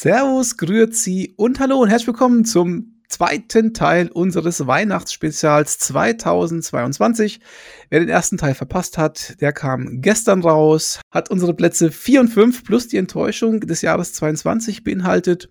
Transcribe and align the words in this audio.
Servus, 0.00 0.56
Grüezi 0.56 1.34
und 1.36 1.58
hallo 1.58 1.78
und 1.78 1.88
herzlich 1.88 2.06
willkommen 2.06 2.44
zum 2.44 3.02
zweiten 3.08 3.74
Teil 3.74 4.06
unseres 4.06 4.64
Weihnachtsspezials 4.64 5.80
2022. 5.80 7.40
Wer 7.90 7.98
den 7.98 8.08
ersten 8.08 8.36
Teil 8.36 8.54
verpasst 8.54 8.96
hat, 8.96 9.34
der 9.40 9.52
kam 9.52 10.00
gestern 10.00 10.42
raus, 10.42 11.00
hat 11.10 11.32
unsere 11.32 11.52
Plätze 11.52 11.90
4 11.90 12.20
und 12.20 12.28
5 12.28 12.62
plus 12.62 12.86
die 12.86 12.96
Enttäuschung 12.96 13.58
des 13.58 13.82
Jahres 13.82 14.12
22 14.12 14.84
beinhaltet. 14.84 15.48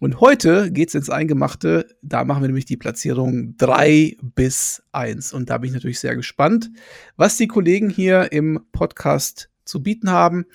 Und 0.00 0.18
heute 0.22 0.72
geht's 0.72 0.94
ins 0.94 1.10
Eingemachte. 1.10 1.86
Da 2.00 2.24
machen 2.24 2.42
wir 2.42 2.48
nämlich 2.48 2.64
die 2.64 2.78
Platzierung 2.78 3.58
3 3.58 4.16
bis 4.22 4.82
1. 4.92 5.34
Und 5.34 5.50
da 5.50 5.58
bin 5.58 5.68
ich 5.68 5.74
natürlich 5.74 6.00
sehr 6.00 6.16
gespannt, 6.16 6.70
was 7.16 7.36
die 7.36 7.48
Kollegen 7.48 7.90
hier 7.90 8.32
im 8.32 8.60
Podcast 8.72 9.50
zu 9.66 9.82
bieten 9.82 10.10
haben. 10.10 10.46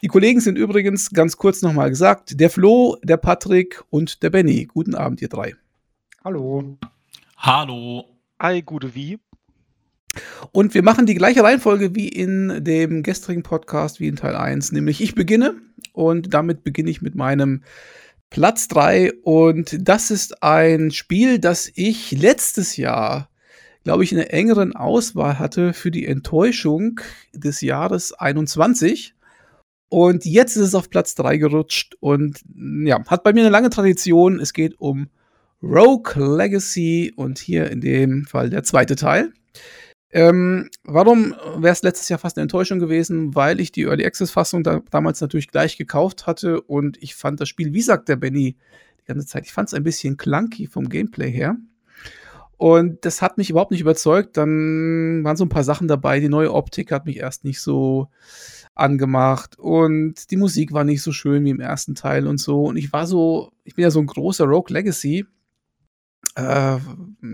Die 0.00 0.06
Kollegen 0.06 0.40
sind 0.40 0.56
übrigens 0.56 1.10
ganz 1.10 1.36
kurz 1.36 1.60
nochmal 1.60 1.90
gesagt, 1.90 2.38
der 2.38 2.50
Flo, 2.50 2.96
der 3.02 3.16
Patrick 3.16 3.82
und 3.90 4.22
der 4.22 4.30
Benny. 4.30 4.66
Guten 4.66 4.94
Abend, 4.94 5.20
ihr 5.20 5.28
drei. 5.28 5.56
Hallo. 6.24 6.78
Hallo. 7.36 8.04
Hi, 8.38 8.62
gute 8.62 8.94
wie. 8.94 9.18
Und 10.52 10.74
wir 10.74 10.84
machen 10.84 11.06
die 11.06 11.16
gleiche 11.16 11.42
Reihenfolge 11.42 11.96
wie 11.96 12.06
in 12.06 12.62
dem 12.62 13.02
gestrigen 13.02 13.42
Podcast, 13.42 13.98
wie 13.98 14.06
in 14.06 14.14
Teil 14.14 14.36
1, 14.36 14.70
nämlich 14.70 15.00
ich 15.00 15.16
beginne 15.16 15.56
und 15.92 16.32
damit 16.32 16.62
beginne 16.62 16.90
ich 16.90 17.02
mit 17.02 17.16
meinem 17.16 17.64
Platz 18.30 18.68
3 18.68 19.12
und 19.24 19.76
das 19.80 20.12
ist 20.12 20.44
ein 20.44 20.92
Spiel, 20.92 21.40
das 21.40 21.72
ich 21.74 22.12
letztes 22.12 22.76
Jahr, 22.76 23.30
glaube 23.82 24.04
ich, 24.04 24.12
in 24.12 24.18
einer 24.18 24.32
engeren 24.32 24.76
Auswahl 24.76 25.40
hatte 25.40 25.72
für 25.72 25.90
die 25.90 26.06
Enttäuschung 26.06 27.00
des 27.32 27.62
Jahres 27.62 28.12
21. 28.12 29.14
Und 29.88 30.24
jetzt 30.24 30.56
ist 30.56 30.62
es 30.62 30.74
auf 30.74 30.90
Platz 30.90 31.14
3 31.14 31.38
gerutscht 31.38 31.96
und 32.00 32.40
ja, 32.84 33.02
hat 33.06 33.24
bei 33.24 33.32
mir 33.32 33.40
eine 33.40 33.50
lange 33.50 33.70
Tradition. 33.70 34.38
Es 34.38 34.52
geht 34.52 34.78
um 34.78 35.08
Rogue 35.62 36.12
Legacy 36.14 37.12
und 37.16 37.38
hier 37.38 37.70
in 37.70 37.80
dem 37.80 38.26
Fall 38.26 38.50
der 38.50 38.64
zweite 38.64 38.96
Teil. 38.96 39.32
Ähm, 40.10 40.70
warum 40.84 41.34
wäre 41.56 41.72
es 41.72 41.82
letztes 41.82 42.08
Jahr 42.08 42.18
fast 42.18 42.36
eine 42.36 42.42
Enttäuschung 42.42 42.78
gewesen? 42.78 43.34
Weil 43.34 43.60
ich 43.60 43.72
die 43.72 43.82
Early 43.82 44.04
Access 44.04 44.30
Fassung 44.30 44.62
da, 44.62 44.80
damals 44.90 45.20
natürlich 45.20 45.48
gleich 45.48 45.76
gekauft 45.76 46.26
hatte 46.26 46.60
und 46.62 47.02
ich 47.02 47.14
fand 47.14 47.40
das 47.40 47.48
Spiel, 47.48 47.72
wie 47.72 47.82
sagt 47.82 48.08
der 48.08 48.16
Benny 48.16 48.56
die 49.00 49.04
ganze 49.04 49.26
Zeit, 49.26 49.46
ich 49.46 49.52
fand 49.52 49.68
es 49.68 49.74
ein 49.74 49.84
bisschen 49.84 50.16
clunky 50.16 50.66
vom 50.66 50.88
Gameplay 50.88 51.30
her. 51.30 51.56
Und 52.56 53.04
das 53.04 53.22
hat 53.22 53.38
mich 53.38 53.50
überhaupt 53.50 53.70
nicht 53.70 53.80
überzeugt. 53.80 54.36
Dann 54.36 55.22
waren 55.22 55.36
so 55.36 55.44
ein 55.44 55.48
paar 55.48 55.62
Sachen 55.62 55.86
dabei. 55.86 56.18
Die 56.18 56.28
neue 56.28 56.52
Optik 56.52 56.90
hat 56.90 57.06
mich 57.06 57.18
erst 57.18 57.44
nicht 57.44 57.60
so 57.60 58.08
angemacht 58.78 59.58
und 59.58 60.30
die 60.30 60.36
Musik 60.36 60.72
war 60.72 60.84
nicht 60.84 61.02
so 61.02 61.12
schön 61.12 61.44
wie 61.44 61.50
im 61.50 61.60
ersten 61.60 61.94
Teil 61.94 62.26
und 62.26 62.38
so. 62.38 62.64
Und 62.64 62.76
ich 62.76 62.92
war 62.92 63.06
so, 63.06 63.52
ich 63.64 63.74
bin 63.74 63.82
ja 63.82 63.90
so 63.90 64.00
ein 64.00 64.06
großer 64.06 64.44
Rogue 64.44 64.72
Legacy. 64.72 65.26
Äh, 66.34 66.78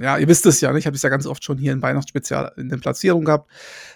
ja, 0.00 0.18
ihr 0.18 0.28
wisst 0.28 0.46
es 0.46 0.60
ja, 0.60 0.72
ne? 0.72 0.78
ich 0.78 0.86
habe 0.86 0.96
es 0.96 1.02
ja 1.02 1.10
ganz 1.10 1.26
oft 1.26 1.44
schon 1.44 1.58
hier 1.58 1.72
in 1.72 1.82
Weihnachtsspezial 1.82 2.52
in 2.56 2.68
den 2.68 2.80
Platzierungen 2.80 3.26
gehabt. 3.26 3.50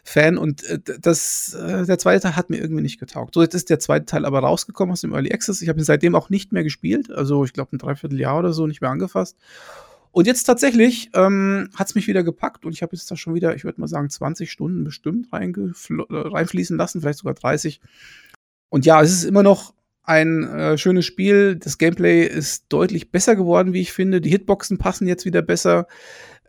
Fan 0.05 0.37
und 0.37 0.65
äh, 0.65 0.79
das, 1.01 1.55
äh, 1.55 1.87
der 1.87 1.99
zweite 1.99 2.23
Teil 2.23 2.37
hat 2.37 2.51
mir 2.51 2.59
irgendwie 2.59 2.83
nicht 2.83 3.01
getaugt. 3.01 3.35
So, 3.35 3.43
jetzt 3.43 3.55
ist 3.55 3.71
der 3.71 3.79
zweite 3.79 4.05
Teil 4.05 4.27
aber 4.27 4.41
rausgekommen 4.41 4.93
aus 4.93 5.01
dem 5.01 5.13
Early 5.13 5.33
Access. 5.33 5.63
Ich 5.63 5.69
habe 5.69 5.81
ihn 5.81 5.85
seitdem 5.85 6.15
auch 6.15 6.31
nicht 6.31 6.53
mehr 6.53 6.65
gespielt. 6.65 7.11
Also, 7.11 7.45
ich 7.45 7.53
glaube, 7.53 7.75
ein 7.75 7.79
Dreivierteljahr 7.79 8.39
oder 8.39 8.53
so 8.53 8.67
nicht 8.67 8.81
mehr 8.81 8.91
angefasst. 8.91 9.37
Und 10.11 10.27
jetzt 10.27 10.45
tatsächlich 10.45 11.11
ähm, 11.15 11.71
hat 11.75 11.89
es 11.89 11.95
mich 11.95 12.07
wieder 12.07 12.23
gepackt 12.23 12.65
und 12.65 12.73
ich 12.73 12.83
habe 12.83 12.97
jetzt 12.97 13.11
da 13.11 13.17
schon 13.17 13.35
wieder, 13.35 13.55
ich 13.55 13.65
würde 13.65 13.81
mal 13.81 13.89
sagen, 13.89 14.11
20 14.11 14.51
Stunden 14.51 14.85
bestimmt 14.85 15.29
äh, 15.33 15.37
reinfließen 16.11 16.77
lassen, 16.77 17.01
vielleicht 17.01 17.21
sogar 17.21 17.35
30. 17.35 17.81
Und 18.69 18.87
ja, 18.87 19.03
es 19.03 19.13
ist 19.13 19.25
immer 19.25 19.43
noch 19.43 19.75
ein 20.03 20.45
äh, 20.45 20.79
schönes 20.79 21.05
Spiel. 21.05 21.57
Das 21.57 21.77
Gameplay 21.77 22.25
ist 22.25 22.67
deutlich 22.71 23.11
besser 23.11 23.37
geworden, 23.37 23.75
wie 23.75 23.83
ich 23.83 23.93
finde. 23.93 24.21
Die 24.21 24.31
Hitboxen 24.31 24.79
passen 24.79 25.07
jetzt 25.07 25.27
wieder 25.27 25.43
besser. 25.43 25.87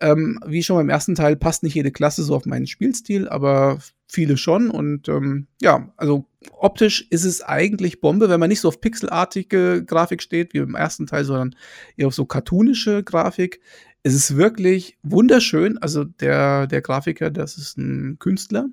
Ähm, 0.02 0.40
wie 0.46 0.64
schon 0.64 0.78
beim 0.78 0.90
ersten 0.90 1.16
Teil 1.16 1.36
passt 1.36 1.64
nicht 1.64 1.74
jede 1.74 1.92
Klasse 1.92 2.24
so 2.24 2.36
auf 2.36 2.46
meinen 2.46 2.68
Spielstil, 2.68 3.28
aber 3.28 3.80
viele 4.08 4.38
schon. 4.38 4.70
Und 4.70 5.10
ähm, 5.10 5.48
ja, 5.62 5.92
also 5.98 6.26
optisch 6.52 7.06
ist 7.10 7.26
es 7.26 7.42
eigentlich 7.42 8.02
Bombe, 8.02 8.30
wenn 8.30 8.40
man 8.40 8.50
nicht 8.50 8.62
so 8.62 8.70
auf 8.70 8.82
pixelartige 8.82 9.84
Grafik 9.86 10.22
steht 10.22 10.54
wie 10.54 10.60
im 10.60 10.76
ersten 10.76 11.06
Teil, 11.06 11.26
sondern 11.26 11.56
eher 11.98 12.08
auf 12.08 12.16
so 12.16 12.26
cartoonische 12.26 13.04
Grafik. 13.04 13.60
Es 14.04 14.14
ist 14.14 14.38
wirklich 14.38 14.98
wunderschön. 15.04 15.78
Also 15.78 16.06
der, 16.06 16.68
der 16.68 16.82
Grafiker, 16.82 17.30
das 17.30 17.58
ist 17.58 17.78
ein 17.78 18.18
Künstler. 18.20 18.70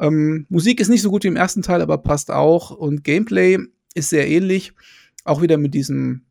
Ähm, 0.00 0.46
Musik 0.48 0.80
ist 0.80 0.88
nicht 0.88 1.02
so 1.02 1.10
gut 1.10 1.24
wie 1.24 1.28
im 1.28 1.36
ersten 1.36 1.62
Teil, 1.62 1.82
aber 1.82 1.98
passt 1.98 2.30
auch. 2.30 2.70
Und 2.70 3.04
Gameplay 3.04 3.58
ist 3.94 4.10
sehr 4.10 4.28
ähnlich. 4.28 4.72
Auch 5.24 5.42
wieder 5.42 5.58
mit 5.58 5.74
diesem 5.74 6.22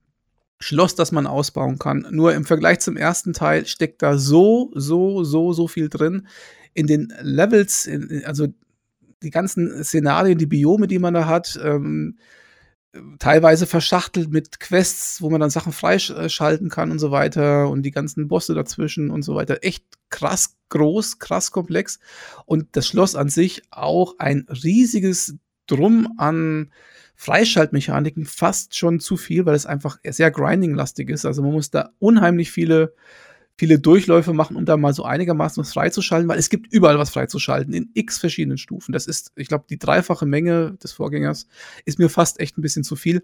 Schloss, 0.59 0.95
das 0.95 1.11
man 1.11 1.25
ausbauen 1.25 1.79
kann. 1.79 2.05
Nur 2.11 2.33
im 2.33 2.45
Vergleich 2.45 2.79
zum 2.79 2.97
ersten 2.97 3.33
Teil 3.33 3.65
steckt 3.65 4.01
da 4.01 4.17
so, 4.17 4.71
so, 4.75 5.23
so, 5.23 5.53
so 5.53 5.67
viel 5.67 5.89
drin. 5.89 6.27
In 6.73 6.87
den 6.87 7.13
Levels, 7.21 7.85
in, 7.85 8.23
also 8.25 8.47
die 9.23 9.31
ganzen 9.31 9.83
Szenarien, 9.83 10.37
die 10.37 10.45
Biome, 10.45 10.87
die 10.87 10.99
man 10.99 11.13
da 11.13 11.25
hat, 11.25 11.59
ähm, 11.63 12.17
teilweise 13.19 13.67
verschachtelt 13.67 14.31
mit 14.31 14.59
Quests, 14.59 15.21
wo 15.21 15.29
man 15.29 15.39
dann 15.39 15.49
Sachen 15.49 15.71
freischalten 15.71 16.69
kann 16.69 16.91
und 16.91 16.99
so 16.99 17.11
weiter 17.11 17.69
und 17.69 17.83
die 17.83 17.91
ganzen 17.91 18.27
Bosse 18.27 18.55
dazwischen 18.55 19.11
und 19.11 19.21
so 19.21 19.35
weiter. 19.35 19.59
Echt 19.61 19.85
krass 20.09 20.57
groß, 20.69 21.19
krass 21.19 21.51
komplex. 21.51 21.99
Und 22.45 22.67
das 22.73 22.87
Schloss 22.87 23.15
an 23.15 23.29
sich 23.29 23.61
auch 23.71 24.15
ein 24.17 24.47
riesiges 24.49 25.35
Drum 25.67 26.15
an 26.17 26.71
Freischaltmechaniken 27.21 28.23
fast 28.23 28.77
schon 28.77 29.01
zu 29.01 29.17
viel, 29.17 29.45
weil 29.45 29.53
es 29.53 29.65
einfach 29.65 29.99
sehr 30.07 30.31
grinding-lastig 30.31 31.09
ist. 31.09 31.25
Also 31.25 31.41
man 31.41 31.51
muss 31.51 31.69
da 31.69 31.89
unheimlich 31.99 32.49
viele, 32.49 32.93
viele 33.57 33.77
Durchläufe 33.77 34.31
machen, 34.31 34.55
um 34.55 34.63
da 34.63 34.77
mal 34.77 34.93
so 34.93 35.03
einigermaßen 35.03 35.59
was 35.61 35.73
freizuschalten, 35.73 36.29
weil 36.29 36.39
es 36.39 36.49
gibt 36.49 36.71
überall 36.71 36.97
was 36.97 37.09
freizuschalten 37.09 37.73
in 37.73 37.89
x 37.93 38.19
verschiedenen 38.19 38.57
Stufen. 38.57 38.93
Das 38.93 39.05
ist, 39.05 39.33
ich 39.35 39.49
glaube, 39.49 39.65
die 39.69 39.77
dreifache 39.77 40.25
Menge 40.25 40.77
des 40.81 40.93
Vorgängers 40.93 41.45
ist 41.83 41.99
mir 41.99 42.07
fast 42.07 42.39
echt 42.39 42.57
ein 42.57 42.61
bisschen 42.61 42.85
zu 42.85 42.95
viel. 42.95 43.21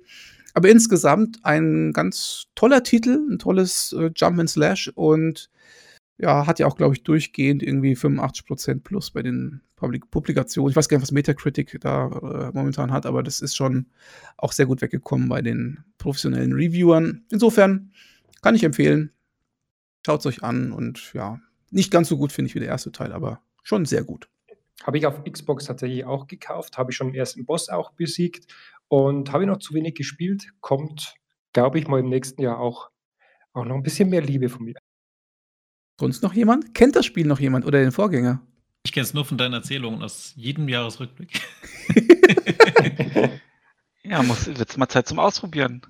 Aber 0.53 0.67
insgesamt 0.67 1.45
ein 1.45 1.93
ganz 1.93 2.47
toller 2.53 2.83
Titel, 2.83 3.21
ein 3.31 3.39
tolles 3.39 3.95
äh, 3.97 4.11
Jump 4.13 4.39
and 4.39 4.49
Slash 4.49 4.91
und 4.93 5.49
ja, 6.17 6.47
hat 6.47 6.59
ja 6.59 6.67
auch, 6.67 6.77
glaube 6.77 6.93
ich, 6.93 7.03
durchgehend 7.03 7.61
irgendwie 7.61 7.93
85% 7.93 8.81
plus 8.81 9.11
bei 9.11 9.21
den 9.21 9.61
Publik 9.75 10.09
Publikationen. 10.09 10.69
Ich 10.69 10.75
weiß 10.75 10.87
gar 10.87 10.97
nicht, 10.97 11.03
was 11.03 11.11
Metacritic 11.11 11.77
da 11.81 12.07
äh, 12.07 12.51
momentan 12.53 12.91
hat, 12.91 13.05
aber 13.05 13.21
das 13.23 13.41
ist 13.41 13.55
schon 13.55 13.87
auch 14.37 14.53
sehr 14.53 14.65
gut 14.65 14.81
weggekommen 14.81 15.27
bei 15.27 15.41
den 15.41 15.83
professionellen 15.97 16.53
Reviewern. 16.53 17.25
Insofern 17.31 17.91
kann 18.41 18.55
ich 18.55 18.63
empfehlen. 18.63 19.11
Schaut 20.05 20.21
es 20.21 20.25
euch 20.27 20.43
an 20.43 20.71
und 20.71 21.13
ja, 21.13 21.41
nicht 21.71 21.91
ganz 21.91 22.07
so 22.07 22.17
gut 22.17 22.31
finde 22.31 22.47
ich 22.47 22.55
wie 22.55 22.59
der 22.59 22.69
erste 22.69 22.91
Teil, 22.91 23.11
aber 23.11 23.41
schon 23.63 23.85
sehr 23.85 24.03
gut. 24.03 24.29
Habe 24.83 24.97
ich 24.97 25.05
auf 25.05 25.23
Xbox 25.23 25.65
tatsächlich 25.65 26.05
auch 26.05 26.27
gekauft, 26.27 26.77
habe 26.77 26.91
ich 26.91 26.97
schon 26.97 27.07
den 27.07 27.15
ersten 27.15 27.45
Boss 27.45 27.69
auch 27.69 27.91
besiegt 27.93 28.53
und 28.87 29.31
habe 29.31 29.45
noch 29.45 29.57
zu 29.57 29.73
wenig 29.73 29.95
gespielt. 29.95 30.53
Kommt, 30.61 31.15
glaube 31.53 31.79
ich, 31.79 31.87
mal 31.87 31.99
im 31.99 32.09
nächsten 32.09 32.41
Jahr 32.41 32.59
auch, 32.59 32.91
auch 33.53 33.65
noch 33.65 33.75
ein 33.75 33.83
bisschen 33.83 34.09
mehr 34.09 34.21
Liebe 34.21 34.47
von 34.47 34.63
mir. 34.65 34.75
Sonst 35.99 36.23
noch 36.23 36.33
jemand? 36.33 36.73
Kennt 36.73 36.95
das 36.95 37.05
Spiel 37.05 37.25
noch 37.25 37.39
jemand 37.39 37.65
oder 37.65 37.79
den 37.79 37.91
Vorgänger? 37.91 38.41
Ich 38.85 38.91
kenne 38.91 39.05
es 39.05 39.13
nur 39.13 39.25
von 39.25 39.37
deinen 39.37 39.53
Erzählungen 39.53 40.03
aus 40.03 40.33
jedem 40.35 40.69
Jahresrückblick. 40.69 41.41
ja, 44.03 44.21
muss 44.21 44.45
jetzt 44.45 44.77
mal 44.77 44.87
Zeit 44.87 45.07
zum 45.07 45.19
Ausprobieren. 45.19 45.81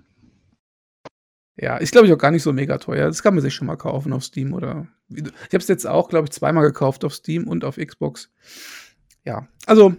Ja, 1.58 1.78
ist 1.78 1.92
glaube 1.92 2.08
ich 2.08 2.14
auch 2.14 2.18
gar 2.18 2.32
nicht 2.32 2.44
so 2.44 2.54
mega 2.54 2.78
teuer. 2.78 3.08
Das 3.08 3.24
kann 3.24 3.34
man 3.34 3.42
sich 3.42 3.54
schon 3.54 3.68
mal 3.68 3.78
kaufen 3.78 4.14
auf 4.14 4.24
Steam 4.24 4.54
oder. 4.54 4.88
Ich 5.10 5.24
habe 5.24 5.58
es 5.58 5.68
jetzt 5.68 5.86
auch, 5.86 6.10
glaube 6.10 6.26
ich, 6.26 6.32
zweimal 6.32 6.66
gekauft 6.66 7.04
auf 7.04 7.14
Steam 7.14 7.48
und 7.48 7.64
auf 7.64 7.78
Xbox. 7.78 8.32
Ja, 9.24 9.48
also 9.66 9.96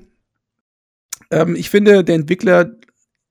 ähm, 1.30 1.56
ich 1.56 1.70
finde, 1.70 2.04
der 2.04 2.14
Entwickler 2.14 2.76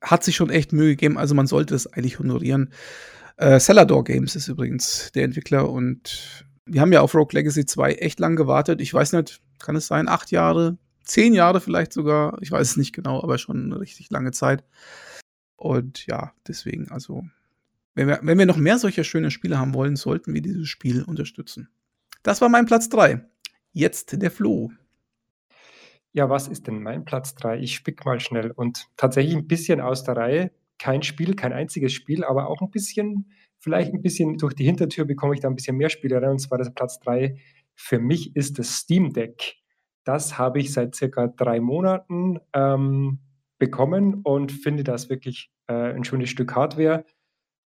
hat 0.01 0.24
sich 0.24 0.36
schon 0.36 0.50
echt 0.50 0.74
Mühe 0.74 0.89
gegeben. 0.89 1.18
Also 1.18 1.36
man 1.36 1.48
sollte 1.48 1.75
es 1.75 1.88
eigentlich 1.88 2.19
honorieren. 2.19 2.72
Äh, 3.38 3.60
Celador 3.60 4.04
Games 4.04 4.36
ist 4.36 4.48
übrigens 4.48 5.12
der 5.13 5.24
Entwickler 5.24 5.69
und 5.69 6.45
wir 6.65 6.81
haben 6.81 6.91
ja 6.91 7.01
auf 7.01 7.13
Rogue 7.13 7.33
Legacy 7.33 7.65
2 7.65 7.94
echt 7.94 8.19
lang 8.19 8.35
gewartet. 8.35 8.81
Ich 8.81 8.94
weiß 8.94 9.13
nicht, 9.13 9.41
kann 9.59 9.75
es 9.75 9.88
sein, 9.88 10.07
acht 10.07 10.31
Jahre, 10.31 10.77
zehn 11.03 11.33
Jahre 11.33 11.62
vielleicht 11.62 11.94
sogar. 11.94 12.38
Ich 12.41 12.51
weiß 12.51 12.71
es 12.71 12.77
nicht 12.77 12.94
genau, 12.94 13.21
aber 13.21 13.38
schon 13.38 13.65
eine 13.65 13.79
richtig 13.79 14.09
lange 14.09 14.31
Zeit. 14.31 14.63
Und 15.56 16.06
ja, 16.07 16.33
deswegen, 16.47 16.91
also, 16.91 17.23
wenn 17.94 18.07
wir, 18.07 18.19
wenn 18.23 18.38
wir 18.38 18.45
noch 18.45 18.57
mehr 18.57 18.77
solcher 18.77 19.03
schöne 19.03 19.31
Spiele 19.31 19.57
haben 19.57 19.73
wollen, 19.73 19.95
sollten 19.95 20.33
wir 20.33 20.41
dieses 20.41 20.67
Spiel 20.67 21.03
unterstützen. 21.03 21.69
Das 22.23 22.41
war 22.41 22.50
mein 22.50 22.65
Platz 22.65 22.89
3. 22.89 23.23
Jetzt 23.71 24.21
der 24.21 24.31
Flo. 24.31 24.71
Ja, 26.12 26.29
was 26.29 26.47
ist 26.47 26.67
denn 26.67 26.81
mein 26.81 27.06
Platz 27.06 27.35
3? 27.35 27.59
Ich 27.59 27.75
spick 27.75 28.06
mal 28.06 28.19
schnell 28.19 28.51
und 28.51 28.88
tatsächlich 28.97 29.35
ein 29.35 29.47
bisschen 29.47 29.81
aus 29.81 30.03
der 30.03 30.17
Reihe. 30.17 30.51
Kein 30.79 31.03
Spiel, 31.03 31.35
kein 31.35 31.53
einziges 31.53 31.94
Spiel, 31.94 32.23
aber 32.23 32.47
auch 32.47 32.62
ein 32.62 32.71
bisschen 32.71 33.31
vielleicht 33.65 33.95
ein 33.95 34.01
bisschen 34.03 34.38
durch 34.38 34.53
die 34.53 34.63
Hintertür 34.63 35.06
bekomme 35.06 35.33
ich 35.33 35.39
da 35.39 35.47
ein 35.47 35.56
bisschen 35.56 35.75
mehr 35.75 35.89
Spiele 35.89 36.21
rein, 36.21 36.29
und 36.29 36.39
zwar 36.39 36.59
das 36.59 36.71
Platz 36.71 37.00
3 37.00 37.35
für 37.73 37.97
mich 37.97 38.35
ist 38.35 38.59
das 38.59 38.77
Steam 38.77 39.12
Deck. 39.12 39.56
Das 40.03 40.38
habe 40.38 40.59
ich 40.59 40.71
seit 40.71 40.94
circa 40.94 41.27
drei 41.27 41.59
Monaten 41.59 42.39
ähm, 42.53 43.21
bekommen 43.57 44.21
und 44.23 44.51
finde 44.51 44.83
das 44.83 45.09
wirklich 45.09 45.51
äh, 45.65 45.94
ein 45.94 46.03
schönes 46.03 46.29
Stück 46.29 46.56
Hardware. 46.56 47.06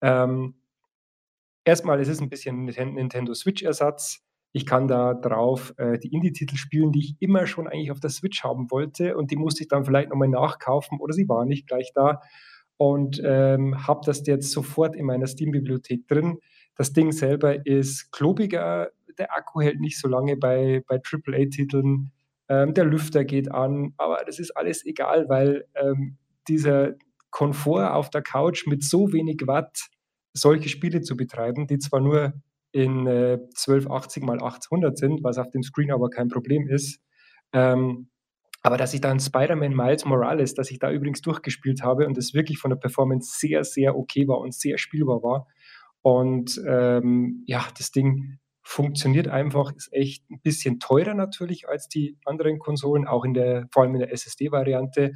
Ähm, 0.00 0.54
erstmal, 1.66 2.00
es 2.00 2.08
ist 2.08 2.22
ein 2.22 2.30
bisschen 2.30 2.64
Nintendo 2.64 3.34
Switch-Ersatz. 3.34 4.24
Ich 4.52 4.64
kann 4.64 4.88
da 4.88 5.12
drauf 5.12 5.74
äh, 5.76 5.98
die 5.98 6.14
Indie-Titel 6.14 6.56
spielen, 6.56 6.92
die 6.92 7.00
ich 7.00 7.16
immer 7.20 7.46
schon 7.46 7.68
eigentlich 7.68 7.92
auf 7.92 8.00
der 8.00 8.10
Switch 8.10 8.42
haben 8.42 8.70
wollte 8.70 9.18
und 9.18 9.30
die 9.30 9.36
musste 9.36 9.64
ich 9.64 9.68
dann 9.68 9.84
vielleicht 9.84 10.08
nochmal 10.08 10.28
nachkaufen 10.28 10.98
oder 10.98 11.12
sie 11.12 11.28
waren 11.28 11.46
nicht 11.46 11.68
gleich 11.68 11.92
da 11.94 12.22
und 12.80 13.20
ähm, 13.22 13.86
habe 13.86 14.00
das 14.06 14.26
jetzt 14.26 14.52
sofort 14.52 14.96
in 14.96 15.04
meiner 15.04 15.26
Steam-Bibliothek 15.26 16.08
drin. 16.08 16.38
Das 16.76 16.94
Ding 16.94 17.12
selber 17.12 17.66
ist 17.66 18.10
klobiger, 18.10 18.88
der 19.18 19.36
Akku 19.36 19.60
hält 19.60 19.80
nicht 19.80 20.00
so 20.00 20.08
lange 20.08 20.38
bei, 20.38 20.82
bei 20.88 20.98
AAA-Titeln, 20.98 22.10
ähm, 22.48 22.72
der 22.72 22.86
Lüfter 22.86 23.26
geht 23.26 23.52
an, 23.52 23.92
aber 23.98 24.22
das 24.24 24.38
ist 24.38 24.56
alles 24.56 24.86
egal, 24.86 25.28
weil 25.28 25.66
ähm, 25.74 26.16
dieser 26.48 26.94
Komfort 27.28 27.92
auf 27.92 28.08
der 28.08 28.22
Couch 28.22 28.66
mit 28.66 28.82
so 28.82 29.12
wenig 29.12 29.42
Watt 29.44 29.90
solche 30.32 30.70
Spiele 30.70 31.02
zu 31.02 31.18
betreiben, 31.18 31.66
die 31.66 31.80
zwar 31.80 32.00
nur 32.00 32.32
in 32.72 33.06
äh, 33.06 33.40
1280 33.58 34.22
mal 34.22 34.42
800 34.42 34.96
sind, 34.96 35.22
was 35.22 35.36
auf 35.36 35.50
dem 35.50 35.62
Screen 35.62 35.92
aber 35.92 36.08
kein 36.08 36.28
Problem 36.28 36.66
ist. 36.66 37.02
Ähm, 37.52 38.08
aber 38.62 38.76
dass 38.76 38.92
ich 38.92 39.00
dann 39.00 39.20
Spider-Man 39.20 39.74
Miles 39.74 40.04
Morales, 40.04 40.54
dass 40.54 40.70
ich 40.70 40.78
da 40.78 40.90
übrigens 40.90 41.22
durchgespielt 41.22 41.82
habe 41.82 42.06
und 42.06 42.18
es 42.18 42.34
wirklich 42.34 42.58
von 42.58 42.70
der 42.70 42.76
Performance 42.76 43.38
sehr, 43.38 43.64
sehr 43.64 43.96
okay 43.96 44.28
war 44.28 44.38
und 44.38 44.54
sehr 44.54 44.76
spielbar 44.76 45.22
war. 45.22 45.46
Und 46.02 46.60
ähm, 46.66 47.42
ja, 47.46 47.66
das 47.76 47.90
Ding 47.90 48.38
funktioniert 48.62 49.28
einfach, 49.28 49.72
ist 49.74 49.92
echt 49.92 50.28
ein 50.30 50.40
bisschen 50.42 50.78
teurer 50.78 51.14
natürlich 51.14 51.68
als 51.68 51.88
die 51.88 52.18
anderen 52.24 52.58
Konsolen, 52.58 53.06
auch 53.06 53.24
in 53.24 53.34
der, 53.34 53.66
vor 53.72 53.82
allem 53.82 53.94
in 53.94 54.00
der 54.00 54.12
SSD-Variante. 54.12 55.12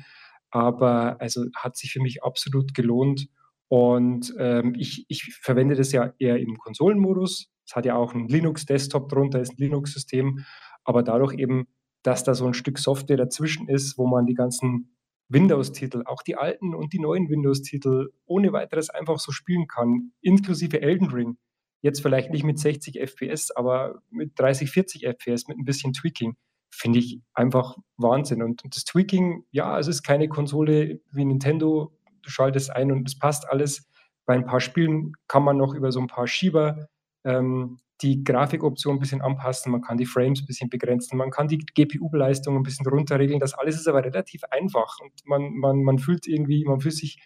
Aber 0.50 1.20
also 1.20 1.44
hat 1.56 1.76
sich 1.76 1.92
für 1.92 2.00
mich 2.00 2.22
absolut 2.22 2.74
gelohnt. 2.74 3.28
Und 3.68 4.34
ähm, 4.38 4.74
ich, 4.76 5.04
ich 5.08 5.38
verwende 5.42 5.74
das 5.74 5.92
ja 5.92 6.12
eher 6.18 6.38
im 6.38 6.56
Konsolenmodus. 6.58 7.50
Es 7.66 7.76
hat 7.76 7.86
ja 7.86 7.96
auch 7.96 8.14
einen 8.14 8.28
Linux-Desktop 8.28 9.08
drunter, 9.08 9.40
ist 9.40 9.52
ein 9.52 9.62
Linux-System. 9.62 10.44
Aber 10.84 11.02
dadurch 11.02 11.34
eben, 11.34 11.66
dass 12.04 12.22
da 12.22 12.34
so 12.34 12.46
ein 12.46 12.54
Stück 12.54 12.78
Software 12.78 13.16
dazwischen 13.16 13.68
ist, 13.68 13.98
wo 13.98 14.06
man 14.06 14.26
die 14.26 14.34
ganzen 14.34 14.94
Windows-Titel, 15.28 16.02
auch 16.04 16.22
die 16.22 16.36
alten 16.36 16.74
und 16.74 16.92
die 16.92 17.00
neuen 17.00 17.28
Windows-Titel 17.28 18.10
ohne 18.26 18.52
weiteres 18.52 18.90
einfach 18.90 19.18
so 19.18 19.32
spielen 19.32 19.66
kann, 19.66 20.12
inklusive 20.20 20.80
Elden 20.80 21.08
Ring. 21.08 21.38
Jetzt 21.80 22.02
vielleicht 22.02 22.30
nicht 22.30 22.44
mit 22.44 22.58
60 22.58 23.00
FPS, 23.00 23.50
aber 23.50 24.02
mit 24.10 24.38
30, 24.38 24.70
40 24.70 25.06
FPS, 25.06 25.48
mit 25.48 25.58
ein 25.58 25.64
bisschen 25.64 25.94
Tweaking, 25.94 26.36
finde 26.70 26.98
ich 26.98 27.20
einfach 27.32 27.76
Wahnsinn. 27.96 28.42
Und 28.42 28.62
das 28.64 28.84
Tweaking, 28.84 29.44
ja, 29.50 29.78
es 29.78 29.88
ist 29.88 30.02
keine 30.02 30.28
Konsole 30.28 31.00
wie 31.10 31.24
Nintendo, 31.24 31.96
du 32.22 32.30
schaltest 32.30 32.70
ein 32.70 32.92
und 32.92 33.08
es 33.08 33.18
passt 33.18 33.48
alles. 33.48 33.88
Bei 34.26 34.34
ein 34.34 34.46
paar 34.46 34.60
Spielen 34.60 35.12
kann 35.26 35.42
man 35.42 35.56
noch 35.56 35.74
über 35.74 35.90
so 35.90 36.00
ein 36.00 36.06
paar 36.06 36.26
Schieber 36.26 36.88
ähm, 37.24 37.78
die 38.02 38.24
Grafikoption 38.24 38.96
ein 38.96 38.98
bisschen 38.98 39.22
anpassen, 39.22 39.70
man 39.72 39.80
kann 39.80 39.96
die 39.96 40.06
Frames 40.06 40.42
ein 40.42 40.46
bisschen 40.46 40.68
begrenzen, 40.68 41.16
man 41.16 41.30
kann 41.30 41.48
die 41.48 41.58
GPU-Leistung 41.58 42.56
ein 42.56 42.62
bisschen 42.62 42.86
runterregeln. 42.86 43.40
Das 43.40 43.54
alles 43.54 43.76
ist 43.76 43.88
aber 43.88 44.04
relativ 44.04 44.42
einfach 44.50 44.98
und 45.00 45.12
man, 45.24 45.54
man, 45.54 45.82
man 45.82 45.98
fühlt 45.98 46.26
irgendwie, 46.26 46.64
man 46.64 46.80
fühlt 46.80 46.96
sich 46.96 47.18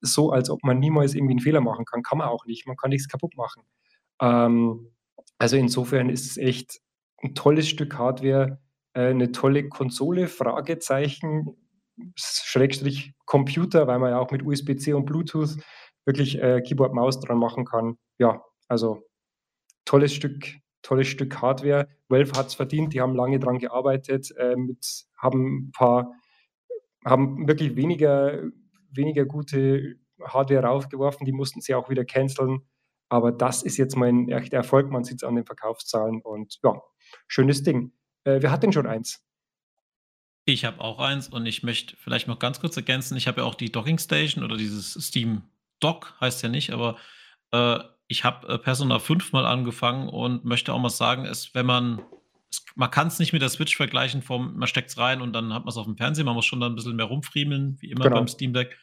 so, 0.00 0.30
als 0.30 0.50
ob 0.50 0.62
man 0.64 0.78
niemals 0.78 1.14
irgendwie 1.14 1.34
einen 1.34 1.40
Fehler 1.40 1.60
machen 1.60 1.84
kann. 1.84 2.02
Kann 2.02 2.18
man 2.18 2.28
auch 2.28 2.44
nicht. 2.44 2.66
Man 2.66 2.76
kann 2.76 2.90
nichts 2.90 3.08
kaputt 3.08 3.36
machen. 3.36 3.62
Ähm, 4.20 4.90
also 5.38 5.56
insofern 5.56 6.10
ist 6.10 6.30
es 6.30 6.36
echt 6.36 6.80
ein 7.22 7.34
tolles 7.34 7.68
Stück 7.68 7.96
Hardware, 7.96 8.60
äh, 8.94 9.06
eine 9.06 9.32
tolle 9.32 9.68
Konsole, 9.68 10.28
Fragezeichen. 10.28 11.56
Schrägstrich 12.16 13.14
Computer, 13.26 13.86
weil 13.86 13.98
man 13.98 14.10
ja 14.10 14.18
auch 14.18 14.30
mit 14.30 14.42
USB-C 14.42 14.92
und 14.94 15.04
Bluetooth 15.04 15.56
wirklich 16.04 16.40
äh, 16.40 16.60
Keyboard-Maus 16.62 17.20
dran 17.20 17.38
machen 17.38 17.64
kann. 17.64 17.96
Ja, 18.18 18.42
also 18.68 19.02
tolles 19.84 20.14
Stück, 20.14 20.58
tolles 20.82 21.08
Stück 21.08 21.40
Hardware. 21.40 21.88
Valve 22.08 22.32
hat 22.32 22.48
es 22.48 22.54
verdient, 22.54 22.94
die 22.94 23.00
haben 23.00 23.14
lange 23.14 23.38
dran 23.38 23.58
gearbeitet, 23.58 24.30
äh, 24.36 24.56
mit, 24.56 25.04
haben 25.16 25.68
ein 25.68 25.72
paar, 25.72 26.12
haben 27.04 27.48
wirklich 27.48 27.76
weniger, 27.76 28.42
weniger 28.90 29.24
gute 29.24 29.96
Hardware 30.22 30.64
raufgeworfen, 30.64 31.26
die 31.26 31.32
mussten 31.32 31.60
sie 31.60 31.74
auch 31.74 31.88
wieder 31.88 32.04
canceln. 32.04 32.60
Aber 33.08 33.30
das 33.30 33.62
ist 33.62 33.76
jetzt 33.76 33.96
mein 33.96 34.28
echter 34.30 34.56
Erfolg, 34.56 34.90
man 34.90 35.04
sieht 35.04 35.16
es 35.16 35.24
an 35.24 35.34
den 35.34 35.44
Verkaufszahlen 35.44 36.22
und 36.22 36.58
ja, 36.62 36.80
schönes 37.26 37.62
Ding. 37.62 37.92
Äh, 38.24 38.38
wer 38.40 38.50
hat 38.50 38.62
denn 38.62 38.72
schon 38.72 38.86
eins? 38.86 39.22
Ich 40.44 40.64
habe 40.64 40.80
auch 40.80 40.98
eins 40.98 41.28
und 41.28 41.46
ich 41.46 41.62
möchte 41.62 41.96
vielleicht 41.96 42.26
noch 42.26 42.38
ganz 42.38 42.58
kurz 42.58 42.76
ergänzen. 42.76 43.16
Ich 43.16 43.28
habe 43.28 43.42
ja 43.42 43.46
auch 43.46 43.54
die 43.54 43.70
Docking 43.70 43.98
Station 43.98 44.44
oder 44.44 44.56
dieses 44.56 44.94
Steam 44.94 45.42
Dock, 45.78 46.14
heißt 46.20 46.42
ja 46.42 46.48
nicht, 46.48 46.70
aber 46.70 46.96
äh, 47.52 47.78
ich 48.12 48.24
habe 48.24 48.46
äh, 48.46 48.58
Persona 48.58 48.98
5 48.98 49.32
mal 49.32 49.46
angefangen 49.46 50.08
und 50.08 50.44
möchte 50.44 50.72
auch 50.72 50.78
mal 50.78 50.90
sagen, 50.90 51.24
es, 51.24 51.54
wenn 51.54 51.66
man, 51.66 52.02
es, 52.50 52.64
man 52.76 52.90
kann 52.90 53.08
es 53.08 53.18
nicht 53.18 53.32
mit 53.32 53.42
der 53.42 53.48
Switch 53.48 53.74
vergleichen, 53.74 54.22
vom, 54.22 54.56
man 54.56 54.68
steckt 54.68 54.90
es 54.90 54.98
rein 54.98 55.22
und 55.22 55.32
dann 55.32 55.52
hat 55.52 55.64
man 55.64 55.70
es 55.70 55.76
auf 55.78 55.86
dem 55.86 55.96
Fernseher, 55.96 56.24
man 56.24 56.34
muss 56.34 56.44
schon 56.44 56.60
dann 56.60 56.72
ein 56.72 56.76
bisschen 56.76 56.94
mehr 56.94 57.06
rumfriemeln, 57.06 57.78
wie 57.80 57.90
immer 57.90 58.04
genau. 58.04 58.16
beim 58.16 58.28
Steam 58.28 58.52
Deck. 58.52 58.78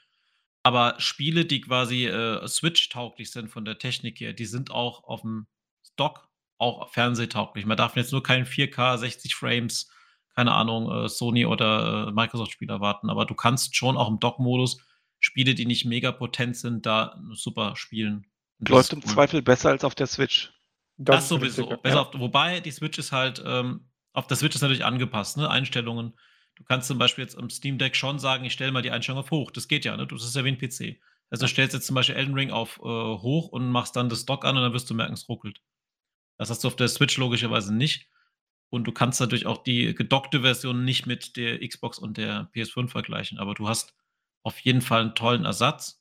Aber 0.63 0.95
Spiele, 0.97 1.45
die 1.45 1.61
quasi 1.61 2.07
äh, 2.07 2.45
Switch-tauglich 2.47 3.31
sind 3.31 3.49
von 3.49 3.63
der 3.63 3.77
Technik 3.77 4.19
her, 4.19 4.33
die 4.33 4.45
sind 4.45 4.71
auch 4.71 5.03
auf 5.05 5.21
dem 5.21 5.47
Dock 5.95 6.27
auch 6.57 6.89
fernsehtauglich. 6.89 7.65
Man 7.65 7.77
darf 7.77 7.95
jetzt 7.95 8.11
nur 8.11 8.23
keinen 8.23 8.45
4K, 8.45 8.97
60 8.97 9.35
Frames, 9.35 9.89
keine 10.35 10.53
Ahnung, 10.53 10.91
äh, 10.91 11.07
Sony 11.07 11.45
oder 11.45 12.07
äh, 12.07 12.11
Microsoft-Spiele 12.11 12.73
erwarten. 12.73 13.09
Aber 13.09 13.25
du 13.25 13.35
kannst 13.35 13.75
schon 13.75 13.95
auch 13.95 14.09
im 14.09 14.19
Dock-Modus 14.19 14.81
Spiele, 15.19 15.53
die 15.53 15.65
nicht 15.65 15.85
mega 15.85 16.11
potent 16.11 16.57
sind, 16.57 16.85
da 16.85 17.21
super 17.31 17.75
spielen. 17.75 18.25
Läuft 18.67 18.93
im 18.93 18.99
cool. 18.99 19.05
Zweifel 19.05 19.41
besser 19.41 19.69
als 19.69 19.83
auf 19.83 19.95
der 19.95 20.07
Switch. 20.07 20.51
Das, 20.97 21.15
das 21.17 21.29
sowieso. 21.29 21.77
Ja. 21.85 22.01
Auf, 22.01 22.09
wobei 22.13 22.59
die 22.59 22.71
Switch 22.71 22.99
ist 22.99 23.11
halt, 23.11 23.41
ähm, 23.45 23.89
auf 24.13 24.27
der 24.27 24.37
Switch 24.37 24.55
ist 24.55 24.61
natürlich 24.61 24.85
angepasst, 24.85 25.37
ne? 25.37 25.49
Einstellungen. 25.49 26.13
Du 26.55 26.65
kannst 26.65 26.87
zum 26.87 26.97
Beispiel 26.97 27.23
jetzt 27.23 27.37
am 27.37 27.49
Steam 27.49 27.77
Deck 27.77 27.95
schon 27.95 28.19
sagen, 28.19 28.43
ich 28.43 28.51
stelle 28.51 28.73
mal 28.73 28.81
die 28.81 28.91
Einstellung 28.91 29.21
auf 29.21 29.31
hoch. 29.31 29.51
Das 29.51 29.69
geht 29.69 29.85
ja, 29.85 29.95
ne? 29.95 30.05
Das 30.05 30.23
ist 30.23 30.35
ja 30.35 30.43
wie 30.43 30.49
ein 30.49 30.57
PC. 30.57 30.99
Also 31.29 31.45
du 31.45 31.49
stellst 31.49 31.73
jetzt 31.73 31.85
zum 31.85 31.95
Beispiel 31.95 32.15
Elden 32.15 32.33
Ring 32.33 32.51
auf 32.51 32.79
äh, 32.79 32.81
hoch 32.83 33.47
und 33.49 33.69
machst 33.69 33.95
dann 33.95 34.09
das 34.09 34.25
Dock 34.25 34.43
an 34.43 34.57
und 34.57 34.63
dann 34.63 34.73
wirst 34.73 34.89
du 34.89 34.93
merken, 34.93 35.13
es 35.13 35.29
ruckelt. 35.29 35.61
Das 36.37 36.49
hast 36.49 36.63
du 36.63 36.67
auf 36.67 36.75
der 36.75 36.87
Switch 36.87 37.17
logischerweise 37.17 37.73
nicht. 37.73 38.09
Und 38.69 38.85
du 38.85 38.91
kannst 38.91 39.19
natürlich 39.19 39.45
auch 39.45 39.63
die 39.63 39.95
gedockte 39.95 40.41
Version 40.41 40.85
nicht 40.85 41.05
mit 41.05 41.37
der 41.37 41.65
Xbox 41.65 41.97
und 41.97 42.17
der 42.17 42.51
PS5 42.53 42.89
vergleichen. 42.89 43.39
Aber 43.39 43.53
du 43.53 43.67
hast 43.67 43.95
auf 44.43 44.59
jeden 44.59 44.81
Fall 44.81 45.01
einen 45.01 45.15
tollen 45.15 45.45
Ersatz. 45.45 45.98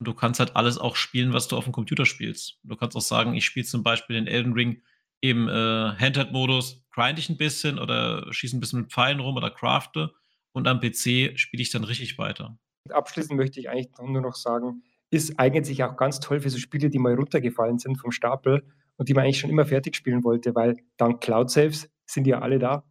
Du 0.00 0.14
kannst 0.14 0.38
halt 0.40 0.54
alles 0.56 0.78
auch 0.78 0.96
spielen, 0.96 1.32
was 1.32 1.48
du 1.48 1.56
auf 1.56 1.64
dem 1.64 1.72
Computer 1.72 2.06
spielst. 2.06 2.58
Du 2.62 2.76
kannst 2.76 2.96
auch 2.96 3.02
sagen, 3.02 3.34
ich 3.34 3.44
spiele 3.44 3.66
zum 3.66 3.82
Beispiel 3.82 4.16
den 4.16 4.26
Elden 4.26 4.52
Ring 4.52 4.82
im 5.20 5.48
äh, 5.48 5.52
Handheld-Modus, 5.52 6.84
grind 6.92 7.18
ich 7.18 7.28
ein 7.28 7.36
bisschen 7.36 7.78
oder 7.78 8.32
schieße 8.32 8.56
ein 8.56 8.60
bisschen 8.60 8.82
mit 8.82 8.92
Pfeilen 8.92 9.20
rum 9.20 9.36
oder 9.36 9.50
crafte. 9.50 10.12
Und 10.52 10.68
am 10.68 10.80
PC 10.80 11.38
spiele 11.38 11.62
ich 11.62 11.70
dann 11.70 11.84
richtig 11.84 12.18
weiter. 12.18 12.56
Abschließend 12.90 13.36
möchte 13.36 13.60
ich 13.60 13.68
eigentlich 13.68 13.90
nur 14.00 14.22
noch 14.22 14.34
sagen, 14.34 14.82
ist 15.10 15.38
eignet 15.38 15.66
sich 15.66 15.82
auch 15.84 15.96
ganz 15.96 16.20
toll 16.20 16.40
für 16.40 16.50
so 16.50 16.58
Spiele, 16.58 16.90
die 16.90 16.98
mal 16.98 17.14
runtergefallen 17.14 17.78
sind 17.78 17.96
vom 17.96 18.12
Stapel 18.12 18.62
und 18.96 19.08
die 19.08 19.14
man 19.14 19.24
eigentlich 19.24 19.40
schon 19.40 19.50
immer 19.50 19.66
fertig 19.66 19.96
spielen 19.96 20.24
wollte, 20.24 20.54
weil 20.54 20.76
dank 20.96 21.20
Cloud 21.20 21.50
Saves 21.50 21.88
sind 22.06 22.26
ja 22.26 22.40
alle 22.40 22.58
da. 22.58 22.84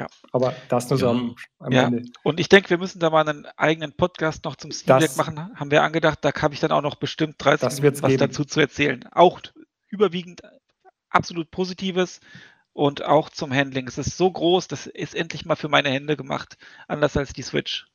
Ja. 0.00 0.06
Aber 0.32 0.54
das 0.70 0.88
nur 0.88 0.98
so 0.98 1.10
am, 1.10 1.36
am 1.58 1.72
ja. 1.72 1.88
Ende. 1.88 2.04
Und 2.22 2.40
ich 2.40 2.48
denke, 2.48 2.70
wir 2.70 2.78
müssen 2.78 3.00
da 3.00 3.10
mal 3.10 3.28
einen 3.28 3.44
eigenen 3.58 3.92
Podcast 3.92 4.46
noch 4.46 4.56
zum 4.56 4.72
Steam 4.72 4.98
Deck 4.98 5.14
machen, 5.18 5.54
haben 5.54 5.70
wir 5.70 5.82
angedacht. 5.82 6.20
Da 6.22 6.32
habe 6.40 6.54
ich 6.54 6.60
dann 6.60 6.72
auch 6.72 6.80
noch 6.80 6.94
bestimmt 6.94 7.34
30 7.36 7.82
Minuten 7.82 8.02
was 8.02 8.08
geben. 8.08 8.18
dazu 8.18 8.46
zu 8.46 8.60
erzählen. 8.60 9.04
Auch 9.12 9.42
überwiegend 9.88 10.40
absolut 11.10 11.50
Positives 11.50 12.20
und 12.72 13.04
auch 13.04 13.28
zum 13.28 13.52
Handling. 13.52 13.88
Es 13.88 13.98
ist 13.98 14.16
so 14.16 14.30
groß, 14.30 14.68
das 14.68 14.86
ist 14.86 15.14
endlich 15.14 15.44
mal 15.44 15.56
für 15.56 15.68
meine 15.68 15.90
Hände 15.90 16.16
gemacht, 16.16 16.56
anders 16.88 17.14
als 17.18 17.34
die 17.34 17.42
Switch. 17.42 17.86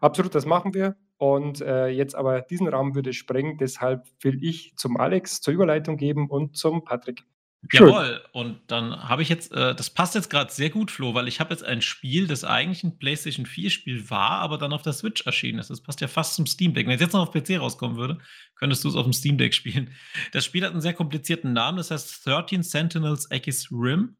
Absolut, 0.00 0.34
das 0.34 0.46
machen 0.46 0.72
wir. 0.72 0.96
Und 1.18 1.60
äh, 1.60 1.88
jetzt 1.88 2.14
aber 2.14 2.40
diesen 2.40 2.68
Rahmen 2.68 2.94
würde 2.94 3.12
sprengen. 3.12 3.58
Deshalb 3.58 4.06
will 4.22 4.42
ich 4.42 4.72
zum 4.76 4.96
Alex 4.96 5.42
zur 5.42 5.52
Überleitung 5.52 5.98
geben 5.98 6.30
und 6.30 6.56
zum 6.56 6.84
Patrick. 6.84 7.24
Jawohl, 7.72 8.22
und 8.32 8.58
dann 8.68 9.08
habe 9.08 9.22
ich 9.22 9.28
jetzt, 9.28 9.52
äh, 9.52 9.74
das 9.74 9.90
passt 9.90 10.14
jetzt 10.14 10.30
gerade 10.30 10.50
sehr 10.50 10.70
gut, 10.70 10.90
Flo, 10.90 11.14
weil 11.14 11.28
ich 11.28 11.40
habe 11.40 11.52
jetzt 11.52 11.62
ein 11.62 11.82
Spiel, 11.82 12.26
das 12.26 12.42
eigentlich 12.42 12.82
ein 12.84 12.98
PlayStation 12.98 13.44
4-Spiel 13.44 14.08
war, 14.08 14.38
aber 14.40 14.56
dann 14.56 14.72
auf 14.72 14.82
der 14.82 14.94
Switch 14.94 15.26
erschienen 15.26 15.58
ist. 15.58 15.68
Das 15.68 15.82
passt 15.82 16.00
ja 16.00 16.08
fast 16.08 16.34
zum 16.34 16.46
Steam 16.46 16.72
Deck. 16.72 16.86
Wenn 16.86 16.94
es 16.94 17.02
jetzt 17.02 17.12
noch 17.12 17.28
auf 17.28 17.32
PC 17.32 17.60
rauskommen 17.60 17.98
würde, 17.98 18.18
könntest 18.54 18.82
du 18.82 18.88
es 18.88 18.96
auf 18.96 19.04
dem 19.04 19.12
Steam 19.12 19.36
Deck 19.36 19.54
spielen. 19.54 19.92
Das 20.32 20.44
Spiel 20.44 20.64
hat 20.64 20.72
einen 20.72 20.80
sehr 20.80 20.94
komplizierten 20.94 21.52
Namen, 21.52 21.76
das 21.76 21.90
heißt 21.90 22.26
13 22.26 22.62
Sentinels 22.62 23.30
Aegis 23.30 23.70
Rim. 23.70 24.16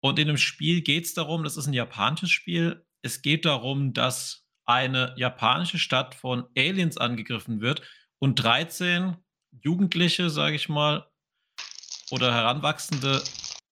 Und 0.00 0.18
in 0.18 0.26
dem 0.26 0.38
Spiel 0.38 0.80
geht 0.80 1.04
es 1.04 1.14
darum, 1.14 1.44
das 1.44 1.56
ist 1.56 1.66
ein 1.66 1.74
japanisches 1.74 2.30
Spiel, 2.30 2.84
es 3.02 3.22
geht 3.22 3.44
darum, 3.44 3.92
dass 3.92 4.46
eine 4.64 5.14
japanische 5.16 5.78
Stadt 5.78 6.14
von 6.14 6.44
Aliens 6.56 6.96
angegriffen 6.96 7.60
wird 7.60 7.82
und 8.18 8.36
13 8.36 9.16
Jugendliche, 9.62 10.30
sage 10.30 10.56
ich 10.56 10.68
mal, 10.68 11.09
oder 12.10 12.32
Heranwachsende 12.32 13.22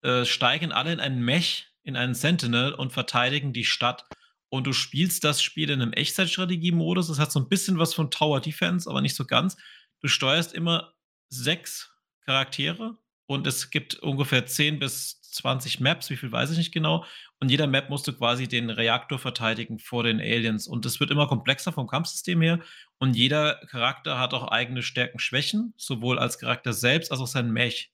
äh, 0.02 0.25
steigen 0.25 0.73
alle 0.73 0.92
in 0.92 1.00
einen 1.00 1.23
Mech, 1.23 1.66
in 1.83 1.97
einen 1.97 2.14
Sentinel 2.14 2.73
und 2.73 2.92
verteidigen 2.92 3.52
die 3.52 3.64
Stadt. 3.64 4.04
und 4.50 4.66
du 4.66 4.73
spielst 4.73 5.25
das 5.25 5.42
Spiel 5.42 5.68
in 5.68 5.83
einem 5.83 5.92
Echtzeitstrategie-Modus. 5.92 7.09
Das 7.09 7.18
hat 7.18 7.30
so 7.30 7.38
ein 7.38 7.50
bisschen 7.50 7.78
was 7.78 7.92
von 7.92 8.11
Tower 8.11 8.40
Defense, 8.40 8.88
aber 8.88 9.02
nicht 9.02 9.14
so 9.14 9.26
ganz. 9.26 9.59
Du 10.00 10.09
steuerst 10.09 10.54
immer 10.54 10.95
sechs 11.28 11.92
Charaktere 12.25 12.97
und 13.26 13.47
es 13.47 13.71
gibt 13.71 13.97
ungefähr 13.97 14.47
10 14.47 14.78
bis 14.78 15.21
20 15.21 15.80
Maps, 15.80 16.09
wie 16.09 16.16
viel 16.16 16.33
weiß 16.33 16.50
ich 16.50 16.59
nicht 16.59 16.73
genau. 16.73 17.04
Und 17.40 17.50
jeder 17.50 17.66
Map 17.66 17.90
musst 17.90 18.09
du 18.09 18.12
quasi 18.12 18.49
den 18.49 18.71
Reaktor 18.71 19.18
verteidigen 19.18 19.78
vor 19.78 20.02
den 20.02 20.18
Aliens. 20.18 20.66
Und 20.66 20.87
es 20.87 20.99
wird 20.99 21.11
immer 21.11 21.28
komplexer 21.28 21.73
vom 21.73 21.87
Kampfsystem 21.87 22.40
her. 22.40 22.61
Und 22.99 23.14
jeder 23.14 23.57
Charakter 23.66 24.18
hat 24.18 24.33
auch 24.33 24.49
eigene 24.49 24.83
Stärken, 24.83 25.18
Schwächen, 25.18 25.75
sowohl 25.76 26.18
als 26.18 26.38
Charakter 26.38 26.73
selbst 26.73 27.12
als 27.12 27.21
auch 27.21 27.26
sein 27.26 27.52
Mech. 27.52 27.92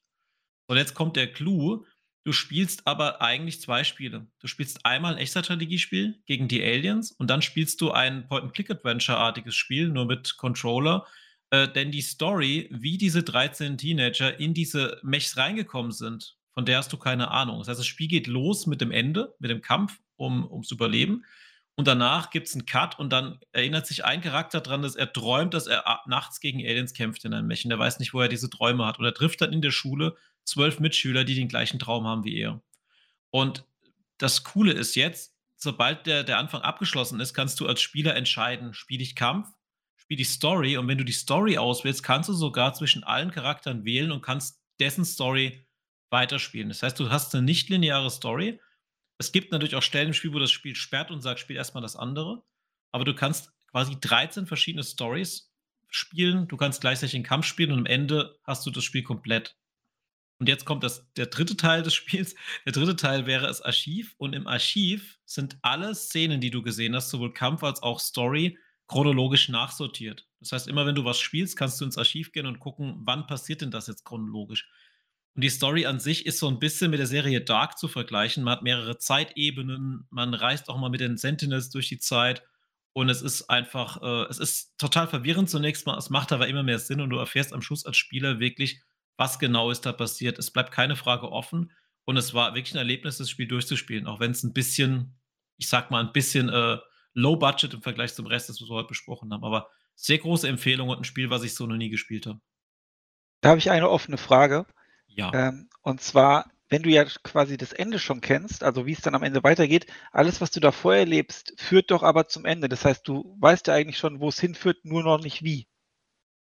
Und 0.66 0.76
jetzt 0.76 0.94
kommt 0.94 1.16
der 1.16 1.32
Clou. 1.32 1.84
Du 2.24 2.32
spielst 2.32 2.86
aber 2.86 3.20
eigentlich 3.20 3.60
zwei 3.60 3.84
Spiele. 3.84 4.26
Du 4.40 4.46
spielst 4.46 4.86
einmal 4.86 5.12
ein 5.14 5.18
echter 5.18 5.44
Strategiespiel 5.44 6.22
gegen 6.24 6.48
die 6.48 6.62
Aliens 6.62 7.12
und 7.12 7.28
dann 7.28 7.42
spielst 7.42 7.80
du 7.82 7.90
ein 7.90 8.26
Point-and-Click-Adventure-artiges 8.28 9.54
Spiel, 9.54 9.88
nur 9.88 10.06
mit 10.06 10.38
Controller. 10.38 11.06
Äh, 11.50 11.68
denn 11.68 11.90
die 11.90 12.00
Story, 12.00 12.68
wie 12.72 12.96
diese 12.96 13.22
13 13.22 13.76
Teenager 13.76 14.40
in 14.40 14.54
diese 14.54 14.98
Mechs 15.02 15.36
reingekommen 15.36 15.92
sind, 15.92 16.36
von 16.54 16.64
der 16.64 16.78
hast 16.78 16.92
du 16.92 16.96
keine 16.96 17.30
Ahnung. 17.30 17.58
Das 17.58 17.68
heißt, 17.68 17.80
das 17.80 17.86
Spiel 17.86 18.08
geht 18.08 18.26
los 18.26 18.66
mit 18.66 18.80
dem 18.80 18.90
Ende, 18.90 19.34
mit 19.38 19.50
dem 19.50 19.60
Kampf 19.60 19.98
um, 20.16 20.50
ums 20.50 20.70
Überleben. 20.70 21.24
Und 21.76 21.88
danach 21.88 22.30
gibt 22.30 22.46
es 22.46 22.54
einen 22.54 22.66
Cut 22.66 22.98
und 22.98 23.12
dann 23.12 23.40
erinnert 23.50 23.86
sich 23.86 24.04
ein 24.04 24.20
Charakter 24.20 24.60
daran, 24.60 24.82
dass 24.82 24.94
er 24.94 25.12
träumt, 25.12 25.54
dass 25.54 25.66
er 25.66 26.00
nachts 26.06 26.38
gegen 26.38 26.60
Aliens 26.60 26.94
kämpft 26.94 27.24
in 27.24 27.34
einem 27.34 27.48
Mech. 27.48 27.64
Und 27.64 27.70
der 27.70 27.78
weiß 27.80 27.98
nicht, 27.98 28.14
wo 28.14 28.20
er 28.20 28.28
diese 28.28 28.48
Träume 28.48 28.86
hat. 28.86 29.00
Und 29.00 29.04
er 29.04 29.14
trifft 29.14 29.40
dann 29.40 29.52
in 29.52 29.60
der 29.60 29.72
Schule 29.72 30.16
zwölf 30.44 30.80
Mitschüler, 30.80 31.24
die 31.24 31.34
den 31.34 31.48
gleichen 31.48 31.78
Traum 31.78 32.06
haben 32.06 32.24
wie 32.24 32.38
er. 32.38 32.62
Und 33.30 33.64
das 34.18 34.44
Coole 34.44 34.72
ist 34.72 34.94
jetzt, 34.94 35.34
sobald 35.56 36.06
der, 36.06 36.24
der 36.24 36.38
Anfang 36.38 36.62
abgeschlossen 36.62 37.20
ist, 37.20 37.34
kannst 37.34 37.58
du 37.60 37.66
als 37.66 37.80
Spieler 37.80 38.14
entscheiden, 38.14 38.74
spiele 38.74 39.02
ich 39.02 39.16
Kampf, 39.16 39.48
spiele 39.96 40.22
ich 40.22 40.28
Story. 40.28 40.76
Und 40.76 40.86
wenn 40.88 40.98
du 40.98 41.04
die 41.04 41.12
Story 41.12 41.58
auswählst, 41.58 42.02
kannst 42.02 42.28
du 42.28 42.32
sogar 42.32 42.74
zwischen 42.74 43.04
allen 43.04 43.30
Charakteren 43.30 43.84
wählen 43.84 44.12
und 44.12 44.22
kannst 44.22 44.60
dessen 44.78 45.04
Story 45.04 45.66
weiterspielen. 46.10 46.68
Das 46.68 46.82
heißt, 46.82 47.00
du 47.00 47.10
hast 47.10 47.34
eine 47.34 47.44
nicht 47.44 47.70
lineare 47.70 48.10
Story. 48.10 48.60
Es 49.18 49.32
gibt 49.32 49.52
natürlich 49.52 49.74
auch 49.74 49.82
Stellen 49.82 50.08
im 50.08 50.14
Spiel, 50.14 50.32
wo 50.32 50.38
das 50.38 50.50
Spiel 50.50 50.76
sperrt 50.76 51.10
und 51.10 51.20
sagt, 51.20 51.40
spiel 51.40 51.56
erstmal 51.56 51.82
das 51.82 51.96
andere. 51.96 52.42
Aber 52.92 53.04
du 53.04 53.14
kannst 53.14 53.52
quasi 53.70 53.96
13 54.00 54.46
verschiedene 54.46 54.84
Stories 54.84 55.52
spielen. 55.88 56.46
Du 56.48 56.56
kannst 56.56 56.80
gleichzeitig 56.80 57.12
den 57.12 57.22
Kampf 57.22 57.46
spielen 57.46 57.72
und 57.72 57.78
am 57.80 57.86
Ende 57.86 58.38
hast 58.44 58.66
du 58.66 58.70
das 58.70 58.84
Spiel 58.84 59.02
komplett. 59.02 59.56
Und 60.38 60.48
jetzt 60.48 60.64
kommt 60.64 60.82
das, 60.82 61.10
der 61.14 61.26
dritte 61.26 61.56
Teil 61.56 61.82
des 61.82 61.94
Spiels. 61.94 62.34
Der 62.66 62.72
dritte 62.72 62.96
Teil 62.96 63.26
wäre 63.26 63.46
das 63.46 63.62
Archiv. 63.62 64.14
Und 64.18 64.34
im 64.34 64.46
Archiv 64.46 65.18
sind 65.24 65.58
alle 65.62 65.94
Szenen, 65.94 66.40
die 66.40 66.50
du 66.50 66.62
gesehen 66.62 66.94
hast, 66.94 67.10
sowohl 67.10 67.32
Kampf 67.32 67.62
als 67.62 67.82
auch 67.82 68.00
Story, 68.00 68.58
chronologisch 68.86 69.48
nachsortiert. 69.48 70.26
Das 70.40 70.52
heißt, 70.52 70.68
immer 70.68 70.86
wenn 70.86 70.94
du 70.94 71.04
was 71.04 71.18
spielst, 71.18 71.56
kannst 71.56 71.80
du 71.80 71.84
ins 71.84 71.96
Archiv 71.96 72.32
gehen 72.32 72.46
und 72.46 72.60
gucken, 72.60 73.00
wann 73.04 73.26
passiert 73.26 73.62
denn 73.62 73.70
das 73.70 73.86
jetzt 73.86 74.04
chronologisch. 74.04 74.68
Und 75.34 75.42
die 75.42 75.50
Story 75.50 75.86
an 75.86 76.00
sich 76.00 76.26
ist 76.26 76.38
so 76.38 76.48
ein 76.48 76.58
bisschen 76.58 76.90
mit 76.90 77.00
der 77.00 77.06
Serie 77.06 77.40
Dark 77.40 77.78
zu 77.78 77.88
vergleichen. 77.88 78.44
Man 78.44 78.52
hat 78.52 78.62
mehrere 78.62 78.98
Zeitebenen, 78.98 80.06
man 80.10 80.34
reist 80.34 80.68
auch 80.68 80.78
mal 80.78 80.90
mit 80.90 81.00
den 81.00 81.16
Sentinels 81.16 81.70
durch 81.70 81.88
die 81.88 81.98
Zeit. 81.98 82.44
Und 82.92 83.08
es 83.08 83.22
ist 83.22 83.50
einfach, 83.50 84.00
äh, 84.02 84.30
es 84.30 84.38
ist 84.38 84.78
total 84.78 85.08
verwirrend 85.08 85.50
zunächst 85.50 85.86
mal, 85.86 85.98
es 85.98 86.10
macht 86.10 86.30
aber 86.30 86.46
immer 86.46 86.62
mehr 86.62 86.78
Sinn 86.78 87.00
und 87.00 87.10
du 87.10 87.16
erfährst 87.16 87.52
am 87.52 87.62
Schluss 87.62 87.84
als 87.84 87.96
Spieler 87.96 88.38
wirklich, 88.38 88.82
was 89.16 89.38
genau 89.38 89.70
ist 89.70 89.86
da 89.86 89.92
passiert. 89.92 90.38
Es 90.38 90.50
bleibt 90.50 90.72
keine 90.72 90.96
Frage 90.96 91.30
offen 91.30 91.72
und 92.04 92.16
es 92.16 92.34
war 92.34 92.54
wirklich 92.54 92.74
ein 92.74 92.78
Erlebnis, 92.78 93.18
das 93.18 93.30
Spiel 93.30 93.48
durchzuspielen, 93.48 94.06
auch 94.06 94.20
wenn 94.20 94.32
es 94.32 94.42
ein 94.42 94.52
bisschen, 94.52 95.18
ich 95.56 95.68
sag 95.68 95.90
mal, 95.90 96.04
ein 96.04 96.12
bisschen 96.12 96.48
äh, 96.48 96.78
low 97.14 97.36
budget 97.36 97.74
im 97.74 97.82
Vergleich 97.82 98.14
zum 98.14 98.26
Rest, 98.26 98.48
das 98.48 98.60
wir 98.60 98.68
heute 98.68 98.88
besprochen 98.88 99.32
haben. 99.32 99.44
Aber 99.44 99.68
sehr 99.94 100.18
große 100.18 100.48
Empfehlung 100.48 100.88
und 100.88 100.98
ein 100.98 101.04
Spiel, 101.04 101.30
was 101.30 101.44
ich 101.44 101.54
so 101.54 101.66
noch 101.66 101.76
nie 101.76 101.90
gespielt 101.90 102.26
habe. 102.26 102.40
Da 103.40 103.50
habe 103.50 103.58
ich 103.58 103.70
eine 103.70 103.88
offene 103.88 104.16
Frage. 104.16 104.66
Ja. 105.06 105.32
Ähm, 105.32 105.68
und 105.82 106.00
zwar, 106.00 106.50
wenn 106.68 106.82
du 106.82 106.90
ja 106.90 107.04
quasi 107.04 107.56
das 107.56 107.72
Ende 107.72 107.98
schon 107.98 108.20
kennst, 108.20 108.64
also 108.64 108.86
wie 108.86 108.92
es 108.92 109.00
dann 109.00 109.14
am 109.14 109.22
Ende 109.22 109.44
weitergeht, 109.44 109.86
alles, 110.12 110.40
was 110.40 110.50
du 110.50 110.60
da 110.60 110.72
vorher 110.72 111.00
erlebst, 111.00 111.54
führt 111.56 111.90
doch 111.90 112.02
aber 112.02 112.26
zum 112.26 112.44
Ende. 112.44 112.68
Das 112.68 112.84
heißt, 112.84 113.06
du 113.06 113.36
weißt 113.40 113.68
ja 113.68 113.74
eigentlich 113.74 113.98
schon, 113.98 114.20
wo 114.20 114.28
es 114.28 114.40
hinführt, 114.40 114.84
nur 114.84 115.02
noch 115.02 115.20
nicht 115.20 115.42
wie. 115.42 115.68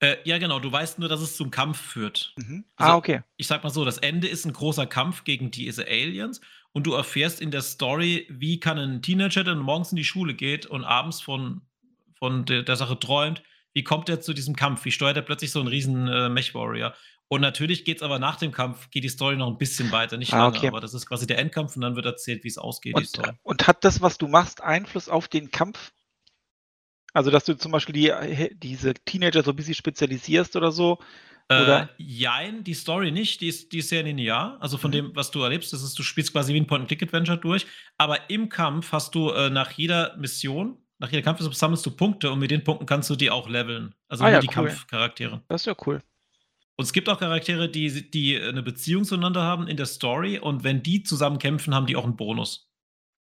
Äh, 0.05 0.17
ja, 0.25 0.39
genau. 0.39 0.61
Du 0.61 0.71
weißt 0.71 0.99
nur, 0.99 1.09
dass 1.09 1.21
es 1.21 1.37
zum 1.37 1.51
Kampf 1.51 1.81
führt. 1.81 2.35
Mhm. 2.37 2.65
Also, 2.77 2.93
ah, 2.93 2.97
okay. 2.97 3.23
Ich 3.37 3.47
sag 3.47 3.65
mal 3.65 3.71
so: 3.71 3.85
Das 3.85 3.99
Ende 3.99 4.29
ist 4.29 4.45
ein 4.45 4.53
großer 4.53 4.87
Kampf 4.87 5.25
gegen 5.25 5.51
diese 5.51 5.87
Aliens 5.87 6.41
und 6.73 6.87
du 6.87 6.93
erfährst 6.93 7.41
in 7.41 7.51
der 7.51 7.63
Story, 7.63 8.27
wie 8.29 8.61
kann 8.61 8.79
ein 8.79 9.01
Teenager, 9.01 9.45
der 9.45 9.55
morgens 9.55 9.93
in 9.93 9.97
die 9.97 10.05
Schule 10.05 10.35
geht 10.35 10.67
und 10.67 10.85
abends 10.85 11.21
von, 11.21 11.63
von 12.19 12.45
der, 12.45 12.65
der 12.65 12.77
Sache 12.77 12.99
träumt, 12.99 13.43
wie 13.73 13.85
kommt 13.85 14.09
er 14.09 14.21
zu 14.21 14.35
diesem 14.35 14.57
Kampf? 14.57 14.85
Wie 14.85 14.91
steuert 14.91 15.17
er 15.17 15.23
plötzlich 15.23 15.53
so 15.53 15.61
einen 15.61 15.69
riesen 15.69 16.09
äh, 16.09 16.29
Mech-Warrior? 16.29 16.95
Und 17.29 17.41
natürlich 17.41 17.85
geht 17.85 17.99
es 17.99 18.03
aber 18.03 18.19
nach 18.19 18.37
dem 18.37 18.53
Kampf, 18.53 18.91
geht 18.91 19.05
die 19.05 19.09
Story 19.09 19.37
noch 19.37 19.49
ein 19.49 19.57
bisschen 19.57 19.91
weiter, 19.93 20.17
nicht 20.17 20.35
ah, 20.35 20.39
lange, 20.39 20.59
okay. 20.59 20.69
aber 20.69 20.81
das 20.81 20.95
ist 20.95 21.07
quasi 21.07 21.27
der 21.27 21.39
Endkampf 21.39 21.75
und 21.75 21.83
dann 21.83 21.97
wird 21.97 22.07
erzählt, 22.07 22.45
wie 22.45 22.49
es 22.49 22.59
ausgeht. 22.59 22.95
Und, 22.95 23.09
und, 23.43 23.67
hat 23.67 23.85
das, 23.85 24.03
was 24.03 24.19
du 24.19 24.29
machst, 24.29 24.61
Einfluss 24.61 25.09
auf 25.09 25.29
den 25.29 25.51
Kampf 25.51 25.93
also, 27.15 27.31
dass 27.31 27.45
du 27.45 27.57
zum 27.57 27.73
Beispiel 27.73 27.95
die, 27.95 28.51
diese 28.59 28.93
Teenager 28.93 29.43
so 29.43 29.51
ein 29.53 29.57
bisschen 29.57 29.75
spezialisierst 29.75 30.57
oder 30.57 30.73
so? 30.73 30.99
Oder? 31.49 31.83
Äh, 31.83 31.87
jein, 31.99 32.65
die 32.65 32.75
Story 32.75 33.13
nicht, 33.13 33.41
die 33.41 33.49
ist, 33.49 33.73
die 33.73 33.79
ist 33.79 33.91
sehr 33.91 34.03
linear. 34.03 34.59
Also 34.61 34.79
von 34.79 34.91
mhm. 34.91 34.93
dem, 34.93 35.17
was 35.17 35.31
du 35.31 35.41
erlebst, 35.43 35.73
das 35.73 35.83
ist, 35.83 35.97
du 35.99 36.03
spielst 36.03 36.33
quasi 36.33 36.53
wie 36.53 36.61
ein 36.61 36.67
Point-and-Click-Adventure 36.67 37.39
durch. 37.39 37.67
Aber 37.99 38.31
im 38.31 38.49
Kampf 38.49 38.91
hast 38.93 39.15
du 39.15 39.31
äh, 39.31 39.49
nach 39.49 39.71
jeder 39.73 40.17
Mission, 40.17 40.77
nach 40.99 41.11
jeder 41.11 41.23
Kampf 41.23 41.41
sammelst 41.41 41.87
du 41.87 41.93
Punkte 41.93 42.33
und 42.33 42.41
mit 42.41 42.51
den 42.51 42.65
Punkten 42.65 42.87
kannst 42.87 43.11
du 43.11 43.17
die 43.17 43.31
auch 43.31 43.49
leveln. 43.49 43.95
Also 44.09 44.25
ah, 44.25 44.31
ja, 44.31 44.41
die 44.41 44.49
cool. 44.49 44.67
Kampfcharaktere. 44.67 45.43
Das 45.49 45.63
ist 45.63 45.67
ja 45.67 45.77
cool. 45.87 46.03
Und 46.77 46.85
es 46.85 46.93
gibt 46.93 47.09
auch 47.09 47.21
Charaktere, 47.21 47.69
die, 47.69 48.11
die 48.11 48.41
eine 48.41 48.63
Beziehung 48.63 49.05
zueinander 49.05 49.43
haben 49.43 49.69
in 49.69 49.77
der 49.77 49.87
Story 49.87 50.39
und 50.41 50.65
wenn 50.65 50.83
die 50.83 51.05
zusammen 51.05 51.39
kämpfen, 51.39 51.75
haben 51.75 51.87
die 51.87 51.95
auch 51.95 52.05
einen 52.05 52.17
Bonus. 52.17 52.69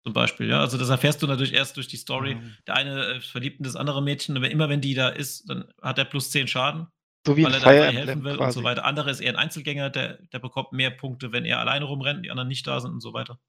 Zum 0.06 0.14
Beispiel, 0.14 0.48
ja. 0.48 0.60
Also 0.60 0.78
das 0.78 0.90
erfährst 0.90 1.24
du 1.24 1.28
natürlich 1.28 1.54
erst 1.54 1.78
durch 1.78 1.88
die 1.88 1.98
Story. 1.98 2.36
Mhm. 2.36 2.58
Der 2.68 2.76
eine 2.76 3.06
äh, 3.06 3.22
verliebt 3.22 3.58
in 3.58 3.64
das 3.64 3.76
andere 3.76 4.04
Mädchen, 4.04 4.38
aber 4.38 4.52
immer 4.52 4.70
wenn 4.70 4.80
die 4.80 4.94
da 4.94 5.10
ist, 5.10 5.50
dann 5.50 5.66
hat 5.82 5.98
er 5.98 6.06
plus 6.06 6.30
10 6.30 6.48
Schaden. 6.48 6.86
So 7.26 7.36
wie 7.36 7.44
weil 7.44 7.56
er 7.56 7.60
dabei 7.60 7.92
helfen 7.92 8.24
will 8.24 8.38
quasi. 8.38 8.44
und 8.46 8.52
so 8.52 8.64
weiter. 8.64 8.86
Andere 8.86 9.10
ist 9.10 9.20
eher 9.20 9.32
ein 9.32 9.36
Einzelgänger, 9.36 9.90
der, 9.90 10.20
der 10.32 10.38
bekommt 10.38 10.74
mehr 10.74 10.92
Punkte, 10.92 11.32
wenn 11.32 11.44
er 11.44 11.60
alleine 11.60 11.86
rumrennt, 11.86 12.24
die 12.24 12.30
anderen 12.30 12.48
nicht 12.48 12.68
da 12.68 12.80
sind 12.80 12.92
und 12.92 13.02
so 13.02 13.14
weiter. 13.14 13.40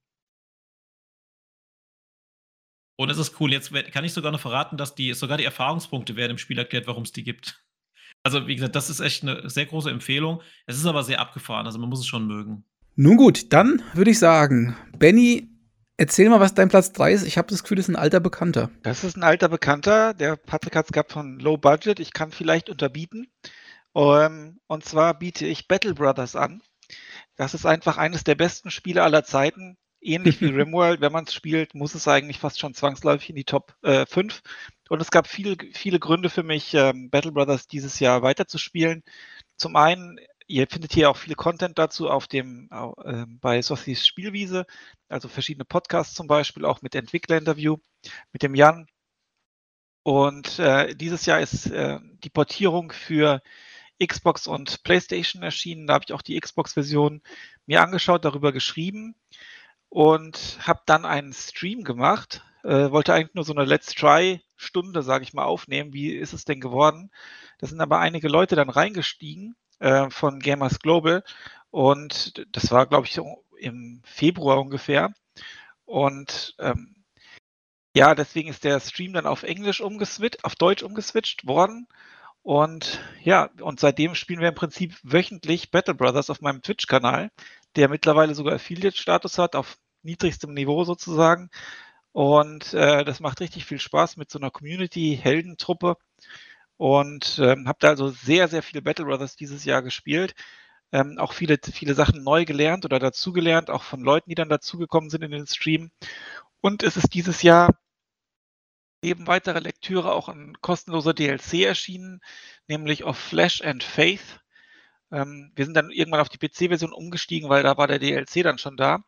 Und 2.98 3.10
es 3.10 3.18
ist 3.18 3.38
cool. 3.38 3.52
Jetzt 3.52 3.70
kann 3.92 4.04
ich 4.04 4.14
sogar 4.14 4.32
noch 4.32 4.40
verraten, 4.40 4.78
dass 4.78 4.94
die 4.94 5.12
sogar 5.12 5.36
die 5.36 5.44
Erfahrungspunkte 5.44 6.16
werden 6.16 6.32
im 6.32 6.38
Spiel 6.38 6.56
erklärt, 6.56 6.86
warum 6.86 7.02
es 7.02 7.12
die 7.12 7.24
gibt. 7.24 7.62
Also, 8.22 8.48
wie 8.48 8.56
gesagt, 8.56 8.74
das 8.74 8.90
ist 8.90 8.98
echt 8.98 9.22
eine 9.22 9.48
sehr 9.48 9.66
große 9.66 9.88
Empfehlung. 9.88 10.42
Es 10.64 10.76
ist 10.76 10.86
aber 10.86 11.04
sehr 11.04 11.20
abgefahren, 11.20 11.66
also 11.66 11.78
man 11.78 11.88
muss 11.88 12.00
es 12.00 12.06
schon 12.06 12.26
mögen. 12.26 12.64
Nun 12.96 13.16
gut, 13.16 13.52
dann 13.52 13.82
würde 13.94 14.10
ich 14.10 14.18
sagen, 14.18 14.74
Benny 14.98 15.55
Erzähl 15.98 16.28
mal, 16.28 16.40
was 16.40 16.54
dein 16.54 16.68
Platz 16.68 16.92
3 16.92 17.12
ist. 17.12 17.22
Ich 17.22 17.38
habe 17.38 17.48
das 17.48 17.62
Gefühl, 17.62 17.78
das 17.78 17.88
ist 17.88 17.94
ein 17.94 18.00
alter 18.00 18.20
Bekannter. 18.20 18.70
Das 18.82 19.02
ist 19.02 19.16
ein 19.16 19.22
alter 19.22 19.48
Bekannter. 19.48 20.12
Der 20.12 20.36
Patrick 20.36 20.76
hat 20.76 20.86
es 20.86 20.92
gehabt 20.92 21.12
von 21.12 21.38
Low 21.38 21.56
Budget. 21.56 22.00
Ich 22.00 22.12
kann 22.12 22.32
vielleicht 22.32 22.68
unterbieten. 22.68 23.28
Um, 23.92 24.20
ähm, 24.20 24.60
und 24.66 24.84
zwar 24.84 25.18
biete 25.18 25.46
ich 25.46 25.68
Battle 25.68 25.94
Brothers 25.94 26.36
an. 26.36 26.60
Das 27.36 27.54
ist 27.54 27.64
einfach 27.64 27.96
eines 27.96 28.24
der 28.24 28.34
besten 28.34 28.70
Spiele 28.70 29.02
aller 29.02 29.24
Zeiten. 29.24 29.78
Ähnlich 30.02 30.42
wie 30.42 30.46
Rimworld. 30.54 31.00
Wenn 31.00 31.12
man 31.12 31.24
es 31.24 31.32
spielt, 31.32 31.74
muss 31.74 31.94
es 31.94 32.06
eigentlich 32.06 32.38
fast 32.38 32.60
schon 32.60 32.74
zwangsläufig 32.74 33.30
in 33.30 33.36
die 33.36 33.44
Top 33.44 33.74
äh, 33.82 34.04
5. 34.04 34.42
Und 34.90 35.00
es 35.00 35.10
gab 35.10 35.26
viele, 35.26 35.56
viele 35.72 35.98
Gründe 35.98 36.28
für 36.28 36.42
mich, 36.42 36.74
ähm, 36.74 37.08
Battle 37.08 37.32
Brothers 37.32 37.68
dieses 37.68 37.98
Jahr 38.00 38.20
weiterzuspielen. 38.20 39.02
Zum 39.56 39.76
einen 39.76 40.20
Ihr 40.48 40.68
findet 40.68 40.92
hier 40.92 41.10
auch 41.10 41.16
viele 41.16 41.34
Content 41.34 41.78
dazu 41.78 42.08
auf 42.08 42.28
dem 42.28 42.68
äh, 42.70 43.24
bei 43.40 43.62
Sothis 43.62 44.06
Spielwiese, 44.06 44.66
also 45.08 45.28
verschiedene 45.28 45.64
Podcasts 45.64 46.14
zum 46.14 46.28
Beispiel, 46.28 46.64
auch 46.64 46.82
mit 46.82 46.94
Entwicklerinterview 46.94 47.78
mit 48.32 48.42
dem 48.42 48.54
Jan. 48.54 48.86
Und 50.04 50.60
äh, 50.60 50.94
dieses 50.94 51.26
Jahr 51.26 51.40
ist 51.40 51.66
äh, 51.66 51.98
die 52.22 52.30
Portierung 52.30 52.92
für 52.92 53.42
Xbox 54.04 54.46
und 54.46 54.84
PlayStation 54.84 55.42
erschienen. 55.42 55.88
Da 55.88 55.94
habe 55.94 56.04
ich 56.06 56.12
auch 56.12 56.22
die 56.22 56.38
Xbox-Version 56.38 57.22
mir 57.66 57.82
angeschaut, 57.82 58.24
darüber 58.24 58.52
geschrieben 58.52 59.16
und 59.88 60.58
habe 60.60 60.82
dann 60.86 61.04
einen 61.04 61.32
Stream 61.32 61.82
gemacht. 61.82 62.44
Äh, 62.62 62.92
wollte 62.92 63.14
eigentlich 63.14 63.34
nur 63.34 63.44
so 63.44 63.52
eine 63.54 63.64
Let's 63.64 63.94
Try-Stunde, 63.94 65.02
sage 65.02 65.24
ich 65.24 65.32
mal, 65.32 65.44
aufnehmen. 65.44 65.92
Wie 65.92 66.12
ist 66.12 66.34
es 66.34 66.44
denn 66.44 66.60
geworden? 66.60 67.10
Da 67.58 67.66
sind 67.66 67.80
aber 67.80 67.98
einige 67.98 68.28
Leute 68.28 68.54
dann 68.54 68.70
reingestiegen 68.70 69.56
äh, 69.78 70.10
von 70.10 70.40
Gamers 70.40 70.78
Global. 70.80 71.24
Und 71.70 72.46
das 72.52 72.70
war, 72.70 72.86
glaube 72.86 73.06
ich, 73.06 73.20
im 73.58 74.00
Februar 74.04 74.60
ungefähr. 74.60 75.12
Und 75.84 76.54
ähm, 76.58 76.94
ja, 77.94 78.14
deswegen 78.14 78.50
ist 78.50 78.64
der 78.64 78.80
Stream 78.80 79.14
dann 79.14 79.26
auf 79.26 79.42
Englisch 79.42 79.80
umgeswitcht, 79.80 80.44
auf 80.44 80.54
Deutsch 80.54 80.82
umgeswitcht 80.82 81.46
worden. 81.46 81.88
Und 82.42 83.00
ja, 83.22 83.50
und 83.60 83.80
seitdem 83.80 84.14
spielen 84.14 84.40
wir 84.40 84.48
im 84.48 84.54
Prinzip 84.54 84.96
wöchentlich 85.02 85.70
Battle 85.70 85.94
Brothers 85.94 86.30
auf 86.30 86.40
meinem 86.40 86.62
Twitch-Kanal, 86.62 87.30
der 87.74 87.88
mittlerweile 87.88 88.34
sogar 88.34 88.54
Affiliate-Status 88.54 89.38
hat, 89.38 89.56
auf 89.56 89.78
niedrigstem 90.02 90.54
Niveau 90.54 90.84
sozusagen. 90.84 91.50
Und 92.12 92.72
äh, 92.72 93.04
das 93.04 93.20
macht 93.20 93.40
richtig 93.40 93.66
viel 93.66 93.80
Spaß 93.80 94.16
mit 94.16 94.30
so 94.30 94.38
einer 94.38 94.50
Community-Heldentruppe. 94.50 95.96
Und 96.78 97.38
ähm, 97.42 97.68
habe 97.68 97.78
da 97.80 97.88
also 97.88 98.10
sehr, 98.10 98.48
sehr 98.48 98.62
viele 98.62 98.82
Battle 98.82 99.06
Brothers 99.06 99.36
dieses 99.36 99.64
Jahr 99.64 99.82
gespielt. 99.82 100.34
Ähm, 100.92 101.18
auch 101.18 101.32
viele, 101.32 101.58
viele 101.62 101.94
Sachen 101.94 102.22
neu 102.22 102.44
gelernt 102.44 102.84
oder 102.84 102.98
dazugelernt, 102.98 103.70
auch 103.70 103.82
von 103.82 104.00
Leuten, 104.00 104.30
die 104.30 104.34
dann 104.34 104.48
dazugekommen 104.48 105.10
sind 105.10 105.22
in 105.22 105.30
den 105.32 105.46
Stream. 105.46 105.90
Und 106.60 106.82
es 106.82 106.96
ist 106.96 107.14
dieses 107.14 107.42
Jahr 107.42 107.78
neben 109.02 109.26
weiterer 109.26 109.60
Lektüre 109.60 110.12
auch 110.12 110.28
ein 110.28 110.56
kostenloser 110.60 111.14
DLC 111.14 111.64
erschienen, 111.64 112.20
nämlich 112.68 113.04
auf 113.04 113.18
Flash 113.18 113.62
and 113.62 113.82
Faith. 113.84 114.40
Ähm, 115.12 115.52
wir 115.54 115.64
sind 115.64 115.74
dann 115.74 115.90
irgendwann 115.90 116.20
auf 116.20 116.28
die 116.28 116.38
PC-Version 116.38 116.92
umgestiegen, 116.92 117.48
weil 117.48 117.62
da 117.62 117.76
war 117.76 117.86
der 117.88 117.98
DLC 117.98 118.42
dann 118.42 118.58
schon 118.58 118.76
da. 118.76 119.04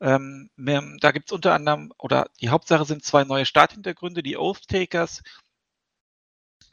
Ähm, 0.00 0.50
da 1.00 1.12
gibt 1.12 1.30
es 1.30 1.32
unter 1.32 1.54
anderem, 1.54 1.92
oder 1.98 2.28
die 2.40 2.50
Hauptsache 2.50 2.84
sind 2.84 3.04
zwei 3.04 3.24
neue 3.24 3.46
Starthintergründe, 3.46 4.22
die 4.22 4.36
Oath 4.36 4.66
Takers. 4.68 5.22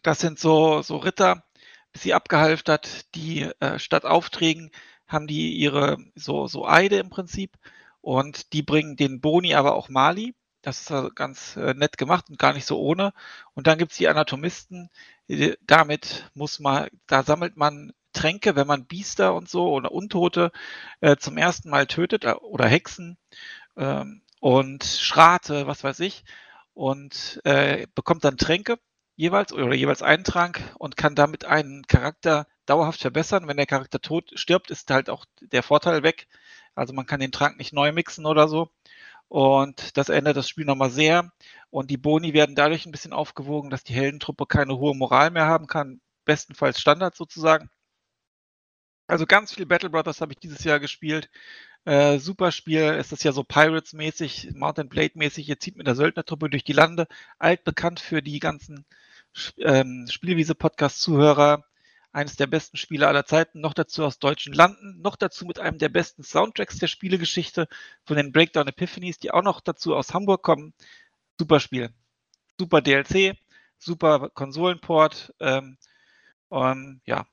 Das 0.01 0.20
sind 0.20 0.39
so, 0.39 0.81
so 0.81 0.98
Ritter, 0.98 1.43
bis 1.91 2.03
sie 2.03 2.13
abgehalftert, 2.13 3.13
die 3.15 3.43
äh, 3.60 3.79
statt 3.79 4.05
Aufträgen 4.05 4.72
haben 5.08 5.27
die 5.27 5.53
ihre 5.58 5.98
so, 6.15 6.48
so 6.48 6.67
Eide 6.67 6.98
im 6.98 7.10
Prinzip 7.10 7.58
und 8.01 8.53
die 8.53 8.63
bringen 8.63 8.96
den 8.96 9.22
Boni 9.22 9.53
aber 9.55 9.75
auch 9.75 9.89
Mali. 9.89 10.36
Das 10.63 10.89
ist 10.89 11.15
ganz 11.15 11.55
äh, 11.58 11.74
nett 11.74 11.98
gemacht 11.98 12.25
und 12.29 12.39
gar 12.39 12.53
nicht 12.53 12.65
so 12.65 12.79
ohne. 12.79 13.13
Und 13.55 13.67
dann 13.67 13.77
gibt 13.79 13.91
es 13.91 13.98
die 13.98 14.08
Anatomisten. 14.08 14.89
Damit 15.62 16.29
muss 16.36 16.60
man, 16.60 16.89
da 17.08 17.24
sammelt 17.24 17.58
man 17.58 17.93
Tränke, 18.13 18.55
wenn 18.55 18.67
man 18.67 18.86
Biester 18.86 19.34
und 19.34 19.50
so 19.50 19.72
oder 19.72 19.91
Untote 19.91 20.51
äh, 21.00 21.17
zum 21.17 21.38
ersten 21.38 21.70
Mal 21.70 21.88
tötet 21.88 22.25
äh, 22.25 22.34
oder 22.34 22.67
Hexen 22.67 23.17
ähm, 23.77 24.22
und 24.39 24.84
Schrate, 24.84 25.67
was 25.67 25.84
weiß 25.84 26.00
ich, 26.01 26.24
und 26.74 27.41
äh, 27.46 27.88
bekommt 27.96 28.24
dann 28.25 28.38
Tränke 28.38 28.77
jeweils 29.22 29.54
oder 29.54 29.75
jeweils 29.75 30.01
einen 30.01 30.24
Trank 30.24 30.60
und 30.80 30.98
kann 30.98 31.13
damit 31.13 31.46
einen 31.46 31.84
Charakter 31.84 32.48
dauerhaft 32.66 33.01
verbessern. 33.01 33.48
Wenn 33.48 33.58
der 33.58 33.68
Charakter 33.68 34.01
tot 34.01 34.32
stirbt, 34.34 34.72
ist 34.72 34.90
halt 34.90 35.12
auch 35.12 35.25
der 35.42 35.62
Vorteil 35.62 36.01
weg. 36.01 36.28
Also 36.74 36.94
man 36.94 37.06
kann 37.06 37.20
den 37.20 37.32
Trank 37.32 37.58
nicht 37.60 37.72
neu 37.72 37.92
mixen 37.92 38.25
oder 38.25 38.48
so. 38.48 38.72
Und 39.28 39.96
das 39.98 40.10
ändert 40.10 40.38
das 40.38 40.50
Spiel 40.50 40.66
nochmal 40.66 40.90
sehr. 40.90 41.32
Und 41.70 41.92
die 41.92 41.98
Boni 41.98 42.34
werden 42.34 42.56
dadurch 42.56 42.86
ein 42.88 42.92
bisschen 42.92 43.13
aufgewogen, 43.13 43.70
dass 43.70 43.84
die 43.84 43.94
Heldentruppe 43.94 44.48
keine 44.48 44.78
hohe 44.78 44.96
Moral 44.96 45.30
mehr 45.30 45.46
haben 45.46 45.68
kann. 45.68 46.01
Bestenfalls 46.25 46.80
Standard 46.80 47.16
sozusagen. 47.16 47.70
Also 49.08 49.28
ganz 49.28 49.54
viel 49.54 49.68
Battle 49.68 49.92
Brothers 49.92 50.22
habe 50.22 50.34
ich 50.34 50.40
dieses 50.40 50.63
Jahr 50.63 50.80
gespielt. 50.80 51.30
Äh, 51.86 52.18
super 52.18 52.51
Spiel. 52.51 52.82
Es 52.82 53.12
ist 53.12 53.24
ja 53.24 53.34
so 53.34 53.44
Pirates-mäßig, 53.44 54.54
Mountain 54.56 54.90
Blade-mäßig. 54.90 55.48
Ihr 55.48 55.60
zieht 55.60 55.75
mit 55.78 55.86
der 55.86 55.96
Söldnertruppe 55.96 56.50
durch 56.50 56.63
die 56.63 56.74
Lande. 56.74 57.08
Altbekannt 57.38 58.00
für 58.00 58.22
die 58.24 58.40
ganzen 58.40 58.86
ähm, 59.57 60.07
Spielwiese-Podcast-Zuhörer. 60.09 61.65
Eines 62.13 62.35
der 62.35 62.47
besten 62.47 62.75
Spiele 62.75 63.07
aller 63.07 63.25
Zeiten. 63.25 63.61
Noch 63.61 63.73
dazu 63.73 64.03
aus 64.03 64.19
deutschen 64.19 64.53
Landen. 64.53 65.01
Noch 65.01 65.15
dazu 65.15 65.45
mit 65.45 65.59
einem 65.59 65.77
der 65.77 65.89
besten 65.89 66.23
Soundtracks 66.23 66.77
der 66.77 66.88
Spielegeschichte 66.88 67.67
von 68.03 68.17
den 68.17 68.33
Breakdown 68.33 68.67
Epiphanies, 68.67 69.17
die 69.17 69.31
auch 69.31 69.43
noch 69.43 69.61
dazu 69.61 69.95
aus 69.95 70.13
Hamburg 70.13 70.43
kommen. 70.43 70.73
Super 71.39 71.61
Spiel. 71.61 71.89
Super 72.59 72.81
DLC. 72.81 73.38
Super 73.77 74.29
Konsolenport. 74.29 75.33
Ähm, 75.39 75.77
ähm, 76.51 77.00
ja, 77.05 77.25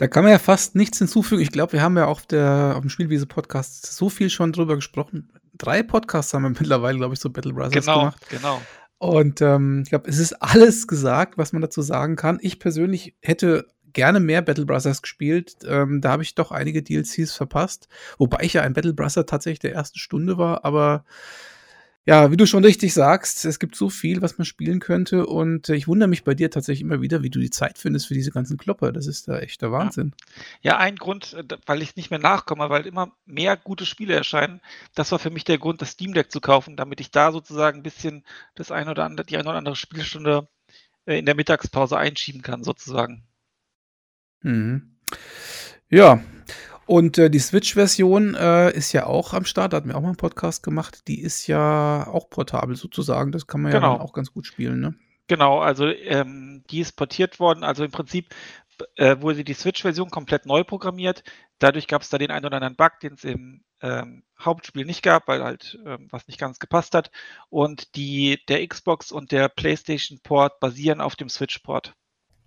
da 0.00 0.08
kann 0.08 0.24
man 0.24 0.32
ja 0.32 0.38
fast 0.38 0.76
nichts 0.76 0.96
hinzufügen. 0.96 1.42
Ich 1.42 1.52
glaube, 1.52 1.74
wir 1.74 1.82
haben 1.82 1.94
ja 1.98 2.06
auf, 2.06 2.24
der, 2.24 2.72
auf 2.74 2.80
dem 2.80 2.88
Spielwiese-Podcast 2.88 3.84
so 3.84 4.08
viel 4.08 4.30
schon 4.30 4.50
drüber 4.50 4.74
gesprochen. 4.74 5.30
Drei 5.52 5.82
Podcasts 5.82 6.32
haben 6.32 6.44
wir 6.44 6.48
mittlerweile, 6.48 6.96
glaube 6.96 7.12
ich, 7.12 7.20
so 7.20 7.28
Battle 7.28 7.52
Brothers 7.52 7.84
genau, 7.84 7.98
gemacht. 7.98 8.26
Genau, 8.30 8.62
Und 9.00 9.40
ähm, 9.40 9.80
ich 9.82 9.88
glaube, 9.88 10.10
es 10.10 10.18
ist 10.18 10.34
alles 10.34 10.86
gesagt, 10.86 11.38
was 11.38 11.54
man 11.54 11.62
dazu 11.62 11.80
sagen 11.80 12.16
kann. 12.16 12.38
Ich 12.42 12.58
persönlich 12.58 13.16
hätte 13.22 13.66
gerne 13.94 14.20
mehr 14.20 14.42
Battle 14.42 14.66
Brothers 14.66 15.00
gespielt. 15.00 15.56
Ähm, 15.66 16.02
da 16.02 16.10
habe 16.12 16.22
ich 16.22 16.34
doch 16.34 16.52
einige 16.52 16.82
DLCs 16.82 17.32
verpasst. 17.32 17.88
Wobei 18.18 18.42
ich 18.42 18.52
ja 18.52 18.62
ein 18.62 18.74
Battle 18.74 18.92
Brother 18.92 19.24
tatsächlich 19.24 19.60
der 19.60 19.72
ersten 19.72 19.98
Stunde 19.98 20.36
war, 20.36 20.66
aber 20.66 21.06
ja, 22.10 22.32
wie 22.32 22.36
du 22.36 22.44
schon 22.44 22.64
richtig 22.64 22.92
sagst, 22.92 23.44
es 23.44 23.60
gibt 23.60 23.76
so 23.76 23.88
viel, 23.88 24.20
was 24.20 24.36
man 24.36 24.44
spielen 24.44 24.80
könnte. 24.80 25.26
Und 25.26 25.68
äh, 25.68 25.76
ich 25.76 25.86
wundere 25.86 26.08
mich 26.08 26.24
bei 26.24 26.34
dir 26.34 26.50
tatsächlich 26.50 26.80
immer 26.80 27.00
wieder, 27.00 27.22
wie 27.22 27.30
du 27.30 27.38
die 27.38 27.50
Zeit 27.50 27.78
findest 27.78 28.08
für 28.08 28.14
diese 28.14 28.32
ganzen 28.32 28.58
Klopper. 28.58 28.90
Das 28.90 29.06
ist 29.06 29.28
da 29.28 29.38
echt 29.38 29.62
der 29.62 29.70
Wahnsinn. 29.70 30.12
Ja, 30.60 30.72
ja 30.72 30.78
ein 30.78 30.96
Grund, 30.96 31.34
äh, 31.34 31.44
weil 31.66 31.82
ich 31.82 31.94
nicht 31.94 32.10
mehr 32.10 32.18
nachkomme, 32.18 32.68
weil 32.68 32.84
immer 32.84 33.12
mehr 33.26 33.56
gute 33.56 33.86
Spiele 33.86 34.12
erscheinen. 34.12 34.60
Das 34.96 35.12
war 35.12 35.20
für 35.20 35.30
mich 35.30 35.44
der 35.44 35.58
Grund, 35.58 35.82
das 35.82 35.90
Steam 35.90 36.12
Deck 36.12 36.32
zu 36.32 36.40
kaufen, 36.40 36.76
damit 36.76 36.98
ich 36.98 37.12
da 37.12 37.30
sozusagen 37.30 37.78
ein 37.78 37.84
bisschen 37.84 38.24
das 38.56 38.72
ein 38.72 38.88
oder 38.88 39.04
andere, 39.04 39.24
die 39.24 39.36
eine 39.36 39.48
oder 39.48 39.58
andere 39.58 39.76
Spielstunde 39.76 40.48
äh, 41.06 41.16
in 41.16 41.26
der 41.26 41.36
Mittagspause 41.36 41.96
einschieben 41.96 42.42
kann, 42.42 42.64
sozusagen. 42.64 43.22
Mhm. 44.42 44.96
Ja, 45.88 46.20
und 46.90 47.18
äh, 47.18 47.30
die 47.30 47.38
Switch-Version 47.38 48.34
äh, 48.34 48.72
ist 48.72 48.92
ja 48.92 49.06
auch 49.06 49.32
am 49.32 49.44
Start, 49.44 49.72
da 49.72 49.76
hatten 49.76 49.90
wir 49.90 49.96
auch 49.96 50.00
mal 50.00 50.08
einen 50.08 50.16
Podcast 50.16 50.64
gemacht. 50.64 51.06
Die 51.06 51.20
ist 51.20 51.46
ja 51.46 52.04
auch 52.08 52.28
portabel 52.28 52.74
sozusagen. 52.74 53.30
Das 53.30 53.46
kann 53.46 53.60
man 53.60 53.70
genau. 53.70 53.94
ja 53.94 54.00
auch 54.00 54.12
ganz 54.12 54.32
gut 54.32 54.44
spielen, 54.44 54.80
ne? 54.80 54.96
Genau, 55.28 55.60
also 55.60 55.86
ähm, 55.86 56.64
die 56.68 56.80
ist 56.80 56.96
portiert 56.96 57.38
worden. 57.38 57.62
Also 57.62 57.84
im 57.84 57.92
Prinzip 57.92 58.34
äh, 58.96 59.20
wurde 59.20 59.44
die 59.44 59.54
Switch-Version 59.54 60.10
komplett 60.10 60.46
neu 60.46 60.64
programmiert. 60.64 61.22
Dadurch 61.60 61.86
gab 61.86 62.02
es 62.02 62.08
da 62.08 62.18
den 62.18 62.32
einen 62.32 62.46
oder 62.46 62.56
anderen 62.56 62.74
Bug, 62.74 62.98
den 63.00 63.12
es 63.12 63.22
im 63.22 63.62
ähm, 63.82 64.24
Hauptspiel 64.40 64.84
nicht 64.84 65.04
gab, 65.04 65.28
weil 65.28 65.44
halt 65.44 65.78
ähm, 65.86 66.08
was 66.10 66.26
nicht 66.26 66.40
ganz 66.40 66.58
gepasst 66.58 66.96
hat. 66.96 67.12
Und 67.50 67.94
die, 67.94 68.40
der 68.48 68.66
Xbox 68.66 69.12
und 69.12 69.30
der 69.30 69.48
PlayStation-Port 69.48 70.58
basieren 70.58 71.00
auf 71.00 71.14
dem 71.14 71.28
Switch-Port. 71.28 71.94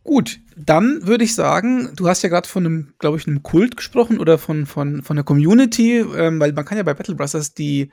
Gut, 0.03 0.39
dann 0.57 1.07
würde 1.07 1.23
ich 1.23 1.33
sagen, 1.33 1.91
du 1.95 2.07
hast 2.07 2.23
ja 2.23 2.29
gerade 2.29 2.47
von 2.47 2.65
einem, 2.65 2.93
glaube 2.99 3.17
ich, 3.17 3.27
einem 3.27 3.41
Kult 3.41 3.77
gesprochen 3.77 4.19
oder 4.19 4.37
von, 4.37 4.65
von, 4.65 5.01
von 5.01 5.15
der 5.15 5.23
Community, 5.23 5.99
ähm, 5.99 6.39
weil 6.39 6.51
man 6.51 6.65
kann 6.65 6.77
ja 6.77 6.83
bei 6.83 6.93
Battle 6.93 7.15
Brothers 7.15 7.53
die, 7.53 7.91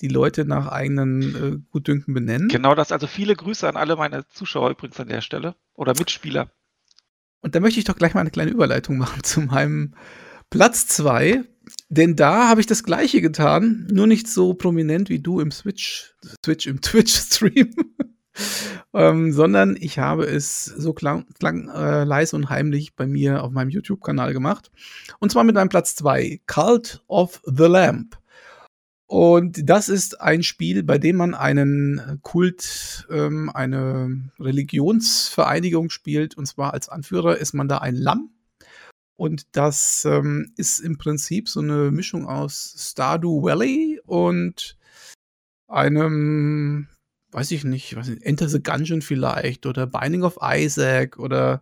die 0.00 0.08
Leute 0.08 0.44
nach 0.44 0.68
eigenen 0.68 1.22
äh, 1.22 1.58
Gutdünken 1.70 2.12
benennen. 2.12 2.48
Genau 2.48 2.74
das, 2.74 2.92
also 2.92 3.06
viele 3.06 3.34
Grüße 3.34 3.66
an 3.66 3.76
alle 3.76 3.96
meine 3.96 4.28
Zuschauer 4.28 4.70
übrigens 4.70 5.00
an 5.00 5.08
der 5.08 5.22
Stelle 5.22 5.56
oder 5.74 5.94
Mitspieler. 5.98 6.50
Und 7.40 7.54
da 7.54 7.60
möchte 7.60 7.78
ich 7.78 7.84
doch 7.84 7.96
gleich 7.96 8.12
mal 8.12 8.20
eine 8.20 8.30
kleine 8.30 8.50
Überleitung 8.50 8.98
machen 8.98 9.22
zu 9.22 9.40
meinem 9.40 9.94
Platz 10.50 10.86
2, 10.88 11.42
denn 11.88 12.16
da 12.16 12.48
habe 12.48 12.60
ich 12.60 12.66
das 12.66 12.82
gleiche 12.82 13.22
getan, 13.22 13.88
nur 13.90 14.06
nicht 14.06 14.28
so 14.28 14.54
prominent 14.54 15.08
wie 15.08 15.20
du 15.20 15.40
im 15.40 15.50
Switch, 15.50 16.14
Twitch, 16.42 16.66
im 16.66 16.80
Twitch-Stream 16.82 17.74
ähm, 18.94 19.32
sondern 19.32 19.76
ich 19.78 19.98
habe 19.98 20.24
es 20.24 20.64
so 20.64 20.92
klang, 20.92 21.26
klang 21.38 21.68
äh, 21.68 22.04
leise 22.04 22.36
und 22.36 22.48
heimlich 22.48 22.94
bei 22.94 23.06
mir 23.06 23.42
auf 23.42 23.50
meinem 23.50 23.70
YouTube-Kanal 23.70 24.32
gemacht. 24.32 24.70
Und 25.18 25.32
zwar 25.32 25.44
mit 25.44 25.54
meinem 25.54 25.68
Platz 25.68 25.94
2, 25.96 26.40
Cult 26.46 27.02
of 27.08 27.42
the 27.44 27.64
Lamp. 27.64 28.18
Und 29.08 29.68
das 29.70 29.88
ist 29.88 30.20
ein 30.20 30.42
Spiel, 30.42 30.82
bei 30.82 30.98
dem 30.98 31.16
man 31.16 31.34
einen 31.34 32.18
Kult, 32.22 33.06
ähm, 33.10 33.50
eine 33.54 34.30
Religionsvereinigung 34.40 35.90
spielt. 35.90 36.36
Und 36.36 36.46
zwar 36.46 36.74
als 36.74 36.88
Anführer 36.88 37.38
ist 37.38 37.54
man 37.54 37.68
da 37.68 37.78
ein 37.78 37.94
Lamm. 37.94 38.30
Und 39.16 39.56
das 39.56 40.04
ähm, 40.04 40.52
ist 40.56 40.80
im 40.80 40.98
Prinzip 40.98 41.48
so 41.48 41.60
eine 41.60 41.90
Mischung 41.90 42.26
aus 42.26 42.74
Stardew 42.78 43.42
Valley 43.42 44.00
und 44.04 44.76
einem 45.68 46.88
weiß 47.36 47.50
ich 47.50 47.64
nicht, 47.64 47.94
weiß 47.94 48.08
Enter 48.22 48.48
the 48.48 48.62
Gungeon 48.62 49.02
vielleicht 49.02 49.66
oder 49.66 49.86
Binding 49.86 50.22
of 50.22 50.38
Isaac 50.42 51.18
oder 51.18 51.60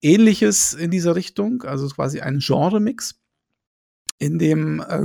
ähnliches 0.00 0.74
in 0.74 0.92
dieser 0.92 1.16
Richtung, 1.16 1.64
also 1.64 1.88
quasi 1.88 2.20
ein 2.20 2.38
Genre-Mix. 2.38 3.20
In 4.18 4.38
dem 4.38 4.80
äh, 4.80 5.04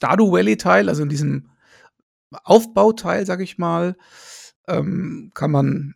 Dadu 0.00 0.32
Valley-Teil, 0.32 0.88
also 0.88 1.04
in 1.04 1.08
diesem 1.08 1.48
Aufbauteil, 2.30 3.24
sag 3.24 3.40
ich 3.40 3.56
mal, 3.56 3.96
ähm, 4.66 5.30
kann 5.32 5.52
man 5.52 5.94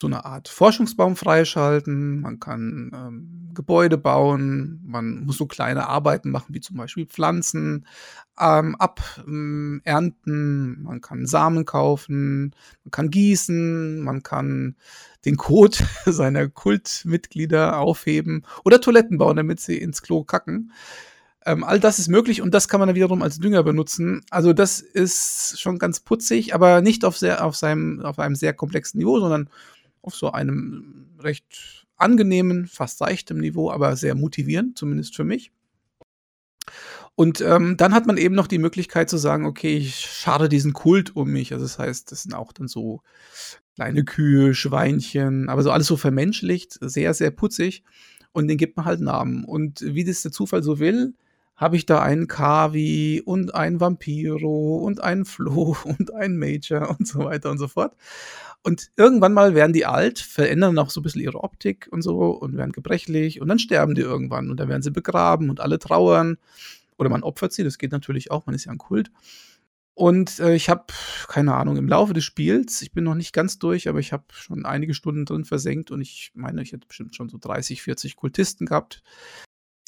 so 0.00 0.06
eine 0.06 0.24
Art 0.24 0.48
Forschungsbaum 0.48 1.16
freischalten, 1.16 2.20
man 2.20 2.38
kann 2.38 2.92
ähm, 2.94 3.50
Gebäude 3.52 3.98
bauen, 3.98 4.80
man 4.84 5.24
muss 5.24 5.38
so 5.38 5.46
kleine 5.46 5.88
Arbeiten 5.88 6.30
machen, 6.30 6.54
wie 6.54 6.60
zum 6.60 6.76
Beispiel 6.76 7.06
Pflanzen 7.06 7.86
ähm, 8.38 8.76
abernten, 8.76 10.22
ähm, 10.24 10.82
man 10.82 11.00
kann 11.00 11.26
Samen 11.26 11.64
kaufen, 11.64 12.54
man 12.84 12.90
kann 12.92 13.10
gießen, 13.10 14.00
man 14.00 14.22
kann 14.22 14.76
den 15.24 15.36
Kot 15.36 15.82
seiner 16.06 16.48
Kultmitglieder 16.48 17.78
aufheben 17.78 18.44
oder 18.64 18.80
Toiletten 18.80 19.18
bauen, 19.18 19.36
damit 19.36 19.58
sie 19.58 19.78
ins 19.78 20.02
Klo 20.02 20.22
kacken. 20.22 20.72
Ähm, 21.44 21.64
all 21.64 21.80
das 21.80 21.98
ist 21.98 22.08
möglich 22.08 22.42
und 22.42 22.52
das 22.52 22.68
kann 22.68 22.78
man 22.78 22.88
dann 22.88 22.96
wiederum 22.96 23.22
als 23.22 23.40
Dünger 23.40 23.62
benutzen. 23.64 24.22
Also 24.30 24.52
das 24.52 24.80
ist 24.80 25.58
schon 25.58 25.78
ganz 25.78 25.98
putzig, 26.00 26.54
aber 26.54 26.82
nicht 26.82 27.04
auf, 27.04 27.16
sehr, 27.16 27.44
auf, 27.44 27.56
seinem, 27.56 28.00
auf 28.00 28.18
einem 28.18 28.36
sehr 28.36 28.52
komplexen 28.52 28.98
Niveau, 28.98 29.18
sondern 29.18 29.48
auf 30.02 30.14
so 30.14 30.32
einem 30.32 31.06
recht 31.18 31.86
angenehmen, 31.96 32.66
fast 32.66 32.98
seichtem 32.98 33.38
Niveau, 33.38 33.70
aber 33.70 33.96
sehr 33.96 34.14
motivierend, 34.14 34.78
zumindest 34.78 35.16
für 35.16 35.24
mich. 35.24 35.52
Und 37.14 37.40
ähm, 37.40 37.76
dann 37.76 37.94
hat 37.94 38.06
man 38.06 38.16
eben 38.16 38.36
noch 38.36 38.46
die 38.46 38.58
Möglichkeit 38.58 39.10
zu 39.10 39.16
sagen, 39.16 39.44
okay, 39.44 39.76
ich 39.76 39.96
schade 39.96 40.48
diesen 40.48 40.72
Kult 40.72 41.16
um 41.16 41.30
mich. 41.30 41.52
Also 41.52 41.64
das 41.64 41.78
heißt, 41.78 42.12
das 42.12 42.22
sind 42.22 42.32
auch 42.32 42.52
dann 42.52 42.68
so 42.68 43.02
kleine 43.74 44.04
Kühe, 44.04 44.54
Schweinchen, 44.54 45.48
aber 45.48 45.62
so 45.62 45.72
alles 45.72 45.88
so 45.88 45.96
vermenschlicht, 45.96 46.78
sehr, 46.80 47.14
sehr 47.14 47.32
putzig. 47.32 47.82
Und 48.30 48.46
den 48.46 48.56
gibt 48.56 48.76
man 48.76 48.86
halt 48.86 49.00
Namen. 49.00 49.44
Und 49.44 49.80
wie 49.80 50.04
das 50.04 50.22
der 50.22 50.30
Zufall 50.30 50.62
so 50.62 50.78
will, 50.78 51.14
habe 51.58 51.76
ich 51.76 51.84
da 51.84 52.00
einen 52.00 52.28
Kavi 52.28 53.20
und 53.24 53.54
einen 53.54 53.80
Vampiro 53.80 54.76
und 54.78 55.02
einen 55.02 55.24
Flo 55.26 55.76
und 55.84 56.14
einen 56.14 56.38
Major 56.38 56.96
und 56.98 57.06
so 57.06 57.18
weiter 57.18 57.50
und 57.50 57.58
so 57.58 57.68
fort. 57.68 57.94
Und 58.62 58.90
irgendwann 58.96 59.32
mal 59.32 59.54
werden 59.54 59.72
die 59.72 59.86
alt, 59.86 60.18
verändern 60.18 60.78
auch 60.78 60.90
so 60.90 61.00
ein 61.00 61.02
bisschen 61.02 61.22
ihre 61.22 61.42
Optik 61.44 61.88
und 61.90 62.02
so 62.02 62.30
und 62.30 62.56
werden 62.56 62.72
gebrechlich 62.72 63.40
und 63.40 63.48
dann 63.48 63.58
sterben 63.58 63.94
die 63.94 64.02
irgendwann 64.02 64.50
und 64.50 64.58
dann 64.58 64.68
werden 64.68 64.82
sie 64.82 64.90
begraben 64.90 65.50
und 65.50 65.60
alle 65.60 65.78
trauern. 65.78 66.38
Oder 66.96 67.10
man 67.10 67.22
opfert 67.22 67.52
sie, 67.52 67.64
das 67.64 67.78
geht 67.78 67.92
natürlich 67.92 68.30
auch, 68.30 68.46
man 68.46 68.54
ist 68.54 68.64
ja 68.64 68.72
ein 68.72 68.78
Kult. 68.78 69.10
Und 69.94 70.38
äh, 70.38 70.54
ich 70.54 70.68
habe, 70.68 70.84
keine 71.26 71.54
Ahnung, 71.54 71.76
im 71.76 71.88
Laufe 71.88 72.12
des 72.12 72.24
Spiels, 72.24 72.82
ich 72.82 72.92
bin 72.92 73.02
noch 73.02 73.16
nicht 73.16 73.32
ganz 73.32 73.58
durch, 73.58 73.88
aber 73.88 73.98
ich 73.98 74.12
habe 74.12 74.24
schon 74.30 74.64
einige 74.64 74.94
Stunden 74.94 75.24
drin 75.24 75.44
versenkt 75.44 75.90
und 75.90 76.00
ich 76.00 76.30
meine, 76.34 76.62
ich 76.62 76.72
hätte 76.72 76.86
bestimmt 76.86 77.16
schon 77.16 77.28
so 77.28 77.38
30, 77.40 77.82
40 77.82 78.14
Kultisten 78.14 78.66
gehabt, 78.66 79.02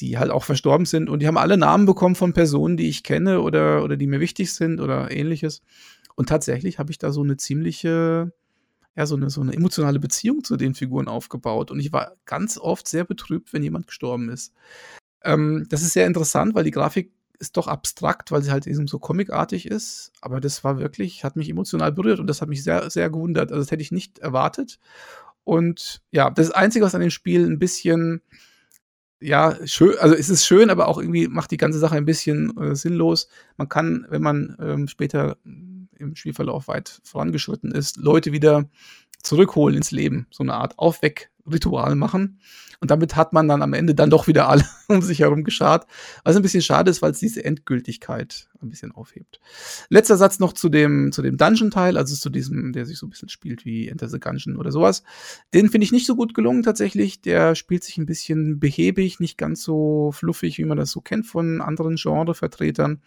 die 0.01 0.17
halt 0.17 0.31
auch 0.31 0.43
verstorben 0.43 0.85
sind 0.85 1.09
und 1.09 1.21
die 1.21 1.27
haben 1.27 1.37
alle 1.37 1.57
Namen 1.57 1.85
bekommen 1.85 2.15
von 2.15 2.33
Personen, 2.33 2.75
die 2.75 2.89
ich 2.89 3.03
kenne 3.03 3.41
oder, 3.41 3.83
oder 3.83 3.95
die 3.95 4.07
mir 4.07 4.19
wichtig 4.19 4.53
sind 4.53 4.81
oder 4.81 5.11
ähnliches. 5.11 5.61
Und 6.15 6.27
tatsächlich 6.27 6.79
habe 6.79 6.91
ich 6.91 6.97
da 6.97 7.11
so 7.11 7.21
eine 7.21 7.37
ziemliche, 7.37 8.33
ja, 8.95 9.05
so 9.05 9.15
eine, 9.15 9.29
so 9.29 9.41
eine 9.41 9.53
emotionale 9.53 9.99
Beziehung 9.99 10.43
zu 10.43 10.57
den 10.57 10.73
Figuren 10.73 11.07
aufgebaut. 11.07 11.71
Und 11.71 11.79
ich 11.79 11.93
war 11.93 12.13
ganz 12.25 12.57
oft 12.57 12.87
sehr 12.87 13.05
betrübt, 13.05 13.53
wenn 13.53 13.63
jemand 13.63 13.87
gestorben 13.87 14.29
ist. 14.29 14.53
Ähm, 15.23 15.67
das 15.69 15.83
ist 15.83 15.93
sehr 15.93 16.07
interessant, 16.07 16.55
weil 16.55 16.63
die 16.63 16.71
Grafik 16.71 17.13
ist 17.39 17.57
doch 17.57 17.67
abstrakt, 17.67 18.31
weil 18.31 18.41
sie 18.41 18.51
halt 18.51 18.67
eben 18.67 18.87
so 18.87 18.99
comicartig 18.99 19.67
ist. 19.67 20.11
Aber 20.21 20.41
das 20.41 20.63
war 20.63 20.79
wirklich, 20.79 21.23
hat 21.23 21.35
mich 21.35 21.49
emotional 21.49 21.91
berührt 21.91 22.19
und 22.19 22.27
das 22.27 22.41
hat 22.41 22.49
mich 22.49 22.63
sehr, 22.63 22.89
sehr 22.89 23.09
gewundert. 23.09 23.51
Also 23.51 23.61
das 23.61 23.71
hätte 23.71 23.81
ich 23.81 23.91
nicht 23.91 24.19
erwartet. 24.19 24.79
Und 25.43 26.01
ja, 26.11 26.29
das 26.29 26.51
Einzige, 26.51 26.85
was 26.85 26.95
an 26.95 27.01
dem 27.01 27.09
Spiel 27.09 27.45
ein 27.45 27.59
bisschen, 27.59 28.21
ja, 29.21 29.55
schön, 29.65 29.95
also 29.99 30.15
es 30.15 30.29
ist 30.29 30.45
schön, 30.45 30.69
aber 30.69 30.87
auch 30.87 30.97
irgendwie 30.97 31.27
macht 31.27 31.51
die 31.51 31.57
ganze 31.57 31.79
Sache 31.79 31.95
ein 31.95 32.05
bisschen 32.05 32.57
äh, 32.57 32.75
sinnlos. 32.75 33.29
Man 33.55 33.69
kann, 33.69 34.05
wenn 34.09 34.21
man 34.21 34.57
ähm, 34.59 34.87
später 34.87 35.37
im 35.43 36.15
Spielverlauf 36.15 36.67
weit 36.67 36.99
vorangeschritten 37.03 37.71
ist, 37.71 37.97
Leute 37.97 38.31
wieder 38.31 38.67
zurückholen 39.23 39.77
ins 39.77 39.91
Leben, 39.91 40.27
so 40.31 40.43
eine 40.43 40.53
Art 40.53 40.77
Aufweckritual 40.79 41.95
machen. 41.95 42.39
Und 42.81 42.89
damit 42.89 43.15
hat 43.15 43.31
man 43.31 43.47
dann 43.47 43.61
am 43.61 43.73
Ende 43.73 43.93
dann 43.93 44.09
doch 44.09 44.25
wieder 44.25 44.49
alle 44.49 44.65
um 44.87 45.03
sich 45.03 45.19
herum 45.19 45.43
geschart. 45.43 45.85
Was 46.23 46.35
ein 46.35 46.41
bisschen 46.41 46.63
schade 46.63 46.89
ist, 46.89 47.03
weil 47.03 47.11
es 47.11 47.19
diese 47.19 47.45
Endgültigkeit 47.45 48.49
ein 48.59 48.69
bisschen 48.69 48.91
aufhebt. 48.91 49.39
Letzter 49.89 50.17
Satz 50.17 50.39
noch 50.39 50.53
zu 50.53 50.67
dem, 50.67 51.11
zu 51.11 51.21
dem 51.21 51.37
Dungeon-Teil, 51.37 51.95
also 51.95 52.15
zu 52.15 52.31
diesem, 52.31 52.73
der 52.73 52.87
sich 52.87 52.97
so 52.97 53.05
ein 53.05 53.11
bisschen 53.11 53.29
spielt 53.29 53.65
wie 53.65 53.87
Enter 53.87 54.09
the 54.09 54.19
Gungeon 54.19 54.57
oder 54.57 54.71
sowas. 54.71 55.03
Den 55.53 55.69
finde 55.69 55.85
ich 55.85 55.91
nicht 55.91 56.07
so 56.07 56.15
gut 56.15 56.33
gelungen 56.33 56.63
tatsächlich. 56.63 57.21
Der 57.21 57.53
spielt 57.53 57.83
sich 57.83 57.99
ein 57.99 58.07
bisschen 58.07 58.59
behäbig, 58.59 59.19
nicht 59.19 59.37
ganz 59.37 59.61
so 59.61 60.11
fluffig, 60.11 60.57
wie 60.57 60.65
man 60.65 60.77
das 60.77 60.89
so 60.89 61.01
kennt 61.01 61.27
von 61.27 61.61
anderen 61.61 61.97
Genrevertretern. 61.97 63.03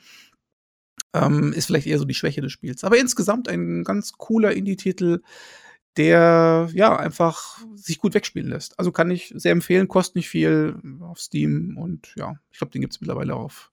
Ähm, 1.12 1.52
ist 1.52 1.66
vielleicht 1.66 1.88
eher 1.88 1.98
so 1.98 2.04
die 2.04 2.14
Schwäche 2.14 2.40
des 2.40 2.52
Spiels. 2.52 2.84
Aber 2.84 2.96
insgesamt 2.96 3.48
ein 3.48 3.82
ganz 3.82 4.12
cooler 4.12 4.52
Indie-Titel, 4.52 5.20
der 5.96 6.68
ja 6.72 6.96
einfach 6.96 7.58
sich 7.74 7.98
gut 7.98 8.14
wegspielen 8.14 8.48
lässt. 8.48 8.78
Also 8.78 8.92
kann 8.92 9.10
ich 9.10 9.32
sehr 9.36 9.52
empfehlen, 9.52 9.88
kostet 9.88 10.16
nicht 10.16 10.28
viel 10.28 10.76
auf 11.00 11.20
Steam 11.20 11.76
und 11.76 12.12
ja, 12.16 12.34
ich 12.50 12.58
glaube, 12.58 12.72
den 12.72 12.80
gibt 12.80 12.94
es 12.94 13.00
mittlerweile 13.00 13.34
auf 13.34 13.70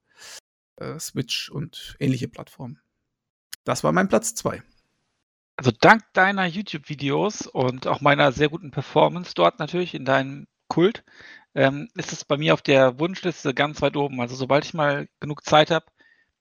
äh, 0.77 0.99
Switch 0.99 1.49
und 1.49 1.95
ähnliche 1.99 2.27
Plattformen. 2.27 2.79
Das 3.63 3.83
war 3.83 3.91
mein 3.91 4.09
Platz 4.09 4.35
2. 4.35 4.61
Also 5.57 5.71
dank 5.79 6.03
deiner 6.13 6.45
YouTube-Videos 6.45 7.45
und 7.45 7.85
auch 7.87 8.01
meiner 8.01 8.31
sehr 8.31 8.49
guten 8.49 8.71
Performance 8.71 9.33
dort 9.35 9.59
natürlich 9.59 9.93
in 9.93 10.05
deinem 10.05 10.47
Kult, 10.67 11.03
ähm, 11.53 11.89
ist 11.95 12.13
es 12.13 12.25
bei 12.25 12.37
mir 12.37 12.53
auf 12.53 12.61
der 12.61 12.99
Wunschliste 12.99 13.53
ganz 13.53 13.81
weit 13.81 13.95
oben. 13.97 14.21
Also 14.21 14.35
sobald 14.35 14.65
ich 14.65 14.73
mal 14.73 15.07
genug 15.19 15.45
Zeit 15.45 15.69
habe, 15.69 15.85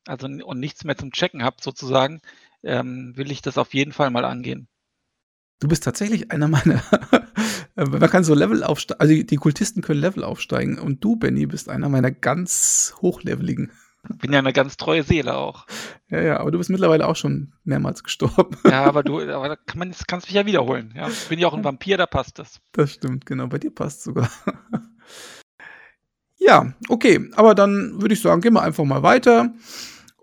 also 0.07 0.27
und 0.27 0.61
nichts 0.61 0.85
mehr 0.85 0.97
zum 0.97 1.13
Checken 1.13 1.43
habe 1.43 1.57
sozusagen, 1.61 2.23
ähm, 2.63 3.13
will 3.17 3.31
ich 3.31 3.43
das 3.43 3.59
auf 3.59 3.75
jeden 3.75 3.93
Fall 3.93 4.11
mal 4.11 4.25
angehen. 4.25 4.69
Du 5.61 5.69
bist 5.69 5.85
tatsächlich 5.85 6.31
einer 6.33 6.49
meiner. 6.49 6.83
Man 7.77 8.11
kann 8.11 8.25
so 8.25 8.35
Level 8.35 8.65
aufsteigen. 8.65 9.01
Also 9.01 9.23
die 9.23 9.37
Kultisten 9.37 9.83
können 9.83 10.01
Level 10.01 10.25
aufsteigen. 10.25 10.79
Und 10.79 11.05
du, 11.05 11.17
Benny, 11.17 11.47
bist 11.47 11.69
einer 11.69 11.89
meiner 11.89 12.11
ganz 12.11 12.95
hochleveligen. 13.01 13.71
Bin 14.09 14.33
ja 14.33 14.39
eine 14.39 14.55
ganz 14.55 14.79
treue 14.79 15.03
Seele 15.03 15.37
auch. 15.37 15.67
Ja, 16.09 16.21
ja, 16.23 16.41
aber 16.41 16.51
du 16.51 16.59
bist 16.59 16.71
mittlerweile 16.71 17.07
auch 17.07 17.17
schon 17.17 17.53
mehrmals 17.65 18.03
gestorben. 18.03 18.57
Ja, 18.65 18.85
aber 18.85 19.03
du, 19.03 19.21
aber 19.21 19.49
da 19.49 19.57
kann 19.57 19.79
man, 19.79 19.95
kannst 20.07 20.27
mich 20.27 20.35
ja 20.35 20.47
wiederholen. 20.47 20.95
Ja, 20.97 21.09
ich 21.09 21.29
bin 21.29 21.39
ja 21.39 21.49
auch 21.49 21.55
ein 21.55 21.65
Vampir, 21.65 21.99
da 21.99 22.07
passt 22.07 22.39
das. 22.39 22.61
Das 22.73 22.93
stimmt, 22.93 23.27
genau. 23.27 23.47
Bei 23.49 23.59
dir 23.59 23.71
passt 23.71 24.03
sogar. 24.03 24.31
ja, 26.39 26.73
okay. 26.89 27.31
Aber 27.37 27.55
dann 27.55 28.01
würde 28.01 28.15
ich 28.15 28.23
sagen, 28.23 28.41
gehen 28.41 28.55
wir 28.55 28.63
einfach 28.63 28.85
mal 28.85 29.03
weiter. 29.03 29.53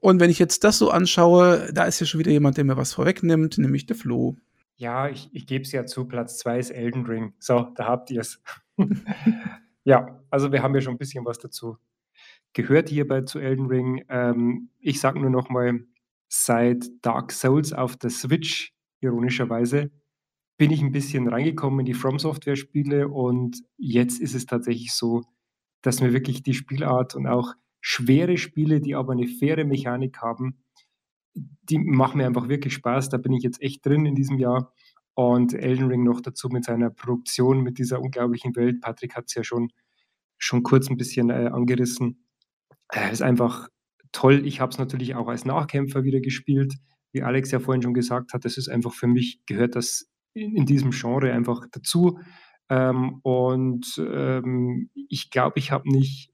Und 0.01 0.19
wenn 0.19 0.31
ich 0.31 0.39
jetzt 0.39 0.63
das 0.63 0.79
so 0.79 0.89
anschaue, 0.89 1.69
da 1.71 1.83
ist 1.83 1.99
ja 1.99 2.07
schon 2.07 2.19
wieder 2.19 2.31
jemand, 2.31 2.57
der 2.57 2.63
mir 2.63 2.77
was 2.77 2.93
vorwegnimmt, 2.93 3.59
nämlich 3.59 3.85
der 3.85 3.95
Flo. 3.95 4.37
Ja, 4.77 5.09
ich, 5.09 5.29
ich 5.33 5.47
gebe 5.47 5.63
es 5.63 5.71
ja 5.71 5.85
zu, 5.85 6.05
Platz 6.05 6.37
2 6.39 6.59
ist 6.59 6.71
Elden 6.71 7.05
Ring. 7.05 7.33
So, 7.39 7.71
da 7.75 7.85
habt 7.85 8.09
ihr 8.11 8.21
es. 8.21 8.41
ja, 9.83 10.23
also 10.29 10.51
wir 10.51 10.63
haben 10.63 10.75
ja 10.75 10.81
schon 10.81 10.95
ein 10.95 10.99
bisschen 10.99 11.25
was 11.25 11.39
dazu 11.39 11.77
gehört 12.57 12.89
hierbei 12.89 13.21
zu 13.21 13.37
Elden 13.39 13.67
Ring. 13.67 14.03
Ähm, 14.09 14.69
ich 14.79 14.99
sage 14.99 15.19
nur 15.19 15.29
noch 15.29 15.49
mal, 15.49 15.81
seit 16.27 16.87
Dark 17.03 17.31
Souls 17.31 17.71
auf 17.71 17.95
der 17.97 18.09
Switch, 18.09 18.73
ironischerweise, 18.99 19.91
bin 20.57 20.71
ich 20.71 20.81
ein 20.81 20.91
bisschen 20.91 21.27
reingekommen 21.27 21.81
in 21.81 21.85
die 21.85 21.93
From 21.93 22.17
Software 22.17 22.55
Spiele 22.55 23.09
und 23.09 23.61
jetzt 23.77 24.19
ist 24.19 24.33
es 24.33 24.47
tatsächlich 24.47 24.91
so, 24.91 25.23
dass 25.83 26.01
mir 26.01 26.13
wirklich 26.13 26.41
die 26.41 26.55
Spielart 26.55 27.15
und 27.15 27.27
auch 27.27 27.53
schwere 27.79 28.37
Spiele, 28.37 28.81
die 28.81 28.95
aber 28.95 29.13
eine 29.13 29.27
faire 29.27 29.63
Mechanik 29.63 30.17
haben, 30.17 30.57
die 31.69 31.79
machen 31.79 32.17
mir 32.17 32.25
einfach 32.25 32.49
wirklich 32.49 32.73
Spaß. 32.73 33.09
Da 33.09 33.17
bin 33.17 33.33
ich 33.33 33.43
jetzt 33.43 33.61
echt 33.61 33.85
drin 33.85 34.05
in 34.05 34.15
diesem 34.15 34.37
Jahr. 34.37 34.73
Und 35.13 35.53
Elden 35.53 35.87
Ring 35.87 36.03
noch 36.03 36.21
dazu 36.21 36.47
mit 36.49 36.65
seiner 36.65 36.91
Produktion, 36.91 37.61
mit 37.61 37.79
dieser 37.79 38.01
unglaublichen 38.01 38.55
Welt. 38.55 38.81
Patrick 38.81 39.15
hat 39.15 39.25
es 39.27 39.33
ja 39.33 39.43
schon, 39.43 39.69
schon 40.37 40.63
kurz 40.63 40.89
ein 40.89 40.97
bisschen 40.97 41.29
äh, 41.29 41.49
angerissen. 41.51 42.27
Äh, 42.93 43.11
ist 43.11 43.23
einfach 43.23 43.67
toll. 44.11 44.45
Ich 44.45 44.61
habe 44.61 44.71
es 44.71 44.77
natürlich 44.77 45.15
auch 45.15 45.27
als 45.27 45.45
Nachkämpfer 45.45 46.03
wieder 46.03 46.19
gespielt. 46.19 46.75
Wie 47.11 47.23
Alex 47.23 47.51
ja 47.51 47.59
vorhin 47.59 47.81
schon 47.81 47.93
gesagt 47.93 48.33
hat, 48.33 48.45
das 48.45 48.57
ist 48.57 48.69
einfach 48.69 48.93
für 48.93 49.07
mich, 49.07 49.41
gehört 49.45 49.75
das 49.75 50.07
in, 50.33 50.55
in 50.55 50.65
diesem 50.65 50.91
Genre 50.91 51.31
einfach 51.31 51.65
dazu. 51.71 52.19
Ähm, 52.69 53.19
und 53.23 53.97
ähm, 53.97 54.89
ich 54.93 55.29
glaube, 55.29 55.57
ich 55.57 55.71
habe 55.71 55.89
nicht, 55.89 56.31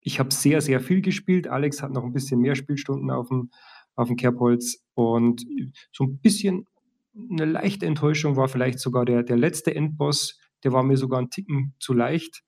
ich 0.00 0.18
habe 0.18 0.32
sehr, 0.32 0.60
sehr 0.60 0.80
viel 0.80 1.02
gespielt. 1.02 1.46
Alex 1.48 1.82
hat 1.82 1.92
noch 1.92 2.04
ein 2.04 2.12
bisschen 2.12 2.40
mehr 2.40 2.54
Spielstunden 2.54 3.10
auf 3.10 3.28
dem, 3.28 3.50
auf 3.96 4.08
dem 4.08 4.16
Kerbholz. 4.16 4.84
Und 4.94 5.44
so 5.92 6.04
ein 6.04 6.18
bisschen 6.18 6.66
eine 7.14 7.44
leichte 7.44 7.86
Enttäuschung 7.86 8.36
war 8.36 8.48
vielleicht 8.48 8.80
sogar 8.80 9.04
der, 9.04 9.22
der 9.22 9.36
letzte 9.36 9.74
Endboss. 9.74 10.38
Der 10.64 10.72
war 10.72 10.82
mir 10.82 10.96
sogar 10.96 11.20
ein 11.20 11.30
Ticken 11.30 11.74
zu 11.78 11.92
leicht. 11.92 12.42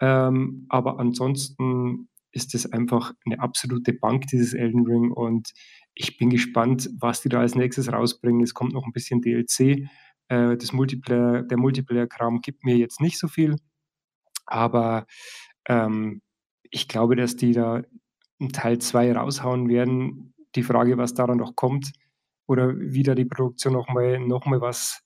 Ähm, 0.00 0.66
aber 0.68 0.98
ansonsten 0.98 2.08
ist 2.32 2.54
es 2.54 2.70
einfach 2.72 3.12
eine 3.24 3.40
absolute 3.40 3.92
Bank, 3.92 4.26
dieses 4.26 4.54
Elden 4.54 4.86
Ring. 4.86 5.10
Und 5.10 5.50
ich 5.94 6.16
bin 6.18 6.30
gespannt, 6.30 6.90
was 6.98 7.20
die 7.20 7.28
da 7.28 7.40
als 7.40 7.54
nächstes 7.54 7.92
rausbringen. 7.92 8.42
Es 8.42 8.54
kommt 8.54 8.72
noch 8.72 8.86
ein 8.86 8.92
bisschen 8.92 9.20
DLC. 9.20 9.88
Äh, 10.28 10.56
das 10.56 10.72
Multiplayer, 10.72 11.42
der 11.42 11.58
Multiplayer-Kram 11.58 12.40
gibt 12.40 12.64
mir 12.64 12.76
jetzt 12.76 13.00
nicht 13.00 13.18
so 13.18 13.28
viel. 13.28 13.56
Aber 14.46 15.06
ähm, 15.68 16.22
ich 16.70 16.88
glaube, 16.88 17.16
dass 17.16 17.36
die 17.36 17.52
da 17.52 17.82
einen 18.40 18.52
Teil 18.52 18.78
2 18.78 19.12
raushauen 19.12 19.68
werden, 19.68 20.34
die 20.54 20.62
Frage, 20.62 20.98
was 20.98 21.14
daran 21.14 21.38
noch 21.38 21.56
kommt 21.56 21.92
oder 22.46 22.74
wie 22.76 23.02
da 23.02 23.14
die 23.14 23.24
Produktion 23.24 23.72
nochmal 23.74 24.18
noch 24.20 24.46
mal 24.46 24.60
was 24.60 25.02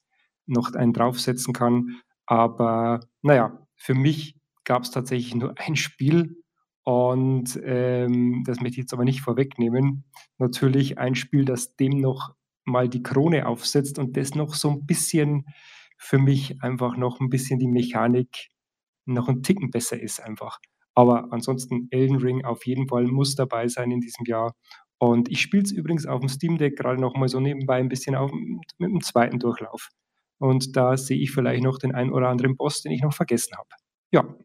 noch 0.46 0.72
einen 0.74 0.92
draufsetzen 0.92 1.52
kann. 1.52 2.00
Aber 2.26 3.00
naja, 3.22 3.66
für 3.76 3.94
mich 3.94 4.36
gab 4.64 4.82
es 4.82 4.90
tatsächlich 4.90 5.34
nur 5.34 5.54
ein 5.58 5.76
Spiel 5.76 6.42
und 6.84 7.60
ähm, 7.64 8.42
das 8.46 8.60
möchte 8.60 8.74
ich 8.74 8.84
jetzt 8.84 8.92
aber 8.92 9.04
nicht 9.04 9.20
vorwegnehmen. 9.20 10.04
Natürlich 10.38 10.98
ein 10.98 11.14
Spiel, 11.14 11.44
das 11.44 11.76
dem 11.76 12.00
noch 12.00 12.34
mal 12.64 12.88
die 12.88 13.02
Krone 13.02 13.46
aufsetzt 13.46 13.98
und 13.98 14.16
das 14.16 14.34
noch 14.34 14.54
so 14.54 14.70
ein 14.70 14.86
bisschen 14.86 15.46
für 15.98 16.18
mich 16.18 16.62
einfach 16.62 16.96
noch 16.96 17.20
ein 17.20 17.30
bisschen 17.30 17.58
die 17.58 17.68
Mechanik 17.68 18.48
noch 19.04 19.28
ein 19.28 19.42
Ticken 19.42 19.70
besser 19.70 20.00
ist 20.00 20.20
einfach. 20.20 20.58
Aber 20.94 21.32
ansonsten 21.32 21.88
Elden 21.90 22.16
Ring 22.16 22.44
auf 22.44 22.66
jeden 22.66 22.88
Fall 22.88 23.04
muss 23.04 23.34
dabei 23.34 23.68
sein 23.68 23.90
in 23.90 24.00
diesem 24.00 24.26
Jahr. 24.26 24.54
Und 25.02 25.28
ich 25.28 25.40
spiele 25.40 25.64
es 25.64 25.72
übrigens 25.72 26.06
auf 26.06 26.20
dem 26.20 26.28
Steam 26.28 26.58
Deck 26.58 26.76
gerade 26.76 27.00
noch 27.00 27.16
mal 27.16 27.26
so 27.26 27.40
nebenbei 27.40 27.78
ein 27.78 27.88
bisschen 27.88 28.14
auf, 28.14 28.30
mit 28.32 28.88
dem 28.88 29.00
zweiten 29.00 29.40
Durchlauf. 29.40 29.88
Und 30.38 30.76
da 30.76 30.96
sehe 30.96 31.18
ich 31.18 31.32
vielleicht 31.32 31.64
noch 31.64 31.78
den 31.78 31.92
einen 31.92 32.12
oder 32.12 32.28
anderen 32.28 32.56
Boss, 32.56 32.82
den 32.82 32.92
ich 32.92 33.02
noch 33.02 33.12
vergessen 33.12 33.56
habe. 33.56 33.68
Ja. 34.12 34.36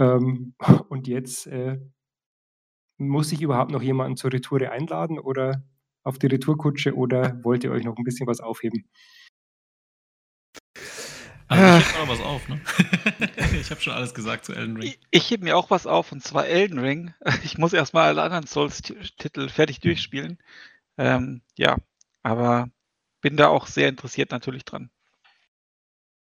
Ähm, 0.00 0.54
und 0.88 1.06
jetzt 1.06 1.46
äh, 1.46 1.78
muss 2.98 3.30
ich 3.30 3.42
überhaupt 3.42 3.70
noch 3.70 3.80
jemanden 3.80 4.16
zur 4.16 4.32
Retoure 4.32 4.72
einladen 4.72 5.20
oder 5.20 5.62
auf 6.02 6.18
die 6.18 6.26
Retourkutsche 6.26 6.96
oder 6.96 7.38
wollt 7.44 7.62
ihr 7.62 7.70
euch 7.70 7.84
noch 7.84 7.96
ein 7.96 8.02
bisschen 8.02 8.26
was 8.26 8.40
aufheben? 8.40 8.88
Also 11.50 11.78
ich 11.78 11.92
heb 11.92 12.06
noch 12.06 12.08
was 12.08 12.20
auf, 12.20 12.48
ne? 12.48 12.60
ich 13.60 13.70
habe 13.72 13.80
schon 13.80 13.92
alles 13.92 14.14
gesagt 14.14 14.44
zu 14.44 14.52
Elden 14.52 14.76
Ring. 14.76 14.86
Ich, 14.86 15.00
ich 15.10 15.30
heb 15.32 15.42
mir 15.42 15.56
auch 15.56 15.68
was 15.68 15.84
auf, 15.84 16.12
und 16.12 16.22
zwar 16.22 16.46
Elden 16.46 16.78
Ring. 16.78 17.12
Ich 17.44 17.58
muss 17.58 17.72
erstmal 17.72 18.06
alle 18.06 18.22
anderen 18.22 18.46
Souls-Titel 18.46 19.48
fertig 19.48 19.80
durchspielen. 19.80 20.38
Ähm, 20.96 21.42
ja, 21.56 21.78
aber 22.22 22.70
bin 23.20 23.36
da 23.36 23.48
auch 23.48 23.66
sehr 23.66 23.88
interessiert 23.88 24.30
natürlich 24.30 24.64
dran. 24.64 24.90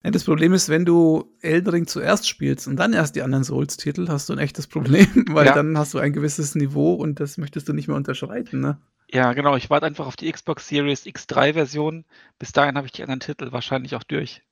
Ja, 0.02 0.10
das 0.10 0.24
Problem 0.24 0.52
ist, 0.52 0.68
wenn 0.68 0.84
du 0.84 1.34
Elden 1.40 1.70
Ring 1.70 1.86
zuerst 1.86 2.28
spielst 2.28 2.68
und 2.68 2.76
dann 2.76 2.92
erst 2.92 3.16
die 3.16 3.22
anderen 3.22 3.44
Souls-Titel, 3.44 4.08
hast 4.08 4.28
du 4.28 4.34
ein 4.34 4.38
echtes 4.38 4.66
Problem, 4.66 5.08
weil 5.30 5.46
ja. 5.46 5.54
dann 5.54 5.78
hast 5.78 5.94
du 5.94 5.98
ein 6.00 6.12
gewisses 6.12 6.54
Niveau 6.54 6.92
und 6.92 7.18
das 7.18 7.38
möchtest 7.38 7.66
du 7.66 7.72
nicht 7.72 7.88
mehr 7.88 7.96
unterschreiten, 7.96 8.60
ne? 8.60 8.78
Ja, 9.10 9.32
genau. 9.32 9.56
Ich 9.56 9.70
warte 9.70 9.86
einfach 9.86 10.06
auf 10.06 10.16
die 10.16 10.30
Xbox 10.30 10.68
Series 10.68 11.06
X3-Version. 11.06 12.04
Bis 12.38 12.52
dahin 12.52 12.76
habe 12.76 12.86
ich 12.86 12.92
die 12.92 13.02
anderen 13.02 13.20
Titel 13.20 13.52
wahrscheinlich 13.52 13.94
auch 13.94 14.02
durch. 14.02 14.42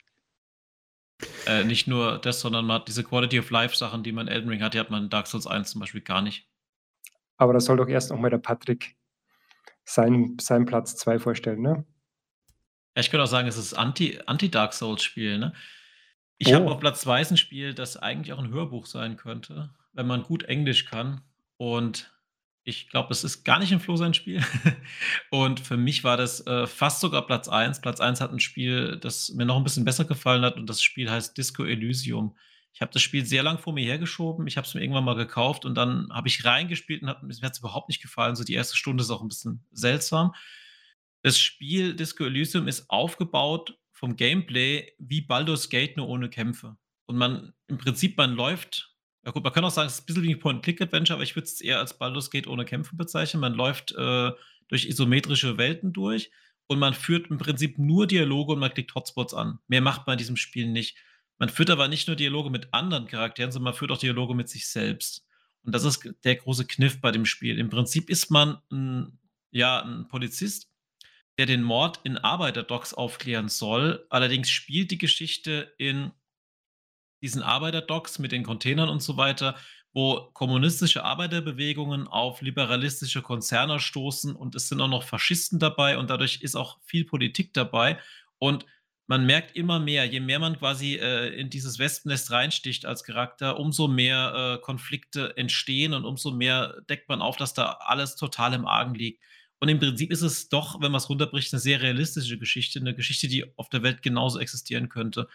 Äh, 1.47 1.65
nicht 1.65 1.87
nur 1.87 2.19
das, 2.19 2.41
sondern 2.41 2.67
man 2.67 2.81
hat 2.81 2.89
diese 2.89 3.05
Quality 3.05 3.41
of 3.41 3.51
Life-Sachen, 3.51 4.03
die 4.03 4.13
man 4.13 4.29
in 4.29 4.35
Elden 4.35 4.49
Ring 4.49 4.63
hat, 4.63 4.75
die 4.75 4.81
hat 4.81 4.91
man 4.91 5.05
in 5.05 5.11
Dark 5.11 5.27
Souls 5.27 5.47
1 5.47 5.71
zum 5.71 5.81
Beispiel 5.81 6.01
gar 6.01 6.23
nicht. 6.23 6.49
Aber 7.37 7.53
das 7.53 7.65
soll 7.65 7.77
doch 7.77 7.89
erst 7.89 8.11
nochmal 8.11 8.31
der 8.31 8.39
Patrick 8.39 8.97
seinen, 9.85 10.39
seinen 10.39 10.67
Platz 10.67 10.97
2 10.97 11.19
vorstellen, 11.19 11.63
ne? 11.63 11.85
Ja, 12.95 13.01
ich 13.01 13.11
könnte 13.11 13.25
auch 13.25 13.29
sagen, 13.29 13.49
es 13.49 13.57
ist 13.57 13.75
Anti-Dark 13.75 14.29
Anti 14.29 14.51
Souls-Spiel, 14.73 15.39
ne? 15.39 15.53
Ich 16.39 16.49
oh. 16.49 16.55
habe 16.55 16.71
auf 16.71 16.81
Platz 16.81 17.01
2 17.03 17.21
ein 17.31 17.37
Spiel, 17.37 17.75
das 17.75 17.97
eigentlich 17.97 18.33
auch 18.33 18.39
ein 18.39 18.51
Hörbuch 18.51 18.87
sein 18.87 19.17
könnte, 19.17 19.71
wenn 19.93 20.07
man 20.07 20.23
gut 20.23 20.45
Englisch 20.45 20.87
kann. 20.87 21.23
Und 21.57 22.13
ich 22.65 22.89
glaube, 22.89 23.13
es 23.13 23.25
ist 23.25 23.45
gar 23.45 23.59
nicht 23.59 23.73
ein 23.73 23.81
Flo 23.81 23.97
sein 23.97 24.15
Spiel. 24.15 24.43
Und 25.31 25.61
für 25.61 25.77
mich 25.77 26.05
war 26.05 26.17
das 26.17 26.47
äh, 26.47 26.67
fast 26.67 27.01
sogar 27.01 27.27
Platz 27.27 27.49
1. 27.49 27.81
Platz 27.81 28.01
1 28.01 28.21
hat 28.21 28.33
ein 28.33 28.41
Spiel, 28.41 28.99
das 28.99 29.31
mir 29.31 29.45
noch 29.45 29.57
ein 29.57 29.65
bisschen 29.65 29.85
besser 29.85 30.05
gefallen 30.05 30.45
hat 30.45 30.57
und 30.57 30.69
das 30.69 30.83
Spiel 30.83 31.11
heißt 31.11 31.37
Disco 31.37 31.65
Elysium. 31.65 32.37
Ich 32.73 32.81
habe 32.81 32.93
das 32.93 33.03
Spiel 33.03 33.27
sehr 33.27 33.43
lang 33.43 33.59
vor 33.59 33.73
mir 33.73 33.85
hergeschoben. 33.85 34.47
Ich 34.47 34.57
habe 34.57 34.67
es 34.67 34.75
mir 34.75 34.81
irgendwann 34.81 35.05
mal 35.05 35.17
gekauft 35.17 35.65
und 35.65 35.75
dann 35.75 36.09
habe 36.13 36.29
ich 36.29 36.45
reingespielt 36.45 37.03
und 37.03 37.09
hat, 37.09 37.23
mir 37.23 37.35
hat 37.35 37.53
es 37.53 37.59
überhaupt 37.59 37.89
nicht 37.89 38.01
gefallen. 38.01 38.37
So 38.37 38.45
die 38.45 38.55
erste 38.55 38.77
Stunde 38.77 39.03
ist 39.03 39.11
auch 39.11 39.23
ein 39.23 39.29
bisschen 39.29 39.65
seltsam. 39.73 40.33
Das 41.23 41.39
Spiel 41.39 41.95
Disco 41.95 42.25
Elysium 42.25 42.69
ist 42.69 42.89
aufgebaut 42.89 43.77
vom 43.91 44.17
Gameplay 44.17 44.93
wie 44.99 45.21
Baldur's 45.21 45.69
Gate 45.69 45.97
nur 45.97 46.09
ohne 46.09 46.31
Kämpfe. 46.31 46.77
Und 47.07 47.17
man 47.17 47.53
im 47.67 47.79
Prinzip, 47.79 48.17
man 48.17 48.35
läuft 48.35 48.92
ja 49.25 49.31
gut, 49.31 49.45
man 49.45 49.53
kann 49.53 49.65
auch 49.65 49.71
sagen, 49.71 49.87
es 49.87 49.95
ist 49.95 50.03
ein 50.03 50.07
bisschen 50.07 50.23
wie 50.25 50.35
ein 50.35 50.41
Point-Click-Adventure, 50.41 51.15
aber 51.17 51.23
ich 51.23 51.37
würde 51.37 51.47
es 51.47 51.61
eher 51.61 51.79
als 51.79 51.97
Baldur's 51.97 52.31
Gate 52.31 52.47
ohne 52.47 52.65
Kämpfe 52.65 52.97
bezeichnen. 52.97 53.41
Man 53.41 53.55
läuft 53.55 53.93
äh, 53.93 54.33
durch 54.69 54.87
isometrische 54.87 55.59
Welten 55.59 55.93
durch 55.93 56.31
und 56.67 56.79
man 56.79 56.95
führt 56.95 57.31
im 57.31 57.39
Prinzip 57.39 57.79
nur 57.79 58.07
Dialoge 58.07 58.53
und 58.55 58.59
man 58.59 58.73
klickt 58.73 58.95
Hotspots 58.95 59.35
an. 59.35 59.59
Mehr 59.69 59.81
macht 59.81 60.07
man 60.07 60.15
in 60.15 60.19
diesem 60.19 60.37
Spiel 60.37 60.67
nicht. 60.67 60.97
Man 61.39 61.49
führt 61.49 61.71
aber 61.71 61.89
nicht 61.89 62.09
nur 62.09 62.17
Dialoge 62.17 62.51
mit 62.51 62.73
anderen 62.73 63.07
Charakteren, 63.07 63.53
sondern 63.53 63.73
man 63.73 63.75
führt 63.75 63.93
auch 63.93 63.99
Dialoge 63.99 64.35
mit 64.35 64.49
sich 64.49 64.69
selbst. 64.69 65.25
Und 65.65 65.75
das 65.75 65.85
ist 65.85 66.09
der 66.25 66.37
große 66.37 66.67
Kniff 66.67 67.01
bei 67.01 67.13
dem 67.13 67.25
Spiel. 67.25 67.59
Im 67.59 67.71
Prinzip 67.71 68.11
ist 68.11 68.31
man 68.31 68.59
ein, 68.71 69.19
ja, 69.51 69.83
ein 69.83 70.09
Polizist, 70.09 70.69
der 71.39 71.47
den 71.47 71.63
Mord 71.63 72.01
in 72.05 72.19
Arbeiterdocks 72.19 72.95
aufklären 72.95 73.49
soll. 73.49 74.05
Allerdings 74.11 74.51
spielt 74.51 74.91
die 74.91 74.99
Geschichte 74.99 75.73
in 75.79 76.11
diesen 77.23 77.43
Arbeiterdocks 77.43 78.19
mit 78.19 78.33
den 78.33 78.43
Containern 78.43 78.89
und 78.89 79.03
so 79.03 79.17
weiter, 79.17 79.57
wo 79.95 80.31
kommunistische 80.33 81.05
Arbeiterbewegungen 81.05 82.09
auf 82.09 82.41
liberalistische 82.41 83.23
Konzerne 83.23 83.79
stoßen 83.79 84.35
und 84.35 84.55
es 84.55 84.69
sind 84.69 84.81
auch 84.81 84.89
noch 84.89 85.03
Faschisten 85.05 85.59
dabei 85.59 85.99
und 85.99 86.11
dadurch 86.11 86.41
ist 86.43 86.57
auch 86.57 86.79
viel 86.85 87.05
Politik 87.05 87.53
dabei. 87.53 87.99
Und 88.39 88.67
man 89.07 89.27
merkt 89.27 89.55
immer 89.57 89.79
mehr, 89.79 90.07
je 90.07 90.21
mehr 90.21 90.39
man 90.39 90.59
quasi 90.59 90.95
äh, 90.95 91.29
in 91.39 91.51
dieses 91.51 91.79
Wespennest 91.79 92.31
reinsticht 92.31 92.87
als 92.87 93.05
Charakter, 93.05 93.59
umso 93.59 93.89
mehr 93.89 94.57
äh, 94.59 94.63
Konflikte 94.63 95.37
entstehen 95.37 95.93
und 95.93 96.05
umso 96.05 96.31
mehr 96.31 96.81
deckt 96.89 97.09
man 97.09 97.21
auf, 97.21 97.37
dass 97.37 97.53
da 97.53 97.79
alles 97.81 98.17
total 98.17 98.55
im 98.55 98.67
Argen 98.67 98.95
liegt. 98.95 99.23
Und 99.59 99.69
im 99.69 99.79
Prinzip 99.79 100.11
ist 100.11 100.23
es 100.23 100.49
doch, 100.49 100.81
wenn 100.81 100.91
man 100.91 100.99
es 100.99 101.09
runterbricht, 101.09 101.53
eine 101.53 101.61
sehr 101.61 101.83
realistische 101.83 102.39
Geschichte, 102.39 102.81
eine 102.81 102.95
Geschichte, 102.95 103.29
die 103.29 103.45
auf 103.57 103.69
der 103.69 103.83
Welt 103.83 104.03
genauso 104.03 104.41
existieren 104.41 104.89
könnte. 104.89 105.29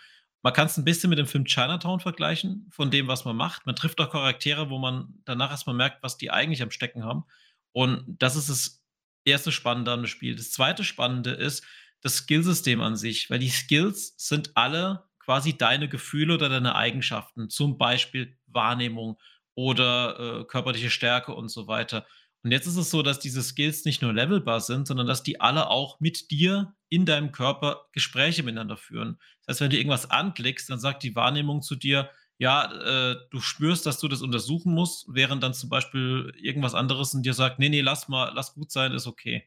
Man 0.44 0.54
kann 0.54 0.68
es 0.68 0.78
ein 0.78 0.86
bisschen 0.86 1.10
mit 1.10 1.20
dem 1.20 1.28
Film 1.28 1.46
Chinatown 1.46 2.00
vergleichen, 2.00 2.68
von 2.70 2.92
dem, 2.92 3.08
was 3.08 3.26
man 3.26 3.36
macht. 3.36 3.66
Man 3.66 3.76
trifft 3.76 4.00
auch 4.00 4.12
Charaktere, 4.12 4.70
wo 4.70 4.78
man 4.78 5.14
danach 5.26 5.52
erstmal 5.52 5.76
merkt, 5.76 6.04
was 6.04 6.18
die 6.18 6.32
eigentlich 6.32 6.62
am 6.62 6.72
Stecken 6.72 7.04
haben. 7.04 7.26
Und 7.72 8.04
das 8.20 8.36
ist 8.36 8.50
das 8.50 8.84
erste 9.26 9.52
Spannende 9.52 9.92
an 9.92 10.02
dem 10.02 10.08
Spiel. 10.08 10.36
Das 10.36 10.52
zweite 10.52 10.84
Spannende 10.84 11.32
ist 11.32 11.64
das 12.02 12.18
Skillsystem 12.18 12.82
an 12.82 12.96
sich, 12.96 13.30
weil 13.30 13.40
die 13.40 13.50
Skills 13.50 14.14
sind 14.18 14.56
alle 14.56 15.04
quasi 15.20 15.58
deine 15.58 15.90
Gefühle 15.90 16.36
oder 16.36 16.50
deine 16.50 16.76
Eigenschaften, 16.76 17.50
zum 17.50 17.78
Beispiel 17.78 18.38
Wahrnehmung 18.48 19.20
oder 19.56 20.20
äh, 20.20 20.44
körperliche 20.46 20.90
Stärke 20.90 21.34
und 21.34 21.50
so 21.50 21.68
weiter. 21.68 22.06
Und 22.48 22.52
jetzt 22.52 22.66
ist 22.66 22.78
es 22.78 22.90
so, 22.90 23.02
dass 23.02 23.20
diese 23.20 23.44
Skills 23.44 23.84
nicht 23.84 24.02
nur 24.02 24.14
levelbar 24.14 24.62
sind, 24.62 24.88
sondern 24.88 25.06
dass 25.06 25.22
die 25.22 25.42
alle 25.42 25.70
auch 25.70 26.00
mit 26.00 26.32
dir 26.32 26.74
in 26.88 27.06
deinem 27.06 27.34
Körper 27.34 27.88
Gespräche 27.92 28.42
miteinander 28.42 28.78
führen. 28.78 29.18
Das 29.46 29.56
heißt, 29.56 29.62
wenn 29.64 29.70
du 29.72 29.76
irgendwas 29.76 30.10
anklickst, 30.10 30.70
dann 30.70 30.80
sagt 30.80 31.04
die 31.04 31.14
Wahrnehmung 31.14 31.62
zu 31.62 31.76
dir, 31.76 32.10
ja, 32.38 32.72
äh, 32.72 33.18
du 33.32 33.42
spürst, 33.42 33.86
dass 33.86 34.00
du 34.00 34.08
das 34.08 34.22
untersuchen 34.22 34.74
musst, 34.74 35.08
während 35.10 35.44
dann 35.44 35.54
zum 35.54 35.68
Beispiel 35.68 36.32
irgendwas 36.42 36.74
anderes 36.74 37.14
in 37.14 37.22
dir 37.22 37.34
sagt, 37.34 37.60
nee, 37.60 37.68
nee, 37.68 37.82
lass 37.82 38.08
mal, 38.08 38.32
lass 38.34 38.54
gut 38.54 38.72
sein, 38.72 38.94
ist 38.94 39.08
okay. 39.08 39.44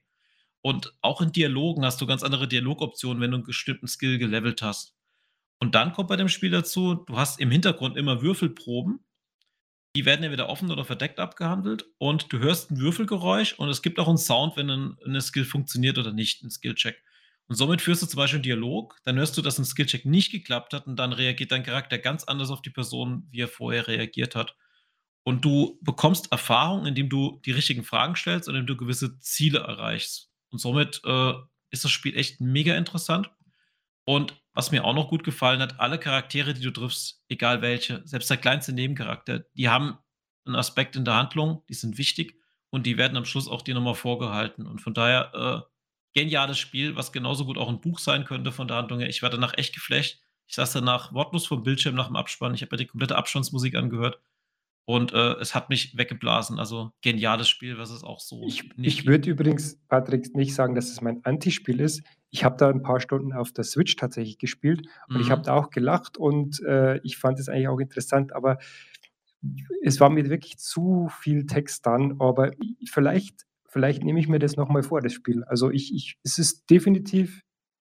Und 0.60 0.94
auch 1.00 1.22
in 1.22 1.32
Dialogen 1.32 1.86
hast 1.86 2.02
du 2.02 2.06
ganz 2.06 2.22
andere 2.22 2.48
Dialogoptionen, 2.48 3.22
wenn 3.22 3.30
du 3.30 3.38
einen 3.38 3.46
bestimmten 3.46 3.88
Skill 3.88 4.18
gelevelt 4.18 4.60
hast. 4.60 4.94
Und 5.58 5.74
dann 5.74 5.94
kommt 5.94 6.10
bei 6.10 6.16
dem 6.16 6.28
Spiel 6.28 6.50
dazu, 6.50 6.96
du 7.06 7.16
hast 7.16 7.40
im 7.40 7.50
Hintergrund 7.50 7.96
immer 7.96 8.20
Würfelproben, 8.20 9.00
die 9.96 10.05
werden 10.05 10.22
ja 10.22 10.31
wieder 10.31 10.48
offen 10.48 10.70
oder 10.70 10.85
verdeckt 10.85 11.18
abgehandelt 11.18 11.85
und 11.98 12.33
du 12.33 12.38
hörst 12.38 12.70
ein 12.70 12.79
Würfelgeräusch 12.79 13.55
und 13.55 13.68
es 13.68 13.83
gibt 13.83 13.98
auch 13.98 14.09
einen 14.09 14.18
Sound, 14.18 14.57
wenn 14.57 14.70
ein, 14.70 14.96
eine 15.05 15.20
Skill 15.20 15.44
funktioniert 15.44 15.98
oder 15.98 16.12
nicht, 16.12 16.42
ein 16.42 16.50
Skillcheck. 16.50 17.03
Und 17.48 17.57
somit 17.57 17.83
führst 17.83 18.03
du 18.03 18.07
zum 18.07 18.18
Beispiel 18.18 18.37
einen 18.37 18.44
Dialog, 18.44 18.96
dann 19.05 19.16
hörst 19.16 19.37
du, 19.37 19.42
dass 19.42 19.59
ein 19.59 19.64
Skillcheck 19.64 20.05
nicht 20.05 20.31
geklappt 20.31 20.72
hat 20.72 20.87
und 20.87 20.94
dann 20.96 21.12
reagiert 21.12 21.50
dein 21.50 21.64
Charakter 21.64 21.98
ganz 21.98 22.22
anders 22.22 22.50
auf 22.50 22.62
die 22.62 22.70
Person, 22.70 23.26
wie 23.33 23.40
er 23.40 23.48
vorher 23.48 23.88
reagiert 23.88 24.37
hat. 24.37 24.55
Und 25.24 25.44
du 25.44 25.79
bekommst 25.83 26.31
Erfahrung, 26.31 26.87
indem 26.87 27.09
du 27.09 27.40
die 27.44 27.50
richtigen 27.50 27.83
Fragen 27.83 28.14
stellst 28.14 28.48
und 28.48 28.55
indem 28.55 28.68
du 28.68 28.76
gewisse 28.76 29.18
Ziele 29.18 29.59
erreichst. 29.59 30.31
Und 30.50 30.61
somit 30.61 31.03
äh, 31.05 31.33
ist 31.70 31.85
das 31.85 31.90
Spiel 31.90 32.16
echt 32.16 32.40
mega 32.40 32.76
interessant. 32.76 33.31
Und 34.05 34.39
was 34.54 34.70
mir 34.72 34.84
auch 34.84 34.94
noch 34.94 35.08
gut 35.08 35.24
gefallen 35.24 35.60
hat, 35.60 35.78
alle 35.78 35.98
Charaktere, 35.98 36.54
die 36.54 36.62
du 36.62 36.70
triffst, 36.70 37.22
egal 37.28 37.62
welche, 37.62 38.02
selbst 38.06 38.30
der 38.30 38.36
kleinste 38.36 38.72
Nebencharakter, 38.72 39.40
die 39.54 39.68
haben 39.68 39.98
einen 40.44 40.56
Aspekt 40.56 40.96
in 40.96 41.04
der 41.04 41.14
Handlung, 41.14 41.62
die 41.68 41.74
sind 41.74 41.98
wichtig 41.98 42.36
und 42.70 42.86
die 42.86 42.96
werden 42.96 43.16
am 43.16 43.24
Schluss 43.24 43.48
auch 43.48 43.62
dir 43.62 43.74
nochmal 43.74 43.94
vorgehalten. 43.94 44.66
Und 44.66 44.80
von 44.80 44.94
daher, 44.94 45.34
äh, 45.34 45.70
geniales 46.12 46.58
Spiel, 46.58 46.96
was 46.96 47.12
genauso 47.12 47.44
gut 47.44 47.58
auch 47.58 47.68
ein 47.68 47.80
Buch 47.80 47.98
sein 47.98 48.24
könnte 48.24 48.52
von 48.52 48.68
der 48.68 48.78
Handlung 48.78 49.00
her. 49.00 49.08
Ich 49.08 49.22
war 49.22 49.30
danach 49.30 49.56
echt 49.56 49.74
geflecht. 49.74 50.20
Ich 50.46 50.56
saß 50.56 50.72
danach 50.72 51.12
wortlos 51.12 51.46
vom 51.46 51.62
Bildschirm 51.62 51.94
nach 51.94 52.08
dem 52.08 52.16
Abspann. 52.16 52.54
Ich 52.54 52.62
habe 52.62 52.74
mir 52.74 52.78
die 52.78 52.86
komplette 52.86 53.16
Abstandsmusik 53.16 53.76
angehört. 53.76 54.20
Und 54.90 55.12
äh, 55.12 55.35
es 55.35 55.55
hat 55.55 55.68
mich 55.68 55.96
weggeblasen. 55.96 56.59
Also 56.59 56.90
geniales 57.00 57.48
Spiel, 57.48 57.79
was 57.79 57.90
es 57.90 58.03
auch 58.03 58.18
so 58.18 58.42
ich, 58.44 58.76
nicht 58.76 58.98
Ich 58.98 59.07
würde 59.07 59.31
übrigens, 59.31 59.79
Patrick, 59.88 60.35
nicht 60.35 60.53
sagen, 60.53 60.74
dass 60.74 60.90
es 60.90 61.00
mein 61.00 61.24
Antispiel 61.24 61.79
ist. 61.79 62.03
Ich 62.31 62.42
habe 62.42 62.57
da 62.57 62.70
ein 62.70 62.83
paar 62.83 62.98
Stunden 62.98 63.33
auf 63.33 63.53
der 63.53 63.62
Switch 63.62 63.94
tatsächlich 63.94 64.38
gespielt 64.38 64.88
und 65.09 65.14
mhm. 65.14 65.22
ich 65.22 65.31
habe 65.31 65.42
da 65.42 65.55
auch 65.55 65.70
gelacht 65.70 66.18
und 66.18 66.61
äh, 66.64 66.98
ich 67.05 67.18
fand 67.18 67.38
es 67.38 67.48
eigentlich 67.48 67.68
auch 67.68 67.79
interessant, 67.79 68.33
aber 68.33 68.59
es 69.81 70.00
war 70.00 70.11
mir 70.11 70.29
wirklich 70.29 70.59
zu 70.59 71.09
viel 71.20 71.46
Text 71.46 71.87
dann. 71.87 72.16
Aber 72.18 72.50
vielleicht 72.85 73.46
vielleicht 73.68 74.03
nehme 74.03 74.18
ich 74.18 74.26
mir 74.26 74.40
das 74.40 74.57
nochmal 74.57 74.83
vor, 74.83 75.00
das 75.00 75.12
Spiel. 75.12 75.44
Also 75.44 75.70
ich, 75.70 75.94
ich, 75.94 76.18
es 76.24 76.40
ist 76.40 76.68
definitiv 76.68 77.42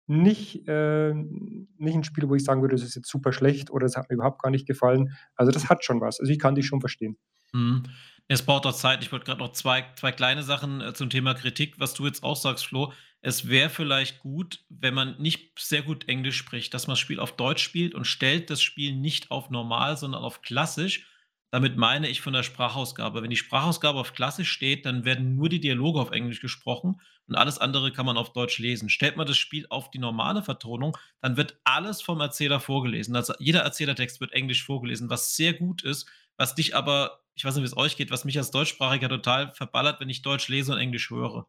nicht, 0.06 0.66
äh, 0.68 1.14
nicht 1.14 1.94
ein 1.94 2.04
Spiel, 2.04 2.28
wo 2.28 2.34
ich 2.34 2.44
sagen 2.44 2.60
würde, 2.60 2.74
das 2.74 2.84
ist 2.84 2.94
jetzt 2.94 3.08
super 3.08 3.32
schlecht 3.32 3.70
oder 3.70 3.86
es 3.86 3.96
hat 3.96 4.10
mir 4.10 4.16
überhaupt 4.16 4.42
gar 4.42 4.50
nicht 4.50 4.66
gefallen. 4.66 5.16
Also 5.36 5.52
das 5.52 5.68
hat 5.68 5.84
schon 5.84 6.00
was. 6.00 6.20
Also 6.20 6.32
ich 6.32 6.38
kann 6.38 6.54
dich 6.54 6.66
schon 6.66 6.80
verstehen. 6.80 7.16
Mhm. 7.52 7.84
Es 8.28 8.42
braucht 8.42 8.66
auch 8.66 8.74
Zeit. 8.74 9.02
Ich 9.02 9.12
wollte 9.12 9.26
gerade 9.26 9.40
noch 9.40 9.52
zwei, 9.52 9.84
zwei 9.96 10.12
kleine 10.12 10.42
Sachen 10.42 10.80
äh, 10.80 10.94
zum 10.94 11.10
Thema 11.10 11.34
Kritik, 11.34 11.74
was 11.78 11.94
du 11.94 12.06
jetzt 12.06 12.22
auch 12.22 12.36
sagst, 12.36 12.66
Flo. 12.66 12.92
Es 13.20 13.48
wäre 13.48 13.70
vielleicht 13.70 14.18
gut, 14.18 14.64
wenn 14.68 14.94
man 14.94 15.20
nicht 15.20 15.58
sehr 15.58 15.82
gut 15.82 16.08
Englisch 16.08 16.36
spricht, 16.36 16.74
dass 16.74 16.86
man 16.86 16.92
das 16.92 17.00
Spiel 17.00 17.20
auf 17.20 17.36
Deutsch 17.36 17.62
spielt 17.62 17.94
und 17.94 18.06
stellt 18.06 18.50
das 18.50 18.62
Spiel 18.62 18.96
nicht 18.96 19.30
auf 19.30 19.50
normal, 19.50 19.96
sondern 19.96 20.22
auf 20.22 20.42
klassisch 20.42 21.06
damit 21.52 21.76
meine 21.76 22.08
ich 22.08 22.22
von 22.22 22.32
der 22.32 22.42
Sprachausgabe. 22.42 23.22
Wenn 23.22 23.28
die 23.28 23.36
Sprachausgabe 23.36 23.98
auf 23.98 24.14
Klassisch 24.14 24.50
steht, 24.50 24.86
dann 24.86 25.04
werden 25.04 25.36
nur 25.36 25.50
die 25.50 25.60
Dialoge 25.60 26.00
auf 26.00 26.10
Englisch 26.10 26.40
gesprochen 26.40 26.98
und 27.28 27.34
alles 27.34 27.58
andere 27.58 27.92
kann 27.92 28.06
man 28.06 28.16
auf 28.16 28.32
Deutsch 28.32 28.58
lesen. 28.58 28.88
Stellt 28.88 29.18
man 29.18 29.26
das 29.26 29.36
Spiel 29.36 29.66
auf 29.68 29.90
die 29.90 29.98
normale 29.98 30.42
Vertonung, 30.42 30.96
dann 31.20 31.36
wird 31.36 31.60
alles 31.64 32.00
vom 32.00 32.20
Erzähler 32.20 32.58
vorgelesen. 32.58 33.14
Also 33.14 33.34
jeder 33.38 33.60
Erzählertext 33.60 34.18
wird 34.22 34.32
Englisch 34.32 34.64
vorgelesen, 34.64 35.10
was 35.10 35.36
sehr 35.36 35.52
gut 35.52 35.82
ist, 35.82 36.08
was 36.38 36.54
dich 36.54 36.74
aber, 36.74 37.20
ich 37.34 37.44
weiß 37.44 37.54
nicht, 37.54 37.62
wie 37.62 37.66
es 37.66 37.76
euch 37.76 37.98
geht, 37.98 38.10
was 38.10 38.24
mich 38.24 38.38
als 38.38 38.50
Deutschsprachiger 38.50 39.10
total 39.10 39.52
verballert, 39.52 40.00
wenn 40.00 40.08
ich 40.08 40.22
Deutsch 40.22 40.48
lese 40.48 40.72
und 40.72 40.78
Englisch 40.78 41.10
höre. 41.10 41.46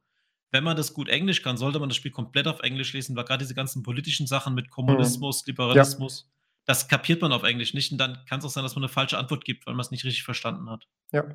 Wenn 0.51 0.65
man 0.65 0.75
das 0.75 0.93
gut 0.93 1.07
Englisch 1.07 1.41
kann, 1.41 1.55
sollte 1.55 1.79
man 1.79 1.87
das 1.87 1.95
Spiel 1.95 2.11
komplett 2.11 2.47
auf 2.47 2.59
Englisch 2.59 2.91
lesen, 2.91 3.15
weil 3.15 3.23
gerade 3.23 3.43
diese 3.43 3.55
ganzen 3.55 3.83
politischen 3.83 4.27
Sachen 4.27 4.53
mit 4.53 4.69
Kommunismus, 4.69 5.43
mhm. 5.45 5.51
Liberalismus, 5.51 6.27
ja. 6.27 6.42
Das 6.65 6.87
kapiert 6.87 7.21
man 7.21 7.33
auf 7.33 7.43
Englisch 7.43 7.73
nicht 7.73 7.91
und 7.91 7.97
dann 7.97 8.19
kann 8.27 8.39
es 8.39 8.45
auch 8.45 8.49
sein, 8.49 8.63
dass 8.63 8.75
man 8.75 8.83
eine 8.83 8.89
falsche 8.89 9.17
Antwort 9.17 9.45
gibt, 9.45 9.65
weil 9.65 9.73
man 9.73 9.81
es 9.81 9.91
nicht 9.91 10.05
richtig 10.05 10.23
verstanden 10.23 10.69
hat. 10.69 10.87
Ja, 11.11 11.25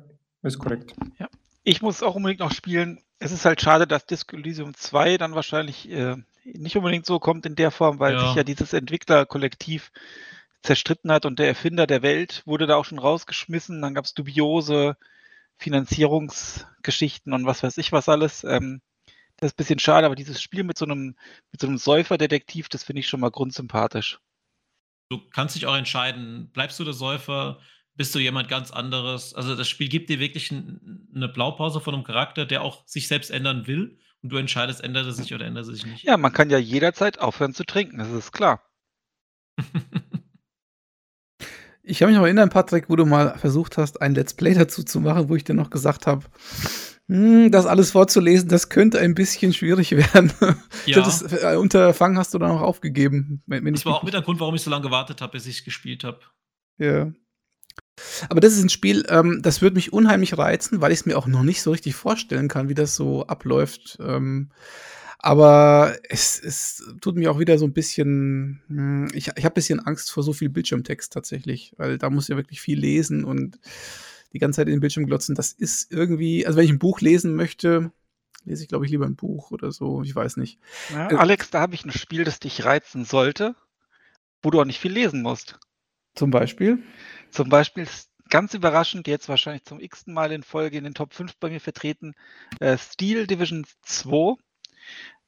ist 0.41 0.59
korrekt. 0.59 0.93
Ja. 1.19 1.27
Ich 1.63 1.81
muss 1.81 2.01
auch 2.01 2.15
unbedingt 2.15 2.39
noch 2.39 2.51
spielen. 2.51 2.99
Es 3.19 3.31
ist 3.31 3.45
halt 3.45 3.61
schade, 3.61 3.85
dass 3.85 4.05
Disco 4.05 4.35
Elysium 4.35 4.73
2 4.73 5.17
dann 5.17 5.35
wahrscheinlich 5.35 5.89
äh, 5.89 6.15
nicht 6.43 6.77
unbedingt 6.77 7.05
so 7.05 7.19
kommt 7.19 7.45
in 7.45 7.55
der 7.55 7.69
Form, 7.69 7.99
weil 7.99 8.13
ja. 8.13 8.25
sich 8.25 8.35
ja 8.35 8.43
dieses 8.43 8.73
Entwicklerkollektiv 8.73 9.91
zerstritten 10.63 11.11
hat 11.11 11.25
und 11.25 11.39
der 11.39 11.47
Erfinder 11.47 11.85
der 11.85 12.01
Welt 12.01 12.43
wurde 12.45 12.65
da 12.65 12.75
auch 12.75 12.85
schon 12.85 12.99
rausgeschmissen. 12.99 13.81
Dann 13.81 13.93
gab 13.93 14.05
es 14.05 14.13
dubiose 14.13 14.97
Finanzierungsgeschichten 15.57 17.33
und 17.33 17.45
was 17.45 17.61
weiß 17.61 17.77
ich 17.77 17.91
was 17.91 18.09
alles. 18.09 18.43
Ähm, 18.45 18.81
das 19.37 19.49
ist 19.49 19.53
ein 19.53 19.57
bisschen 19.57 19.79
schade, 19.79 20.05
aber 20.05 20.15
dieses 20.15 20.41
Spiel 20.41 20.63
mit 20.63 20.77
so 20.77 20.85
einem, 20.85 21.15
mit 21.51 21.61
so 21.61 21.67
einem 21.67 21.77
Säuferdetektiv, 21.77 22.67
das 22.67 22.83
finde 22.83 23.01
ich 23.01 23.07
schon 23.07 23.21
mal 23.21 23.31
grundsympathisch. 23.31 24.19
Du 25.09 25.19
kannst 25.31 25.55
dich 25.55 25.65
auch 25.65 25.75
entscheiden, 25.75 26.51
bleibst 26.53 26.79
du 26.79 26.83
der 26.83 26.93
Säufer, 26.93 27.59
bist 27.95 28.13
du 28.13 28.19
jemand 28.19 28.47
ganz 28.47 28.71
anderes. 28.71 29.33
Also 29.33 29.55
das 29.55 29.67
Spiel 29.67 29.89
gibt 29.89 30.09
dir 30.09 30.19
wirklich 30.19 30.51
eine 30.51 31.27
Blaupause 31.27 31.81
von 31.81 31.95
einem 31.95 32.03
Charakter, 32.03 32.45
der 32.45 32.61
auch 32.61 32.87
sich 32.87 33.07
selbst 33.07 33.31
ändern 33.31 33.65
will 33.67 33.97
und 34.21 34.31
du 34.31 34.37
entscheidest, 34.37 34.83
ändert 34.83 35.07
er 35.07 35.13
sich 35.13 35.33
oder 35.33 35.45
ändert 35.45 35.67
er 35.67 35.73
sich 35.73 35.85
nicht. 35.85 36.03
Ja, 36.03 36.15
man 36.17 36.31
kann 36.31 36.49
ja 36.49 36.59
jederzeit 36.59 37.19
aufhören 37.19 37.53
zu 37.53 37.63
trinken, 37.65 37.97
das 37.97 38.11
ist 38.11 38.31
klar. 38.31 38.63
ich 41.83 42.01
habe 42.01 42.11
mich 42.11 42.17
noch 42.17 42.25
erinnern, 42.25 42.49
Patrick, 42.49 42.89
wo 42.89 42.95
du 42.95 43.05
mal 43.05 43.37
versucht 43.37 43.77
hast, 43.77 44.01
ein 44.01 44.13
Let's 44.13 44.35
Play 44.35 44.53
dazu 44.53 44.83
zu 44.83 44.99
machen, 44.99 45.27
wo 45.27 45.35
ich 45.35 45.43
dir 45.43 45.55
noch 45.55 45.71
gesagt 45.71 46.05
habe, 46.05 46.23
das 47.09 47.65
alles 47.65 47.89
vorzulesen, 47.89 48.49
das 48.49 48.69
könnte 48.69 48.99
ein 48.99 49.15
bisschen 49.15 49.51
schwierig 49.51 49.91
werden. 50.13 50.31
Ja. 50.85 50.97
Das 50.97 51.23
äh, 51.23 51.55
Unterfangen 51.55 52.19
hast 52.19 52.35
du 52.35 52.37
dann 52.37 52.51
auch 52.51 52.61
aufgegeben. 52.61 53.41
Wenn, 53.47 53.73
das 53.73 53.85
war 53.85 53.95
auch 53.95 54.03
mit 54.03 54.13
der 54.13 54.21
Grund, 54.21 54.39
warum 54.39 54.53
ich 54.53 54.61
so 54.61 54.69
lange 54.69 54.83
gewartet 54.83 55.21
habe, 55.21 55.31
bis 55.31 55.47
ich 55.47 55.59
es 55.59 55.63
gespielt 55.63 56.03
habe. 56.03 56.19
Ja. 56.77 57.11
Aber 58.29 58.41
das 58.41 58.53
ist 58.53 58.63
ein 58.63 58.69
Spiel, 58.69 59.05
ähm, 59.09 59.39
das 59.41 59.61
würde 59.61 59.75
mich 59.75 59.91
unheimlich 59.91 60.37
reizen, 60.37 60.81
weil 60.81 60.91
ich 60.91 60.99
es 60.99 61.05
mir 61.07 61.17
auch 61.17 61.25
noch 61.25 61.41
nicht 61.41 61.63
so 61.63 61.71
richtig 61.71 61.95
vorstellen 61.95 62.47
kann, 62.47 62.69
wie 62.69 62.75
das 62.75 62.95
so 62.95 63.25
abläuft. 63.25 63.97
Ähm, 63.99 64.51
aber 65.17 65.95
es, 66.09 66.39
es 66.39 66.83
tut 67.01 67.15
mir 67.15 67.31
auch 67.31 67.39
wieder 67.39 67.57
so 67.57 67.65
ein 67.65 67.73
bisschen, 67.73 68.61
hm, 68.67 69.07
ich, 69.13 69.31
ich 69.35 69.45
habe 69.45 69.53
ein 69.53 69.53
bisschen 69.55 69.79
Angst 69.79 70.11
vor 70.11 70.21
so 70.21 70.31
viel 70.31 70.49
Bildschirmtext 70.49 71.11
tatsächlich, 71.11 71.73
weil 71.77 71.97
da 71.97 72.11
muss 72.11 72.27
ja 72.27 72.37
wirklich 72.37 72.61
viel 72.61 72.79
lesen 72.79 73.25
und 73.25 73.59
die 74.33 74.39
ganze 74.39 74.57
Zeit 74.57 74.67
in 74.67 74.75
den 74.75 74.79
Bildschirm 74.79 75.05
glotzen. 75.05 75.35
Das 75.35 75.53
ist 75.53 75.91
irgendwie, 75.91 76.45
also 76.45 76.57
wenn 76.57 76.65
ich 76.65 76.71
ein 76.71 76.79
Buch 76.79 77.01
lesen 77.01 77.35
möchte, 77.35 77.91
lese 78.45 78.63
ich 78.63 78.69
glaube 78.69 78.85
ich 78.85 78.91
lieber 78.91 79.05
ein 79.05 79.15
Buch 79.15 79.51
oder 79.51 79.71
so, 79.71 80.03
ich 80.03 80.15
weiß 80.15 80.37
nicht. 80.37 80.59
Ja, 80.91 81.11
äh, 81.11 81.15
Alex, 81.15 81.49
da 81.49 81.61
habe 81.61 81.75
ich 81.75 81.85
ein 81.85 81.91
Spiel, 81.91 82.23
das 82.23 82.39
dich 82.39 82.65
reizen 82.65 83.05
sollte, 83.05 83.55
wo 84.41 84.51
du 84.51 84.61
auch 84.61 84.65
nicht 84.65 84.79
viel 84.79 84.91
lesen 84.91 85.21
musst. 85.21 85.59
Zum 86.15 86.31
Beispiel? 86.31 86.83
Zum 87.31 87.49
Beispiel 87.49 87.87
ganz 88.29 88.53
überraschend, 88.53 89.07
jetzt 89.07 89.29
wahrscheinlich 89.29 89.65
zum 89.65 89.79
x-ten 89.79 90.13
Mal 90.13 90.31
in 90.31 90.43
Folge 90.43 90.77
in 90.77 90.83
den 90.83 90.93
Top 90.93 91.13
5 91.13 91.37
bei 91.37 91.49
mir 91.49 91.59
vertreten, 91.59 92.13
äh, 92.59 92.77
Steel 92.77 93.27
Division 93.27 93.65
2. 93.83 94.35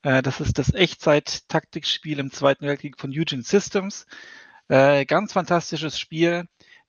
Äh, 0.03 0.21
das 0.21 0.39
ist 0.39 0.57
das 0.57 0.73
Echtzeit-Taktikspiel 0.73 2.19
im 2.19 2.31
Zweiten 2.31 2.67
Weltkrieg 2.67 2.99
von 2.99 3.11
Eugene 3.11 3.43
Systems. 3.43 4.05
Äh, 4.67 5.05
ganz 5.05 5.33
fantastisches 5.33 5.99
Spiel. 5.99 6.45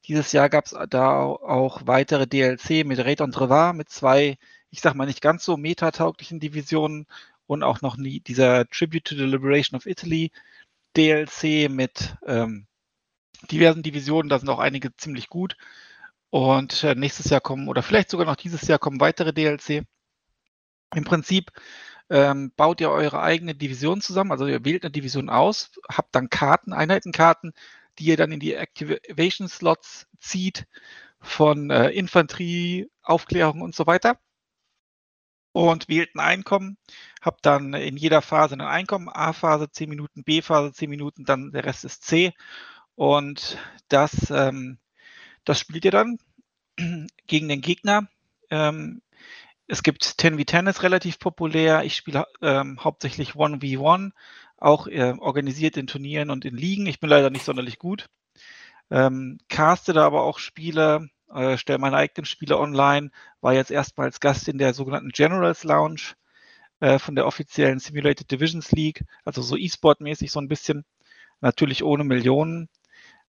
Dieses 0.07 0.33
Jahr 0.33 0.49
gab 0.49 0.67
es 0.67 0.75
da 0.91 1.23
auch 1.23 1.83
weitere 1.87 2.27
DLC 2.27 2.85
mit 2.85 2.99
Raid 2.99 3.21
und 3.21 3.41
Revar 3.41 3.73
mit 3.73 3.89
zwei, 3.89 4.37
ich 4.71 4.81
sag 4.81 4.95
mal, 4.95 5.07
nicht 5.07 5.21
ganz 5.21 5.45
so 5.45 5.57
metatauglichen 5.57 6.41
Divisionen 6.41 7.07
und 7.47 7.63
auch 7.63 7.83
noch 7.83 7.97
nie 7.97 8.21
dieser 8.21 8.67
Tribute 8.69 9.05
to 9.05 9.15
the 9.15 9.25
Liberation 9.25 9.77
of 9.77 9.87
Italy 9.87 10.33
DLC 10.97 11.71
mit 11.71 12.17
ähm, 12.27 12.67
diversen 13.51 13.83
Divisionen, 13.83 14.29
da 14.29 14.39
sind 14.39 14.49
auch 14.49 14.59
einige 14.59 14.97
ziemlich 14.97 15.29
gut. 15.29 15.57
Und 16.31 16.83
äh, 16.85 16.95
nächstes 16.95 17.31
Jahr 17.31 17.41
kommen, 17.41 17.69
oder 17.69 17.83
vielleicht 17.83 18.11
sogar 18.11 18.27
noch 18.27 18.37
dieses 18.37 18.67
Jahr 18.67 18.79
kommen 18.79 19.01
weitere 19.01 19.33
DLC. 19.33 19.85
Im 20.95 21.05
Prinzip 21.05 21.53
ähm, 22.11 22.53
baut 22.57 22.81
ihr 22.81 22.91
eure 22.91 23.21
eigene 23.23 23.55
Division 23.55 24.01
zusammen, 24.01 24.33
also 24.33 24.47
ihr 24.47 24.65
wählt 24.65 24.85
eine 24.85 24.93
Division 24.93 25.29
aus, 25.29 25.71
habt 25.89 26.15
dann 26.15 26.31
Karten, 26.31 26.73
Einheitenkarten, 26.73 27.53
die 28.03 28.09
ihr 28.09 28.17
dann 28.17 28.33
in 28.33 28.41
die 28.41 28.55
Activation 28.55 29.49
Slots 29.49 30.09
zieht 30.19 30.67
von 31.21 31.71
äh, 31.71 31.91
Infanterie, 31.91 32.91
Aufklärung 33.01 33.61
und 33.63 33.77
so 33.77 33.87
weiter. 33.87 34.19
Und 35.53 35.89
wählt 35.89 36.15
ein 36.15 36.21
Einkommen, 36.21 36.79
habt 37.21 37.47
dann 37.47 37.75
in 37.75 37.97
jeder 37.97 38.23
Phase 38.23 38.55
ein 38.55 38.61
Einkommen, 38.63 39.09
A-Phase 39.09 39.71
10 39.71 39.89
Minuten, 39.89 40.25
B-Phase 40.25 40.73
10 40.73 40.91
Minuten, 40.91 41.25
dann 41.25 41.53
der 41.53 41.65
Rest 41.65 41.85
ist 41.85 42.05
C. 42.05 42.33
Und 42.97 43.59
das, 43.89 44.31
ähm, 44.31 44.79
das 45.45 45.61
spielt 45.61 45.85
ihr 45.85 45.91
dann 45.91 46.19
gegen 47.27 47.49
den 47.49 47.61
Gegner. 47.61 48.09
Ähm, 48.51 49.03
es 49.69 49.83
gibt 49.83 50.03
10v10 50.03 50.69
ist 50.69 50.83
relativ 50.83 51.19
populär. 51.19 51.85
Ich 51.85 51.97
spiele 51.97 52.27
ähm, 52.41 52.83
hauptsächlich 52.83 53.33
1v1, 53.33 54.11
auch 54.63 54.87
äh, 54.87 55.15
organisiert 55.19 55.77
in 55.77 55.87
Turnieren 55.87 56.31
und 56.31 56.45
in 56.45 56.57
Ligen. 56.57 56.87
Ich 56.87 57.01
bin 57.01 57.11
leider 57.11 57.31
nicht 57.31 57.45
sonderlich 57.45 57.79
gut. 57.79 58.07
Ähm, 58.91 59.39
caste 59.49 59.93
da 59.93 60.05
aber 60.05 60.23
auch 60.23 60.39
Spiele, 60.39 61.09
äh, 61.33 61.57
stelle 61.57 61.79
meine 61.79 61.97
eigenen 61.97 62.27
Spiele 62.27 62.59
online, 62.59 63.11
war 63.41 63.55
jetzt 63.55 63.71
erstmals 63.71 64.21
Gast 64.21 64.49
in 64.49 64.59
der 64.59 64.75
sogenannten 64.75 65.11
Generals 65.11 65.65
Lounge 65.65 66.15
äh, 66.81 66.99
von 66.99 67.15
der 67.15 67.27
offiziellen 67.27 67.79
Simulated 67.79 68.31
Divisions 68.31 68.71
League, 68.73 69.05
also 69.25 69.43
so 69.43 69.57
E-Sport-mäßig 69.57 70.31
so 70.31 70.41
ein 70.41 70.49
bisschen, 70.49 70.85
natürlich 71.41 71.83
ohne 71.85 72.05
Millionen. 72.05 72.69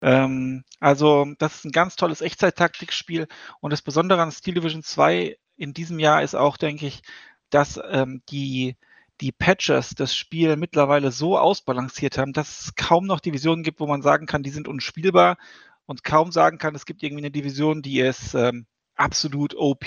Ähm, 0.02 0.64
also, 0.80 1.28
das 1.38 1.58
ist 1.58 1.66
ein 1.66 1.72
ganz 1.72 1.96
tolles 1.96 2.22
Echtzeit-Taktikspiel. 2.22 3.28
Und 3.60 3.72
das 3.72 3.82
Besondere 3.82 4.22
an 4.22 4.32
Steel 4.32 4.56
Division 4.56 4.84
2 4.84 5.38
in 5.58 5.74
diesem 5.74 6.00
Jahr 6.00 6.24
ist 6.24 6.36
auch, 6.36 6.58
denke 6.58 6.88
ich, 6.88 7.02
dass 7.50 7.80
ähm, 7.90 8.24
die, 8.30 8.78
die 9.22 9.32
Patches 9.32 9.92
das 9.92 10.16
Spiel 10.16 10.56
mittlerweile 10.58 11.12
so 11.12 11.38
ausbalanciert 11.38 12.18
haben, 12.18 12.34
dass 12.34 12.66
es 12.66 12.76
kaum 12.76 13.06
noch 13.06 13.20
Divisionen 13.20 13.64
gibt, 13.64 13.80
wo 13.80 13.88
man 13.88 14.02
sagen 14.02 14.26
kann, 14.26 14.44
die 14.44 14.50
sind 14.50 14.68
unspielbar 14.68 15.38
und 15.86 16.04
kaum 16.04 16.32
sagen 16.32 16.58
kann, 16.58 16.76
es 16.76 16.86
gibt 16.86 17.04
irgendwie 17.04 17.24
eine 17.24 17.32
Division, 17.32 17.82
die 17.82 18.00
ist 18.00 18.34
ähm, 18.34 18.66
absolut 18.96 19.56
OP. 19.56 19.86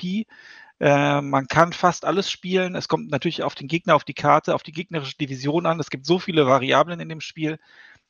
Äh, 0.81 1.20
man 1.20 1.47
kann 1.49 1.73
fast 1.73 2.05
alles 2.05 2.31
spielen. 2.31 2.75
Es 2.75 2.88
kommt 2.88 3.11
natürlich 3.11 3.42
auf 3.42 3.55
den 3.55 3.68
Gegner, 3.68 3.94
auf 3.94 4.05
die 4.05 4.14
Karte, 4.14 4.55
auf 4.55 4.62
die 4.62 4.73
gegnerische 4.73 5.16
Division 5.16 5.66
an. 5.66 5.81
Es 5.81 5.90
gibt 5.90 6.07
so 6.07 6.18
viele 6.18 6.47
Variablen 6.47 7.01
in 7.01 7.09
dem 7.09 7.20
Spiel. 7.20 7.59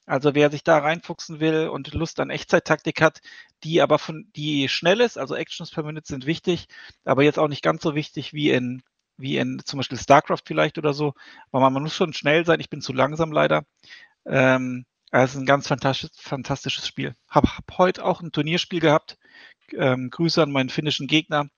Also 0.06 0.34
wer 0.34 0.50
sich 0.50 0.64
da 0.64 0.78
reinfuchsen 0.78 1.40
will 1.40 1.68
und 1.68 1.94
Lust 1.94 2.20
an 2.20 2.30
Echtzeit-Taktik 2.30 3.00
hat, 3.00 3.20
die 3.62 3.80
aber 3.80 3.98
von, 3.98 4.30
die 4.36 4.68
schnell 4.68 5.00
ist, 5.00 5.18
also 5.18 5.34
Actions 5.34 5.70
per 5.70 5.82
Minute 5.82 6.06
sind 6.06 6.26
wichtig, 6.26 6.66
aber 7.04 7.22
jetzt 7.22 7.38
auch 7.38 7.48
nicht 7.48 7.62
ganz 7.62 7.82
so 7.82 7.94
wichtig 7.94 8.34
wie 8.34 8.50
in, 8.50 8.82
wie 9.16 9.38
in 9.38 9.60
zum 9.64 9.78
Beispiel 9.78 9.98
StarCraft 9.98 10.42
vielleicht 10.44 10.78
oder 10.78 10.92
so. 10.92 11.14
Aber 11.52 11.70
man, 11.70 11.82
muss 11.82 11.94
schon 11.94 12.12
schnell 12.12 12.44
sein, 12.44 12.60
ich 12.60 12.70
bin 12.70 12.80
zu 12.80 12.92
langsam 12.92 13.32
leider. 13.32 13.64
Ähm, 14.26 14.86
es 15.10 15.34
ist 15.34 15.40
ein 15.40 15.46
ganz 15.46 15.68
fantastisch, 15.68 16.10
fantastisches 16.16 16.86
Spiel. 16.86 17.14
Habe 17.28 17.48
hab 17.56 17.78
heute 17.78 18.04
auch 18.04 18.20
ein 18.20 18.32
Turnierspiel 18.32 18.80
gehabt. 18.80 19.18
Ähm, 19.72 20.10
Grüße 20.10 20.42
an 20.42 20.52
meinen 20.52 20.70
finnischen 20.70 21.06
Gegner. 21.06 21.48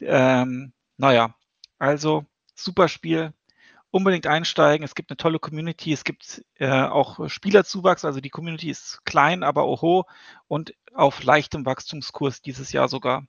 Ähm, 0.00 0.72
naja, 0.98 1.34
also 1.78 2.26
super 2.54 2.88
Spiel 2.88 3.32
unbedingt 3.92 4.26
einsteigen. 4.26 4.84
Es 4.84 4.94
gibt 4.94 5.10
eine 5.10 5.16
tolle 5.16 5.38
Community. 5.38 5.92
Es 5.92 6.02
gibt 6.02 6.44
äh, 6.56 6.68
auch 6.68 7.28
Spielerzuwachs. 7.28 8.04
Also 8.04 8.20
die 8.20 8.30
Community 8.30 8.70
ist 8.70 9.04
klein, 9.04 9.44
aber 9.44 9.66
oho 9.66 10.06
und 10.48 10.74
auf 10.92 11.22
leichtem 11.22 11.64
Wachstumskurs 11.64 12.42
dieses 12.42 12.72
Jahr 12.72 12.88
sogar. 12.88 13.24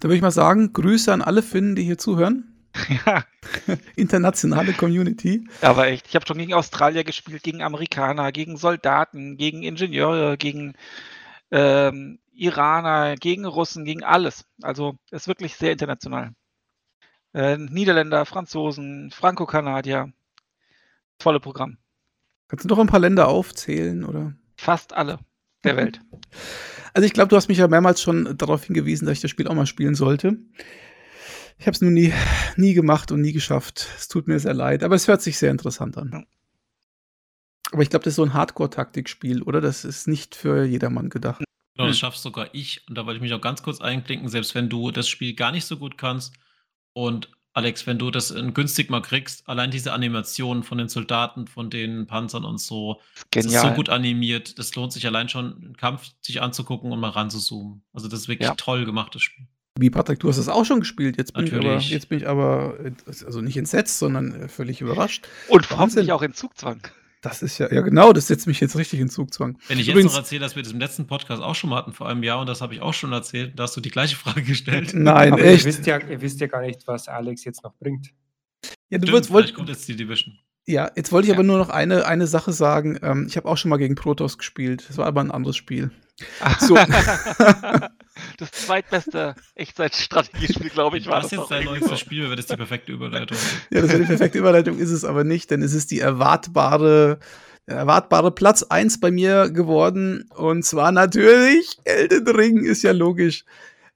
Da 0.00 0.08
würde 0.08 0.16
ich 0.16 0.22
mal 0.22 0.30
sagen, 0.30 0.72
Grüße 0.72 1.12
an 1.12 1.22
alle 1.22 1.42
Finnen, 1.42 1.76
die 1.76 1.84
hier 1.84 1.98
zuhören. 1.98 2.49
Ja. 3.04 3.24
Internationale 3.96 4.72
Community. 4.72 5.48
Aber 5.60 5.88
echt, 5.88 6.06
ich 6.08 6.14
habe 6.14 6.26
schon 6.26 6.38
gegen 6.38 6.54
Australier 6.54 7.04
gespielt, 7.04 7.42
gegen 7.42 7.62
Amerikaner, 7.62 8.32
gegen 8.32 8.56
Soldaten, 8.56 9.36
gegen 9.36 9.62
Ingenieure, 9.62 10.36
gegen 10.36 10.74
ähm, 11.50 12.18
Iraner, 12.32 13.16
gegen 13.16 13.44
Russen, 13.44 13.84
gegen 13.84 14.04
alles. 14.04 14.44
Also 14.62 14.96
ist 15.10 15.28
wirklich 15.28 15.56
sehr 15.56 15.72
international. 15.72 16.32
Äh, 17.34 17.56
Niederländer, 17.56 18.24
Franzosen, 18.24 19.10
Franco-Kanadier. 19.10 20.12
Volle 21.18 21.40
Programm. 21.40 21.76
Kannst 22.48 22.64
du 22.64 22.68
noch 22.68 22.78
ein 22.78 22.86
paar 22.86 23.00
Länder 23.00 23.28
aufzählen, 23.28 24.04
oder? 24.04 24.34
Fast 24.56 24.92
alle 24.92 25.18
der 25.64 25.76
Welt. 25.76 26.00
Also 26.94 27.06
ich 27.06 27.12
glaube, 27.12 27.28
du 27.28 27.36
hast 27.36 27.48
mich 27.48 27.58
ja 27.58 27.68
mehrmals 27.68 28.00
schon 28.00 28.36
darauf 28.36 28.64
hingewiesen, 28.64 29.06
dass 29.06 29.18
ich 29.18 29.20
das 29.20 29.30
Spiel 29.30 29.46
auch 29.48 29.54
mal 29.54 29.66
spielen 29.66 29.94
sollte. 29.94 30.38
Ich 31.60 31.66
habe 31.66 31.74
es 31.74 31.82
nur 31.82 31.90
nie, 31.90 32.10
nie 32.56 32.72
gemacht 32.72 33.12
und 33.12 33.20
nie 33.20 33.32
geschafft. 33.32 33.86
Es 33.94 34.08
tut 34.08 34.26
mir 34.26 34.40
sehr 34.40 34.54
leid, 34.54 34.82
aber 34.82 34.94
es 34.94 35.06
hört 35.08 35.20
sich 35.20 35.36
sehr 35.36 35.50
interessant 35.50 35.98
an. 35.98 36.26
Aber 37.70 37.82
ich 37.82 37.90
glaube, 37.90 38.02
das 38.02 38.12
ist 38.12 38.16
so 38.16 38.24
ein 38.24 38.32
Hardcore-Taktikspiel, 38.32 39.42
oder? 39.42 39.60
Das 39.60 39.84
ist 39.84 40.08
nicht 40.08 40.34
für 40.34 40.64
jedermann 40.64 41.10
gedacht. 41.10 41.44
Genau, 41.74 41.86
das 41.86 41.96
hm. 41.96 42.00
schaffst 42.00 42.22
sogar 42.22 42.48
ich. 42.54 42.88
Und 42.88 42.96
da 42.96 43.04
wollte 43.04 43.18
ich 43.18 43.22
mich 43.22 43.34
auch 43.34 43.42
ganz 43.42 43.62
kurz 43.62 43.82
einklinken, 43.82 44.30
selbst 44.30 44.54
wenn 44.54 44.70
du 44.70 44.90
das 44.90 45.06
Spiel 45.06 45.34
gar 45.34 45.52
nicht 45.52 45.66
so 45.66 45.76
gut 45.76 45.98
kannst. 45.98 46.34
Und 46.94 47.30
Alex, 47.52 47.86
wenn 47.86 47.98
du 47.98 48.10
das 48.10 48.30
in 48.30 48.54
günstig 48.54 48.88
mal 48.88 49.02
kriegst, 49.02 49.46
allein 49.46 49.70
diese 49.70 49.92
Animationen 49.92 50.62
von 50.62 50.78
den 50.78 50.88
Soldaten, 50.88 51.46
von 51.46 51.68
den 51.68 52.06
Panzern 52.06 52.46
und 52.46 52.58
so, 52.58 53.02
das 53.32 53.44
ist 53.44 53.60
so 53.60 53.70
gut 53.72 53.90
animiert. 53.90 54.58
Das 54.58 54.74
lohnt 54.76 54.94
sich 54.94 55.06
allein 55.06 55.28
schon, 55.28 55.62
einen 55.62 55.76
Kampf 55.76 56.10
sich 56.22 56.40
anzugucken 56.40 56.90
und 56.90 57.00
mal 57.00 57.10
ranzuzoomen. 57.10 57.82
Also 57.92 58.08
das 58.08 58.20
ist 58.20 58.28
wirklich 58.28 58.48
ja. 58.48 58.54
toll 58.54 58.86
gemacht, 58.86 59.14
das 59.14 59.20
Spiel. 59.22 59.46
Wie 59.80 59.88
Patrick, 59.88 60.20
du 60.20 60.28
hast 60.28 60.36
es 60.36 60.48
auch 60.48 60.66
schon 60.66 60.80
gespielt. 60.80 61.16
Jetzt 61.16 61.32
bin, 61.32 61.46
ich 61.46 61.54
aber, 61.54 61.78
jetzt 61.78 62.08
bin 62.10 62.18
ich 62.18 62.28
aber, 62.28 62.74
also 63.06 63.40
nicht 63.40 63.56
entsetzt, 63.56 63.98
sondern 63.98 64.42
äh, 64.42 64.48
völlig 64.48 64.82
überrascht. 64.82 65.26
Und 65.48 65.70
hoffentlich 65.70 66.12
auch 66.12 66.20
in 66.20 66.34
Zugzwang. 66.34 66.80
Das 67.22 67.42
ist 67.42 67.58
ja, 67.58 67.72
ja 67.72 67.80
genau, 67.80 68.12
das 68.12 68.26
setzt 68.26 68.46
mich 68.46 68.60
jetzt 68.60 68.76
richtig 68.76 69.00
in 69.00 69.08
Zugzwang. 69.08 69.58
Wenn 69.68 69.78
ich 69.78 69.88
Übrigens, 69.88 70.12
jetzt 70.12 70.12
noch 70.12 70.20
erzähle, 70.20 70.40
dass 70.40 70.56
wir 70.56 70.62
das 70.62 70.72
im 70.72 70.80
letzten 70.80 71.06
Podcast 71.06 71.42
auch 71.42 71.54
schon 71.54 71.70
mal 71.70 71.76
hatten 71.76 71.94
vor 71.94 72.08
einem 72.08 72.22
Jahr 72.22 72.40
und 72.40 72.46
das 72.46 72.60
habe 72.60 72.74
ich 72.74 72.82
auch 72.82 72.92
schon 72.92 73.12
erzählt, 73.12 73.58
da 73.58 73.62
hast 73.62 73.76
du 73.76 73.80
die 73.80 73.90
gleiche 73.90 74.16
Frage 74.16 74.42
gestellt. 74.42 74.90
Nein, 74.94 75.32
Aber 75.32 75.42
echt. 75.42 75.64
Ihr 75.64 75.72
wisst, 75.72 75.86
ja, 75.86 75.98
ihr 75.98 76.20
wisst 76.20 76.40
ja 76.40 76.46
gar 76.46 76.60
nicht, 76.60 76.86
was 76.86 77.08
Alex 77.08 77.44
jetzt 77.44 77.64
noch 77.64 77.74
bringt. 77.78 78.08
Ja, 78.90 78.98
du 78.98 79.06
Stimmt, 79.06 79.12
würdest, 79.12 79.32
wollt, 79.32 79.54
kommt 79.54 79.70
jetzt 79.70 79.88
die 79.88 79.96
Division. 79.96 80.38
Ja, 80.66 80.90
jetzt 80.94 81.10
wollte 81.10 81.26
ich 81.26 81.30
ja. 81.30 81.36
aber 81.36 81.42
nur 81.42 81.58
noch 81.58 81.70
eine, 81.70 82.06
eine 82.06 82.26
Sache 82.26 82.52
sagen. 82.52 82.98
Ähm, 83.02 83.26
ich 83.28 83.36
habe 83.36 83.48
auch 83.48 83.56
schon 83.56 83.70
mal 83.70 83.78
gegen 83.78 83.94
Protoss 83.94 84.36
gespielt. 84.36 84.84
Das 84.88 84.98
war 84.98 85.06
aber 85.06 85.22
ein 85.22 85.30
anderes 85.30 85.56
Spiel. 85.56 85.90
So. 86.58 86.76
das 88.38 88.50
zweitbeste 88.52 89.34
Echtzeitstrategiespiel, 89.54 90.70
glaube 90.70 90.98
ich, 90.98 91.06
war 91.06 91.22
das. 91.22 91.30
Das 91.30 91.32
ist 91.32 91.38
jetzt 91.38 91.50
dein 91.50 91.64
neuestes 91.64 92.00
Spiel, 92.00 92.24
wäre 92.24 92.36
das 92.36 92.46
die 92.46 92.56
perfekte 92.56 92.92
Überleitung. 92.92 93.36
Ja, 93.70 93.82
das 93.82 93.90
wäre 93.90 94.00
die 94.00 94.06
perfekte 94.06 94.38
Überleitung, 94.38 94.78
ist 94.78 94.90
es 94.90 95.04
aber 95.04 95.24
nicht, 95.24 95.50
denn 95.50 95.62
es 95.62 95.72
ist 95.72 95.90
die 95.90 96.00
erwartbare, 96.00 97.18
erwartbare 97.66 98.30
Platz 98.30 98.62
1 98.62 99.00
bei 99.00 99.10
mir 99.10 99.50
geworden. 99.50 100.28
Und 100.34 100.64
zwar 100.64 100.92
natürlich 100.92 101.78
Elden 101.84 102.28
Ring, 102.28 102.64
ist 102.64 102.82
ja 102.82 102.92
logisch. 102.92 103.44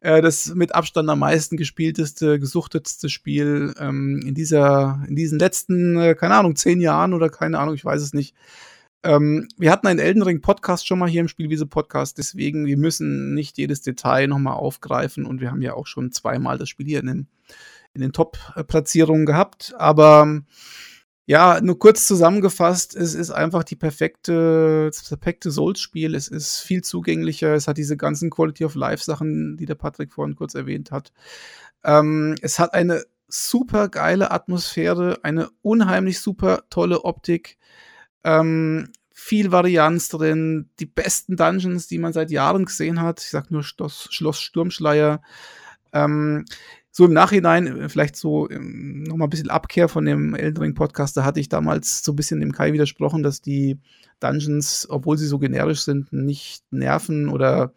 Äh, 0.05 0.21
das 0.21 0.55
mit 0.55 0.75
Abstand 0.75 1.09
am 1.09 1.21
meisten 1.21 1.57
gespielteste, 1.57 2.39
gesuchtetste 2.39 3.09
Spiel 3.09 3.75
ähm, 3.79 4.21
in 4.27 4.35
dieser, 4.35 5.03
in 5.09 5.17
diesen 5.17 5.39
letzten, 5.39 5.97
äh, 5.97 6.15
keine 6.15 6.35
Ahnung, 6.35 6.57
zehn 6.57 6.83
Jahren 6.83 7.15
oder 7.15 7.31
keine 7.31 7.59
Ahnung, 7.59 7.75
ich 7.75 7.87
weiß 7.87 8.03
es 8.03 8.13
nicht. 8.13 8.35
Ähm, 9.05 9.49
wir 9.59 9.71
hatten 9.71 9.87
einen 9.87 10.01
Elden 10.01 10.23
Ring 10.23 10.41
Podcast 10.41 10.87
schon 10.87 10.99
mal 10.99 11.09
hier 11.09 11.21
im 11.21 11.29
Spielwiese 11.29 11.67
Podcast, 11.67 12.19
deswegen 12.19 12.67
wir 12.67 12.79
müssen 12.79 13.35
nicht 13.35 13.59
jedes 13.59 13.83
Detail 13.83 14.27
nochmal 14.27 14.55
aufgreifen 14.55 15.27
und 15.27 15.41
wir 15.41 15.51
haben 15.51 15.63
ja 15.63 15.75
auch 15.75 15.87
schon 15.87 16.11
zweimal 16.11 16.59
das 16.59 16.71
Spiel 16.71 16.87
hier 16.87 17.01
in 17.01 17.07
den, 17.07 17.29
in 17.93 18.01
den 18.01 18.13
Top-Platzierungen 18.13 19.27
gehabt, 19.27 19.75
aber 19.77 20.43
ja, 21.27 21.61
nur 21.63 21.79
kurz 21.79 22.07
zusammengefasst, 22.07 22.95
es 22.95 23.15
ist 23.15 23.31
einfach 23.31 23.65
die 23.65 23.77
perfekte, 23.77 24.87
das 24.87 25.09
perfekte 25.09 25.51
Souls-Spiel. 25.51 26.15
Es 26.15 26.29
ist 26.29 26.61
viel 26.61 26.83
zugänglicher. 26.83 27.55
Es 27.55 27.67
hat 27.67 27.79
diese 27.79 27.97
ganzen 27.97 28.29
Quality 28.29 28.67
of 28.67 28.75
Life-Sachen, 28.75 29.57
die 29.57 29.65
der 29.65 29.75
Patrick 29.75 30.13
vorhin 30.13 30.37
kurz 30.37 30.55
erwähnt 30.55 30.91
hat. 30.91 31.13
Ähm, 31.83 32.35
es 32.43 32.59
hat 32.59 32.75
eine 32.75 33.05
super 33.27 33.89
geile 33.89 34.33
Atmosphäre, 34.33 35.19
eine 35.23 35.49
unheimlich 35.63 36.21
super 36.21 36.65
tolle 36.69 37.05
Optik. 37.05 37.57
Ähm, 38.25 38.89
viel 39.13 39.53
Varianz 39.53 40.09
drin, 40.09 40.71
die 40.81 40.87
besten 40.87 41.37
Dungeons, 41.37 41.87
die 41.87 41.99
man 41.99 42.13
seit 42.13 42.31
Jahren 42.31 42.65
gesehen 42.65 43.01
hat. 43.01 43.21
Ich 43.21 43.31
sag 43.31 43.51
nur 43.51 43.63
Schloss, 43.63 44.09
Schloss 44.11 44.41
Sturmschleier. 44.41 45.23
Ähm, 45.93 46.45
so 46.91 47.07
im 47.07 47.13
Nachhinein, 47.13 47.67
äh, 47.67 47.89
vielleicht 47.89 48.17
so 48.17 48.49
ähm, 48.51 49.03
noch 49.03 49.17
mal 49.17 49.27
ein 49.27 49.31
bisschen 49.31 49.51
Abkehr 49.51 49.89
von 49.89 50.05
dem 50.05 50.35
Elden 50.35 50.61
Ring 50.61 50.75
Podcast, 50.75 51.17
da 51.17 51.25
hatte 51.25 51.41
ich 51.41 51.49
damals 51.49 52.05
so 52.05 52.13
ein 52.13 52.17
bisschen 52.17 52.41
dem 52.41 52.53
Kai 52.53 52.73
widersprochen, 52.73 53.23
dass 53.23 53.41
die 53.41 53.79
Dungeons, 54.21 54.87
obwohl 54.89 55.19
sie 55.19 55.27
so 55.27 55.39
generisch 55.39 55.83
sind, 55.83 56.13
nicht 56.13 56.63
nerven 56.71 57.29
oder 57.29 57.73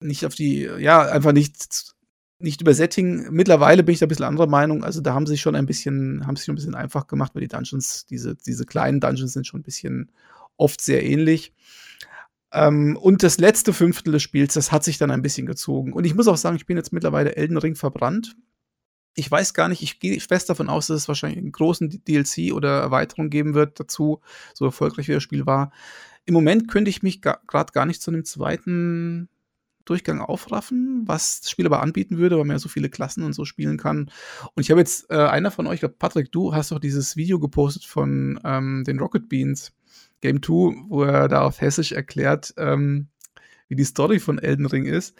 nicht 0.00 0.26
auf 0.26 0.34
die, 0.34 0.68
ja, 0.78 1.02
einfach 1.02 1.32
nicht 1.32 1.94
nicht 2.42 2.60
über 2.60 2.74
Setting. 2.74 3.28
Mittlerweile 3.30 3.82
bin 3.82 3.92
ich 3.92 3.98
da 3.98 4.06
ein 4.06 4.08
bisschen 4.08 4.24
anderer 4.24 4.46
Meinung. 4.46 4.84
Also 4.84 5.00
da 5.00 5.14
haben 5.14 5.26
sie 5.26 5.38
schon 5.38 5.54
ein 5.54 5.66
bisschen, 5.66 6.26
haben 6.26 6.36
sie 6.36 6.44
schon 6.44 6.54
ein 6.54 6.56
bisschen 6.56 6.74
einfach 6.74 7.06
gemacht, 7.06 7.34
weil 7.34 7.42
die 7.42 7.48
Dungeons, 7.48 8.06
diese, 8.06 8.34
diese 8.34 8.66
kleinen 8.66 9.00
Dungeons 9.00 9.32
sind 9.32 9.46
schon 9.46 9.60
ein 9.60 9.64
bisschen 9.64 10.10
oft 10.56 10.80
sehr 10.80 11.04
ähnlich. 11.04 11.52
Ähm, 12.52 12.96
und 13.00 13.22
das 13.22 13.38
letzte 13.38 13.72
Fünftel 13.72 14.12
des 14.12 14.22
Spiels, 14.22 14.54
das 14.54 14.72
hat 14.72 14.84
sich 14.84 14.98
dann 14.98 15.10
ein 15.10 15.22
bisschen 15.22 15.46
gezogen. 15.46 15.92
Und 15.92 16.04
ich 16.04 16.14
muss 16.14 16.28
auch 16.28 16.36
sagen, 16.36 16.56
ich 16.56 16.66
bin 16.66 16.76
jetzt 16.76 16.92
mittlerweile 16.92 17.36
Elden 17.36 17.56
Ring 17.56 17.74
verbrannt. 17.74 18.36
Ich 19.14 19.30
weiß 19.30 19.54
gar 19.54 19.68
nicht, 19.68 19.82
ich 19.82 20.00
gehe 20.00 20.18
fest 20.20 20.48
davon 20.48 20.68
aus, 20.68 20.86
dass 20.86 21.02
es 21.02 21.08
wahrscheinlich 21.08 21.38
einen 21.38 21.52
großen 21.52 22.02
DLC 22.06 22.52
oder 22.52 22.80
Erweiterung 22.80 23.30
geben 23.30 23.54
wird 23.54 23.78
dazu, 23.78 24.20
so 24.54 24.64
erfolgreich 24.66 25.08
wie 25.08 25.12
das 25.12 25.22
Spiel 25.22 25.46
war. 25.46 25.70
Im 26.24 26.34
Moment 26.34 26.68
könnte 26.68 26.88
ich 26.88 27.02
mich 27.02 27.20
gerade 27.20 27.72
gar 27.72 27.84
nicht 27.84 28.00
zu 28.00 28.10
einem 28.10 28.24
zweiten 28.24 29.28
Durchgang 29.84 30.20
aufraffen, 30.20 31.02
was 31.06 31.40
das 31.40 31.50
Spiel 31.50 31.66
aber 31.66 31.82
anbieten 31.82 32.18
würde, 32.18 32.36
weil 32.38 32.44
man 32.44 32.56
ja 32.56 32.60
so 32.60 32.68
viele 32.68 32.88
Klassen 32.88 33.22
und 33.22 33.32
so 33.32 33.44
spielen 33.44 33.76
kann. 33.76 34.10
Und 34.54 34.62
ich 34.62 34.70
habe 34.70 34.80
jetzt, 34.80 35.10
äh, 35.10 35.16
einer 35.16 35.50
von 35.50 35.66
euch, 35.66 35.74
ich 35.74 35.80
glaube, 35.80 35.96
Patrick, 35.98 36.32
du 36.32 36.54
hast 36.54 36.72
doch 36.72 36.78
dieses 36.78 37.16
Video 37.16 37.38
gepostet 37.38 37.84
von 37.84 38.40
ähm, 38.44 38.84
den 38.84 38.98
Rocket 38.98 39.28
Beans 39.28 39.72
Game 40.20 40.42
2, 40.42 40.86
wo 40.88 41.02
er 41.04 41.28
da 41.28 41.42
auf 41.42 41.60
Hessisch 41.60 41.92
erklärt, 41.92 42.54
ähm, 42.56 43.08
wie 43.68 43.76
die 43.76 43.84
Story 43.84 44.20
von 44.20 44.38
Elden 44.38 44.66
Ring 44.66 44.86
ist. 44.86 45.14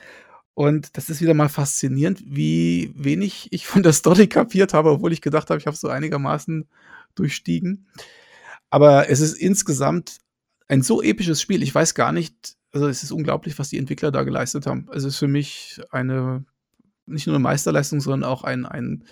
Und 0.54 0.96
das 0.96 1.08
ist 1.08 1.20
wieder 1.20 1.34
mal 1.34 1.48
faszinierend, 1.48 2.22
wie 2.26 2.92
wenig 2.94 3.48
ich 3.52 3.66
von 3.66 3.82
der 3.82 3.92
Story 3.92 4.26
kapiert 4.28 4.74
habe, 4.74 4.90
obwohl 4.90 5.12
ich 5.12 5.22
gedacht 5.22 5.50
habe, 5.50 5.58
ich 5.58 5.66
habe 5.66 5.76
so 5.76 5.88
einigermaßen 5.88 6.68
durchstiegen. 7.14 7.86
Aber 8.70 9.08
es 9.08 9.20
ist 9.20 9.34
insgesamt 9.34 10.18
ein 10.68 10.82
so 10.82 11.02
episches 11.02 11.40
Spiel. 11.40 11.62
Ich 11.62 11.74
weiß 11.74 11.94
gar 11.94 12.12
nicht, 12.12 12.56
also 12.72 12.88
es 12.88 13.02
ist 13.02 13.12
unglaublich, 13.12 13.58
was 13.58 13.68
die 13.68 13.78
Entwickler 13.78 14.10
da 14.10 14.22
geleistet 14.22 14.66
haben. 14.66 14.88
Also 14.88 15.08
es 15.08 15.14
ist 15.14 15.20
für 15.20 15.28
mich 15.28 15.80
eine, 15.90 16.44
nicht 17.06 17.26
nur 17.26 17.36
eine 17.36 17.42
Meisterleistung, 17.42 18.00
sondern 18.00 18.28
auch 18.28 18.44
ein, 18.44 18.66
ein 18.66 19.04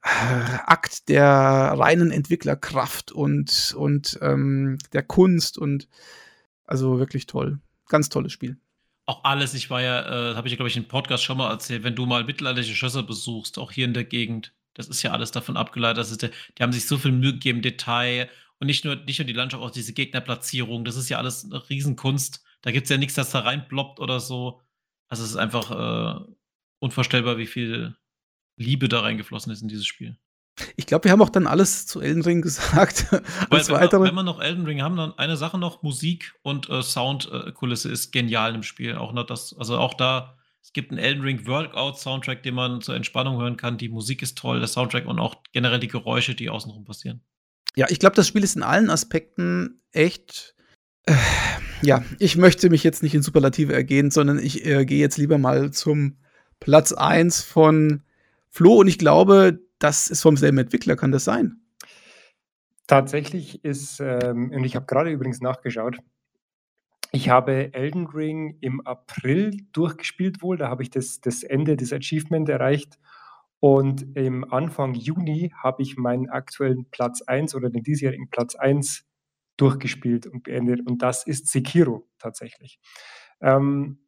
Akt 0.00 1.08
der 1.08 1.24
reinen 1.24 2.12
Entwicklerkraft 2.12 3.10
und, 3.10 3.74
und 3.76 4.18
ähm, 4.22 4.78
der 4.92 5.02
Kunst 5.02 5.58
und 5.58 5.88
also 6.64 6.98
wirklich 7.00 7.26
toll. 7.26 7.58
Ganz 7.88 8.08
tolles 8.08 8.32
Spiel. 8.32 8.56
Auch 9.06 9.24
alles, 9.24 9.54
ich 9.54 9.70
war 9.70 9.82
ja, 9.82 10.32
äh, 10.32 10.34
habe 10.36 10.46
ich 10.46 10.52
ja, 10.52 10.56
glaube 10.56 10.68
ich, 10.68 10.76
im 10.76 10.88
Podcast 10.88 11.24
schon 11.24 11.38
mal 11.38 11.50
erzählt, 11.50 11.82
wenn 11.82 11.94
du 11.94 12.06
mal 12.06 12.24
mittelalterliche 12.24 12.74
Schlösser 12.74 13.02
besuchst, 13.02 13.58
auch 13.58 13.72
hier 13.72 13.84
in 13.84 13.94
der 13.94 14.04
Gegend, 14.04 14.52
das 14.74 14.88
ist 14.88 15.02
ja 15.02 15.12
alles 15.12 15.32
davon 15.32 15.56
abgeleitet, 15.56 15.98
dass 15.98 16.16
die, 16.16 16.30
die 16.56 16.62
haben 16.62 16.72
sich 16.72 16.86
so 16.86 16.98
viel 16.98 17.12
Mühe 17.12 17.32
gegeben, 17.32 17.62
Detail, 17.62 18.28
und 18.58 18.66
nicht 18.66 18.84
nur, 18.84 18.96
nicht 18.96 19.18
nur 19.18 19.26
die 19.26 19.32
Landschaft, 19.32 19.62
auch 19.62 19.70
diese 19.70 19.92
Gegnerplatzierung. 19.92 20.84
Das 20.84 20.96
ist 20.96 21.08
ja 21.08 21.18
alles 21.18 21.44
eine 21.44 21.68
Riesenkunst. 21.68 22.42
Da 22.62 22.70
gibt 22.72 22.84
es 22.84 22.90
ja 22.90 22.96
nichts, 22.96 23.14
das 23.14 23.30
da 23.30 23.40
reinploppt 23.40 24.00
oder 24.00 24.20
so. 24.20 24.60
Also 25.08 25.24
es 25.24 25.30
ist 25.30 25.36
einfach 25.36 25.70
äh, 25.70 26.32
unvorstellbar, 26.78 27.38
wie 27.38 27.46
viel 27.46 27.96
Liebe 28.56 28.88
da 28.88 29.00
reingeflossen 29.00 29.52
ist 29.52 29.62
in 29.62 29.68
dieses 29.68 29.86
Spiel. 29.86 30.18
Ich 30.76 30.86
glaube, 30.86 31.04
wir 31.04 31.12
haben 31.12 31.20
auch 31.20 31.28
dann 31.28 31.46
alles 31.46 31.86
zu 31.86 32.00
Elden 32.00 32.22
Ring 32.22 32.40
gesagt. 32.42 33.12
Weil, 33.12 33.20
wenn, 33.50 33.68
wir, 33.68 34.00
wenn 34.00 34.14
wir 34.14 34.22
noch 34.22 34.40
Elden 34.40 34.64
Ring 34.64 34.80
haben, 34.82 34.96
dann 34.96 35.16
eine 35.18 35.36
Sache 35.36 35.58
noch: 35.58 35.82
Musik 35.82 36.34
und 36.42 36.70
äh, 36.70 36.82
Soundkulisse 36.82 37.90
äh, 37.90 37.92
ist 37.92 38.10
genial 38.10 38.54
im 38.54 38.62
Spiel. 38.62 38.96
Auch 38.96 39.12
noch 39.12 39.26
das, 39.26 39.54
also 39.58 39.76
auch 39.78 39.92
da, 39.94 40.38
es 40.62 40.72
gibt 40.72 40.90
einen 40.90 40.98
Elden 40.98 41.22
Ring 41.22 41.46
Workout-Soundtrack, 41.46 42.42
den 42.42 42.54
man 42.54 42.80
zur 42.80 42.96
Entspannung 42.96 43.38
hören 43.38 43.58
kann. 43.58 43.76
Die 43.76 43.90
Musik 43.90 44.22
ist 44.22 44.38
toll, 44.38 44.58
der 44.58 44.68
Soundtrack 44.68 45.06
und 45.06 45.18
auch 45.18 45.36
generell 45.52 45.78
die 45.78 45.88
Geräusche, 45.88 46.34
die 46.34 46.48
außenrum 46.48 46.84
passieren. 46.84 47.20
Ja, 47.76 47.86
ich 47.90 47.98
glaube, 47.98 48.16
das 48.16 48.26
Spiel 48.26 48.42
ist 48.42 48.56
in 48.56 48.62
allen 48.62 48.90
Aspekten 48.90 49.80
echt. 49.92 50.54
Äh, 51.04 51.14
ja, 51.82 52.02
ich 52.18 52.36
möchte 52.36 52.70
mich 52.70 52.82
jetzt 52.82 53.02
nicht 53.02 53.14
in 53.14 53.22
Superlative 53.22 53.74
ergehen, 53.74 54.10
sondern 54.10 54.38
ich 54.38 54.64
äh, 54.64 54.86
gehe 54.86 54.98
jetzt 54.98 55.18
lieber 55.18 55.36
mal 55.36 55.70
zum 55.72 56.16
Platz 56.58 56.92
1 56.92 57.42
von 57.42 58.02
Flo 58.50 58.76
und 58.76 58.88
ich 58.88 58.98
glaube, 58.98 59.60
das 59.78 60.08
ist 60.08 60.22
vom 60.22 60.38
selben 60.38 60.56
Entwickler, 60.56 60.96
kann 60.96 61.12
das 61.12 61.24
sein? 61.24 61.60
Tatsächlich 62.86 63.62
ist, 63.62 64.00
ähm, 64.00 64.50
und 64.52 64.64
ich 64.64 64.74
habe 64.74 64.86
gerade 64.86 65.10
übrigens 65.10 65.42
nachgeschaut, 65.42 65.98
ich 67.12 67.28
habe 67.28 67.74
Elden 67.74 68.06
Ring 68.06 68.56
im 68.60 68.80
April 68.86 69.58
durchgespielt 69.72 70.40
wohl, 70.40 70.56
da 70.56 70.68
habe 70.68 70.82
ich 70.82 70.90
das, 70.90 71.20
das 71.20 71.42
Ende 71.42 71.76
des 71.76 71.92
Achievement 71.92 72.48
erreicht 72.48 72.98
und 73.60 74.16
im 74.16 74.50
Anfang 74.52 74.94
Juni 74.94 75.52
habe 75.62 75.82
ich 75.82 75.96
meinen 75.96 76.28
aktuellen 76.28 76.88
Platz 76.90 77.22
1 77.22 77.54
oder 77.54 77.70
den 77.70 77.82
diesjährigen 77.82 78.28
Platz 78.30 78.54
1 78.54 79.04
durchgespielt 79.56 80.26
und 80.26 80.42
beendet. 80.42 80.86
Und 80.86 81.02
das 81.02 81.26
ist 81.26 81.48
Sekiro 81.48 82.08
tatsächlich. 82.18 82.78
Ähm, 83.40 84.06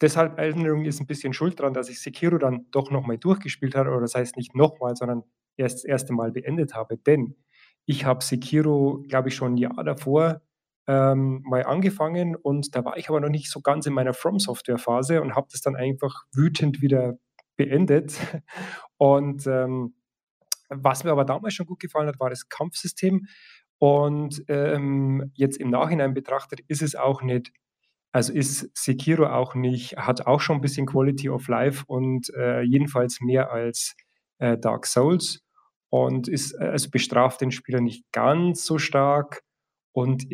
deshalb 0.00 0.38
Elden 0.38 0.66
Ring 0.66 0.84
ist 0.84 1.00
ein 1.00 1.06
bisschen 1.06 1.32
schuld 1.32 1.58
daran, 1.58 1.74
dass 1.74 1.88
ich 1.88 2.00
Sekiro 2.00 2.38
dann 2.38 2.66
doch 2.70 2.90
nochmal 2.90 3.18
durchgespielt 3.18 3.74
habe. 3.74 3.90
Oder 3.90 4.02
das 4.02 4.14
heißt 4.14 4.36
nicht 4.36 4.54
nochmal, 4.54 4.94
sondern 4.94 5.24
erst 5.56 5.78
das 5.78 5.84
erste 5.84 6.12
Mal 6.12 6.30
beendet 6.30 6.74
habe. 6.74 6.96
Denn 6.96 7.36
ich 7.86 8.04
habe 8.04 8.24
Sekiro, 8.24 9.02
glaube 9.08 9.28
ich, 9.28 9.34
schon 9.34 9.54
ein 9.54 9.56
Jahr 9.56 9.82
davor 9.84 10.42
ähm, 10.86 11.42
mal 11.46 11.64
angefangen 11.64 12.36
und 12.36 12.74
da 12.74 12.84
war 12.84 12.96
ich 12.98 13.08
aber 13.08 13.20
noch 13.20 13.30
nicht 13.30 13.50
so 13.50 13.60
ganz 13.60 13.86
in 13.86 13.94
meiner 13.94 14.12
From 14.12 14.38
Software 14.38 14.78
Phase 14.78 15.22
und 15.22 15.34
habe 15.34 15.48
das 15.50 15.62
dann 15.62 15.76
einfach 15.76 16.24
wütend 16.34 16.82
wieder 16.82 17.14
beendet. 17.56 18.18
Und 18.96 19.46
ähm, 19.46 19.94
was 20.68 21.04
mir 21.04 21.12
aber 21.12 21.24
damals 21.24 21.54
schon 21.54 21.66
gut 21.66 21.80
gefallen 21.80 22.08
hat, 22.08 22.20
war 22.20 22.30
das 22.30 22.48
Kampfsystem. 22.48 23.26
Und 23.78 24.42
ähm, 24.48 25.30
jetzt 25.34 25.58
im 25.58 25.70
Nachhinein 25.70 26.14
betrachtet 26.14 26.60
ist 26.68 26.82
es 26.82 26.94
auch 26.94 27.22
nicht 27.22 27.52
Also 28.12 28.32
ist 28.32 28.70
Sekiro 28.76 29.26
auch 29.26 29.54
nicht, 29.56 29.96
hat 29.96 30.26
auch 30.26 30.40
schon 30.40 30.56
ein 30.58 30.60
bisschen 30.60 30.86
Quality 30.86 31.28
of 31.30 31.48
Life 31.48 31.84
und 31.86 32.30
äh, 32.34 32.62
jedenfalls 32.62 33.20
mehr 33.20 33.50
als 33.50 33.96
äh, 34.38 34.56
Dark 34.56 34.86
Souls 34.86 35.40
und 35.90 36.28
ist, 36.28 36.54
also 36.56 36.90
bestraft 36.90 37.40
den 37.40 37.50
Spieler 37.50 37.80
nicht 37.80 38.04
ganz 38.12 38.64
so 38.64 38.78
stark. 38.78 39.42
Und 39.92 40.26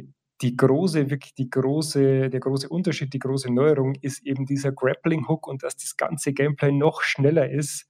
die 0.43 0.57
große, 0.57 1.11
wirklich 1.11 1.34
die 1.34 1.51
große, 1.51 2.30
der 2.30 2.41
große 2.41 2.68
Unterschied, 2.68 3.12
die 3.12 3.18
große 3.18 3.53
Neuerung 3.53 3.95
ist 4.01 4.24
eben 4.26 4.47
dieser 4.47 4.72
Grappling 4.72 5.28
Hook 5.28 5.47
und 5.47 5.62
dass 5.62 5.76
das 5.76 5.97
ganze 5.97 6.32
Gameplay 6.32 6.72
noch 6.72 7.03
schneller 7.03 7.51
ist 7.51 7.86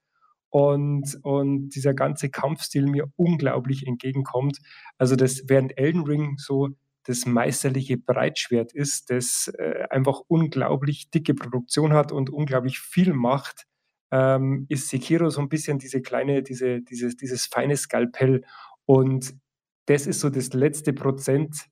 und, 0.49 1.19
und 1.23 1.71
dieser 1.71 1.95
ganze 1.95 2.29
Kampfstil 2.29 2.87
mir 2.87 3.11
unglaublich 3.17 3.87
entgegenkommt. 3.87 4.59
Also 4.99 5.15
das 5.15 5.45
während 5.47 5.79
Elden 5.79 6.03
Ring 6.03 6.39
so 6.39 6.71
das 7.05 7.25
meisterliche 7.25 7.97
Breitschwert 7.97 8.73
ist, 8.73 9.11
das 9.11 9.51
äh, 9.59 9.87
einfach 9.89 10.21
unglaublich 10.27 11.11
dicke 11.11 11.35
Produktion 11.35 11.93
hat 11.93 12.13
und 12.13 12.31
unglaublich 12.31 12.79
viel 12.81 13.15
macht, 13.15 13.67
ähm, 14.11 14.67
ist 14.69 14.89
Sekiro 14.89 15.31
so 15.31 15.41
ein 15.41 15.49
bisschen 15.49 15.79
diese 15.79 16.03
kleine, 16.03 16.43
diese, 16.43 16.83
dieses, 16.83 17.17
dieses 17.17 17.47
feine 17.47 17.77
Skalpell. 17.77 18.45
Und 18.87 19.35
das 19.87 20.07
ist 20.07 20.21
so 20.21 20.31
das 20.31 20.53
letzte 20.53 20.93
Prozent, 20.93 21.67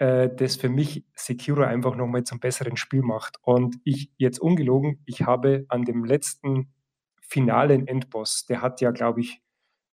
äh, 0.00 0.34
das 0.34 0.56
für 0.56 0.70
mich 0.70 1.04
Sekiro 1.14 1.62
einfach 1.62 1.94
nochmal 1.94 2.24
zum 2.24 2.40
besseren 2.40 2.78
Spiel 2.78 3.02
macht. 3.02 3.36
Und 3.42 3.76
ich, 3.84 4.10
jetzt 4.16 4.38
ungelogen, 4.40 5.02
ich 5.04 5.22
habe 5.22 5.66
an 5.68 5.84
dem 5.84 6.06
letzten 6.06 6.72
finalen 7.20 7.86
Endboss, 7.86 8.46
der 8.46 8.62
hat 8.62 8.80
ja, 8.80 8.92
glaube 8.92 9.20
ich, 9.20 9.42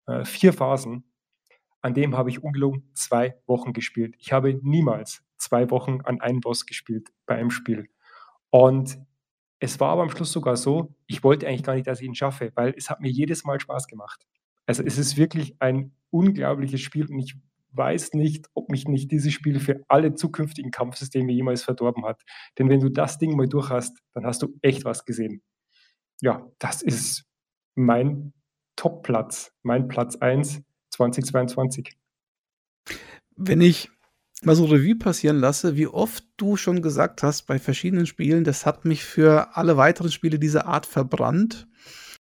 äh, 0.08 0.24
vier 0.24 0.53
Phasen, 0.53 1.03
an 1.82 1.93
dem 1.93 2.16
habe 2.16 2.30
ich 2.30 2.41
ungelogen 2.41 2.89
zwei 2.93 3.36
Wochen 3.47 3.74
gespielt. 3.74 4.16
Ich 4.18 4.32
habe 4.32 4.58
niemals 4.64 5.24
zwei 5.38 5.70
Wochen 5.70 5.99
an 6.05 6.22
einen 6.22 6.39
Boss 6.39 6.66
gespielt 6.66 7.10
bei 7.26 7.36
einem 7.36 7.51
Spiel. 7.51 7.89
Und 8.49 8.97
es 9.60 9.78
war 9.82 9.89
aber 9.89 10.03
am 10.03 10.10
Schluss 10.10 10.32
sogar 10.32 10.55
so, 10.55 10.95
ich 11.08 11.22
wollte 11.24 11.47
eigentlich 11.47 11.64
gar 11.64 11.76
nicht, 11.76 11.88
dass 11.88 11.99
ich 11.99 12.08
ihn 12.08 12.16
schaffe, 12.16 12.53
weil 12.55 12.74
es 12.78 12.89
hat 12.89 13.01
mir 13.01 13.12
jedes 13.12 13.43
Mal 13.43 13.60
Spaß 13.60 13.88
gemacht. 13.88 14.26
Also 14.66 14.84
es 14.84 14.97
ist 14.97 15.18
wirklich 15.18 15.62
ein 15.62 15.91
unglaubliches 16.12 16.80
Spiel 16.80 17.08
und 17.08 17.20
ich 17.20 17.36
weiß 17.74 18.13
nicht, 18.13 18.47
ob 18.53 18.70
mich 18.70 18.88
nicht 18.88 19.11
dieses 19.11 19.34
Spiel 19.34 19.59
für 19.59 19.84
alle 19.88 20.13
zukünftigen 20.15 20.72
Kampfsysteme 20.72 21.32
jemals 21.32 21.63
verdorben 21.63 22.05
hat. 22.05 22.24
Denn 22.57 22.70
wenn 22.70 22.80
du 22.80 22.89
das 22.89 23.18
Ding 23.18 23.36
mal 23.36 23.47
durch 23.47 23.70
hast, 23.70 23.99
dann 24.13 24.26
hast 24.26 24.41
du 24.41 24.57
echt 24.61 24.86
was 24.86 25.05
gesehen. 25.05 25.41
Ja, 26.22 26.49
das 26.59 26.82
ist 26.82 27.26
mein 27.76 28.34
Top-Platz, 28.76 29.53
mein 29.63 29.88
Platz 29.88 30.15
1 30.15 30.61
2022. 30.91 31.95
Wenn 33.36 33.61
ich 33.61 33.89
mal 34.43 34.55
so 34.55 34.65
Revue 34.65 34.95
passieren 34.95 35.38
lasse, 35.38 35.76
wie 35.76 35.88
oft 35.88 36.24
du 36.38 36.57
schon 36.57 36.82
gesagt 36.82 37.24
hast 37.24 37.43
bei 37.43 37.59
verschiedenen 37.59 38.05
Spielen, 38.05 38.43
das 38.43 38.65
hat 38.65 38.86
mich 38.86 39.03
für 39.03 39.55
alle 39.55 39.78
weiteren 39.78 40.11
Spiele 40.11 40.39
dieser 40.39 40.65
Art 40.65 40.86
verbrannt. 40.86 41.68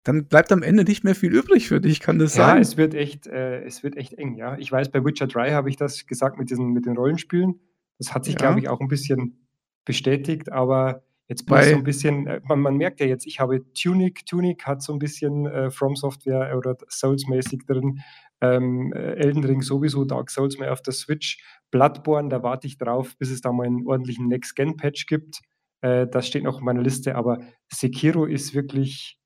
Dann 0.03 0.25
bleibt 0.25 0.51
am 0.51 0.63
Ende 0.63 0.83
nicht 0.83 1.03
mehr 1.03 1.15
viel 1.15 1.33
übrig 1.33 1.67
für 1.67 1.81
dich, 1.81 1.99
kann 1.99 2.19
das 2.19 2.35
ja, 2.35 2.45
sein? 2.45 2.55
Ja, 2.55 2.61
es 2.61 2.77
wird 2.77 2.93
echt, 2.93 3.27
äh, 3.27 3.63
es 3.63 3.83
wird 3.83 3.97
echt 3.97 4.13
eng, 4.13 4.35
ja. 4.35 4.57
Ich 4.57 4.71
weiß, 4.71 4.89
bei 4.89 5.03
Witcher 5.03 5.27
3 5.27 5.51
habe 5.51 5.69
ich 5.69 5.75
das 5.75 6.07
gesagt 6.07 6.37
mit 6.37 6.49
diesen, 6.49 6.71
mit 6.71 6.85
den 6.85 6.95
Rollenspielen. 6.95 7.59
Das 7.97 8.13
hat 8.13 8.25
sich, 8.25 8.35
ja. 8.35 8.39
glaube 8.39 8.59
ich, 8.59 8.69
auch 8.69 8.79
ein 8.79 8.87
bisschen 8.87 9.45
bestätigt, 9.85 10.51
aber 10.51 11.03
jetzt 11.27 11.45
bin 11.45 11.57
ich 11.57 11.65
so 11.65 11.75
ein 11.75 11.83
bisschen, 11.83 12.27
äh, 12.27 12.41
man, 12.45 12.61
man, 12.61 12.77
merkt 12.77 13.01
ja 13.01 13.05
jetzt, 13.05 13.27
ich 13.27 13.39
habe 13.39 13.61
Tunic, 13.73 14.25
Tunic 14.25 14.65
hat 14.65 14.81
so 14.81 14.93
ein 14.93 14.99
bisschen 14.99 15.45
äh, 15.45 15.69
From 15.69 15.95
Software 15.95 16.57
oder 16.57 16.77
Souls-mäßig 16.89 17.65
drin. 17.65 17.99
Ähm, 18.41 18.93
äh, 18.93 19.15
Elden 19.15 19.43
Ring 19.43 19.61
sowieso, 19.61 20.05
Dark 20.05 20.31
Souls 20.31 20.57
mehr 20.57 20.71
auf 20.71 20.81
der 20.81 20.93
Switch. 20.93 21.43
Bloodborne, 21.71 22.29
da 22.29 22.41
warte 22.41 22.67
ich 22.67 22.77
drauf, 22.77 23.17
bis 23.17 23.31
es 23.31 23.41
da 23.41 23.51
mal 23.51 23.67
einen 23.67 23.85
ordentlichen 23.85 24.27
Next-Gen-Patch 24.27 25.07
gibt. 25.07 25.41
Äh, 25.81 26.07
das 26.07 26.25
steht 26.25 26.43
noch 26.43 26.55
auf 26.55 26.61
meiner 26.61 26.81
Liste, 26.81 27.15
aber 27.15 27.39
Sekiro 27.67 28.25
ist 28.25 28.53
wirklich 28.53 29.18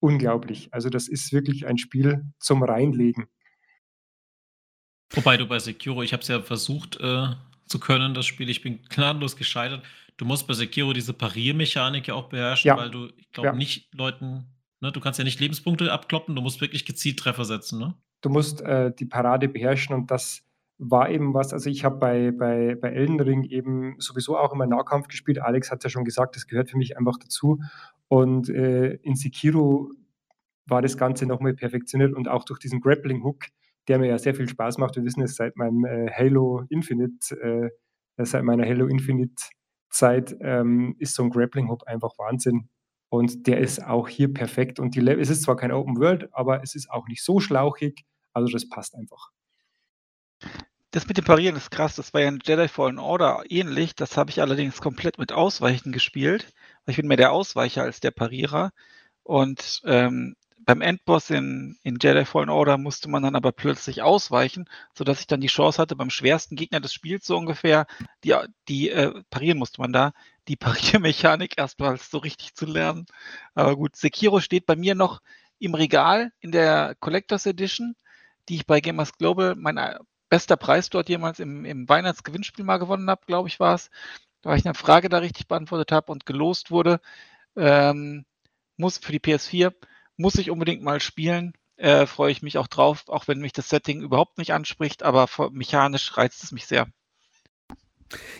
unglaublich. 0.00 0.68
Also 0.72 0.88
das 0.88 1.08
ist 1.08 1.32
wirklich 1.32 1.66
ein 1.66 1.78
Spiel 1.78 2.24
zum 2.38 2.62
Reinlegen. 2.62 3.26
Wobei 5.12 5.36
du 5.36 5.46
bei 5.46 5.58
Sekiro, 5.58 6.02
ich 6.02 6.12
habe 6.12 6.22
es 6.22 6.28
ja 6.28 6.40
versucht 6.40 6.98
äh, 7.00 7.28
zu 7.66 7.78
können, 7.78 8.14
das 8.14 8.26
Spiel, 8.26 8.50
ich 8.50 8.62
bin 8.62 8.82
gnadenlos 8.88 9.36
gescheitert. 9.36 9.84
Du 10.16 10.24
musst 10.24 10.46
bei 10.46 10.54
Sekiro 10.54 10.92
diese 10.92 11.12
Pariermechanik 11.12 12.08
ja 12.08 12.14
auch 12.14 12.28
beherrschen, 12.28 12.68
ja. 12.68 12.76
weil 12.76 12.90
du, 12.90 13.08
ich 13.16 13.30
glaube, 13.32 13.48
ja. 13.48 13.54
nicht 13.54 13.94
Leuten, 13.94 14.46
ne, 14.80 14.90
du 14.90 15.00
kannst 15.00 15.18
ja 15.18 15.24
nicht 15.24 15.40
Lebenspunkte 15.40 15.92
abkloppen, 15.92 16.34
du 16.34 16.42
musst 16.42 16.60
wirklich 16.60 16.84
gezielt 16.84 17.18
Treffer 17.18 17.44
setzen, 17.44 17.78
ne? 17.78 17.94
du 18.26 18.28
musst 18.28 18.60
äh, 18.60 18.92
die 18.92 19.04
Parade 19.04 19.48
beherrschen 19.48 19.94
und 19.94 20.10
das 20.10 20.42
war 20.78 21.08
eben 21.08 21.32
was, 21.32 21.52
also 21.52 21.70
ich 21.70 21.84
habe 21.84 21.96
bei, 21.96 22.32
bei, 22.32 22.74
bei 22.74 22.90
Elden 22.90 23.20
Ring 23.20 23.44
eben 23.44 23.96
sowieso 23.98 24.36
auch 24.36 24.52
immer 24.52 24.66
Nahkampf 24.66 25.08
gespielt. 25.08 25.40
Alex 25.40 25.70
hat 25.70 25.82
ja 25.84 25.88
schon 25.88 26.04
gesagt, 26.04 26.36
das 26.36 26.46
gehört 26.46 26.68
für 26.68 26.76
mich 26.76 26.98
einfach 26.98 27.16
dazu. 27.18 27.60
Und 28.08 28.48
äh, 28.48 28.94
in 29.02 29.16
Sekiro 29.16 29.90
war 30.66 30.82
das 30.82 30.96
Ganze 30.96 31.26
nochmal 31.26 31.54
perfektioniert 31.54 32.14
und 32.14 32.28
auch 32.28 32.44
durch 32.44 32.58
diesen 32.58 32.80
Grappling 32.80 33.22
Hook, 33.22 33.46
der 33.88 33.98
mir 33.98 34.08
ja 34.08 34.18
sehr 34.18 34.34
viel 34.34 34.48
Spaß 34.48 34.78
macht. 34.78 34.96
Wir 34.96 35.04
wissen 35.04 35.22
es 35.22 35.36
seit 35.36 35.56
meinem 35.56 35.84
äh, 35.84 36.10
Halo 36.10 36.64
Infinite, 36.68 37.70
äh, 38.16 38.24
seit 38.24 38.44
meiner 38.44 38.66
Halo 38.66 38.86
Infinite 38.86 39.34
Zeit 39.90 40.36
ähm, 40.40 40.96
ist 40.98 41.14
so 41.14 41.22
ein 41.22 41.30
Grappling 41.30 41.68
Hook 41.68 41.86
einfach 41.86 42.12
Wahnsinn. 42.18 42.68
Und 43.08 43.46
der 43.46 43.58
ist 43.58 43.84
auch 43.84 44.08
hier 44.08 44.32
perfekt. 44.32 44.80
Und 44.80 44.94
die 44.94 45.00
Le 45.00 45.14
es 45.18 45.30
ist 45.30 45.42
zwar 45.42 45.56
kein 45.56 45.72
Open 45.72 45.96
World, 45.98 46.28
aber 46.32 46.62
es 46.62 46.74
ist 46.74 46.90
auch 46.90 47.06
nicht 47.08 47.24
so 47.24 47.40
schlauchig. 47.40 48.04
Also 48.32 48.52
das 48.52 48.68
passt 48.68 48.94
einfach. 48.94 49.30
Das 50.90 51.06
mit 51.06 51.16
dem 51.16 51.24
Parieren 51.24 51.56
ist 51.56 51.70
krass. 51.70 51.96
Das 51.96 52.12
war 52.14 52.22
ja 52.22 52.28
in 52.28 52.40
Jedi 52.44 52.68
Fallen 52.68 52.98
Order 52.98 53.44
ähnlich. 53.48 53.94
Das 53.94 54.16
habe 54.16 54.30
ich 54.30 54.40
allerdings 54.40 54.80
komplett 54.80 55.18
mit 55.18 55.32
Ausweichen 55.32 55.92
gespielt. 55.92 56.52
Ich 56.86 56.96
bin 56.96 57.08
mehr 57.08 57.16
der 57.16 57.32
Ausweicher 57.32 57.82
als 57.82 58.00
der 58.00 58.10
Parierer. 58.12 58.72
Und 59.22 59.82
ähm, 59.84 60.36
beim 60.66 60.80
Endboss 60.82 61.30
in, 61.30 61.78
in 61.82 61.98
Jedi 62.00 62.24
Fallen 62.24 62.50
Order 62.50 62.76
musste 62.76 63.08
man 63.08 63.22
dann 63.22 63.36
aber 63.36 63.52
plötzlich 63.52 64.02
ausweichen, 64.02 64.68
sodass 64.94 65.20
ich 65.20 65.26
dann 65.26 65.40
die 65.40 65.46
Chance 65.46 65.80
hatte, 65.80 65.96
beim 65.96 66.10
schwersten 66.10 66.56
Gegner 66.56 66.80
des 66.80 66.92
Spiels 66.92 67.26
so 67.26 67.36
ungefähr, 67.36 67.86
die, 68.24 68.34
die 68.68 68.90
äh, 68.90 69.22
parieren 69.30 69.58
musste 69.58 69.80
man 69.80 69.92
da, 69.92 70.12
die 70.48 70.56
Pariermechanik 70.56 71.56
erstmal 71.56 71.96
so 71.98 72.18
richtig 72.18 72.54
zu 72.54 72.66
lernen. 72.66 73.06
Aber 73.54 73.76
gut, 73.76 73.96
Sekiro 73.96 74.40
steht 74.40 74.66
bei 74.66 74.76
mir 74.76 74.94
noch 74.94 75.20
im 75.58 75.74
Regal 75.74 76.32
in 76.40 76.52
der 76.52 76.96
Collectors 77.00 77.46
Edition, 77.46 77.94
die 78.48 78.56
ich 78.56 78.66
bei 78.66 78.80
Gamers 78.80 79.12
Global, 79.16 79.54
mein 79.56 79.76
äh, 79.76 79.98
bester 80.28 80.56
Preis 80.56 80.90
dort 80.90 81.08
jemals 81.08 81.38
im, 81.40 81.64
im 81.64 81.88
Weihnachtsgewinnspiel 81.88 82.64
mal 82.64 82.78
gewonnen 82.78 83.08
habe, 83.08 83.22
glaube 83.26 83.48
ich, 83.48 83.60
war 83.60 83.74
es. 83.74 83.90
Da 84.42 84.54
ich 84.54 84.64
eine 84.64 84.74
Frage 84.74 85.08
da 85.08 85.18
richtig 85.18 85.48
beantwortet 85.48 85.92
habe 85.92 86.12
und 86.12 86.26
gelost 86.26 86.70
wurde. 86.70 87.00
Ähm, 87.56 88.24
muss 88.76 88.98
für 88.98 89.12
die 89.12 89.20
PS4 89.20 89.72
muss 90.16 90.36
ich 90.36 90.50
unbedingt 90.50 90.82
mal 90.82 91.00
spielen. 91.00 91.52
Äh, 91.76 92.06
Freue 92.06 92.32
ich 92.32 92.42
mich 92.42 92.58
auch 92.58 92.68
drauf, 92.68 93.04
auch 93.08 93.28
wenn 93.28 93.38
mich 93.38 93.52
das 93.52 93.68
Setting 93.68 94.00
überhaupt 94.00 94.38
nicht 94.38 94.52
anspricht, 94.52 95.02
aber 95.02 95.28
mechanisch 95.50 96.16
reizt 96.16 96.42
es 96.42 96.52
mich 96.52 96.66
sehr. 96.66 96.86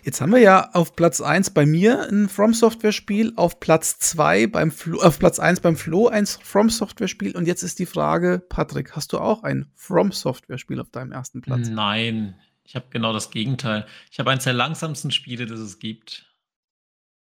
Jetzt 0.05 0.21
haben 0.21 0.33
wir 0.33 0.39
ja 0.39 0.71
auf 0.73 0.95
Platz 0.95 1.21
1 1.21 1.51
bei 1.51 1.67
mir 1.67 2.09
ein 2.09 2.29
From 2.29 2.55
Software 2.55 2.93
Spiel, 2.93 3.33
auf 3.37 3.59
Platz 3.59 3.99
2 3.99 4.47
beim 4.47 4.71
Flo, 4.71 5.01
auf 5.01 5.19
Platz 5.19 5.39
1 5.39 5.61
beim 5.61 5.77
Flo 5.77 6.07
ein 6.07 6.27
From 6.27 6.71
Software 6.71 7.09
Spiel 7.09 7.37
und 7.37 7.47
jetzt 7.47 7.63
ist 7.63 7.79
die 7.81 7.87
Frage, 7.87 8.43
Patrick, 8.49 8.95
hast 8.95 9.13
du 9.13 9.19
auch 9.19 9.43
ein 9.43 9.71
From 9.75 10.13
Software 10.13 10.59
Spiel 10.59 10.81
auf 10.81 10.91
deinem 10.91 11.11
ersten 11.11 11.41
Platz? 11.41 11.69
Nein, 11.69 12.37
ich 12.67 12.75
habe 12.75 12.87
genau 12.91 13.13
das 13.13 13.31
Gegenteil. 13.31 13.87
Ich 14.11 14.19
habe 14.19 14.31
eines 14.31 14.45
der 14.45 14.53
langsamsten 14.53 15.13
Spiele, 15.13 15.47
das 15.47 15.61
es 15.61 15.79
gibt. 15.79 16.27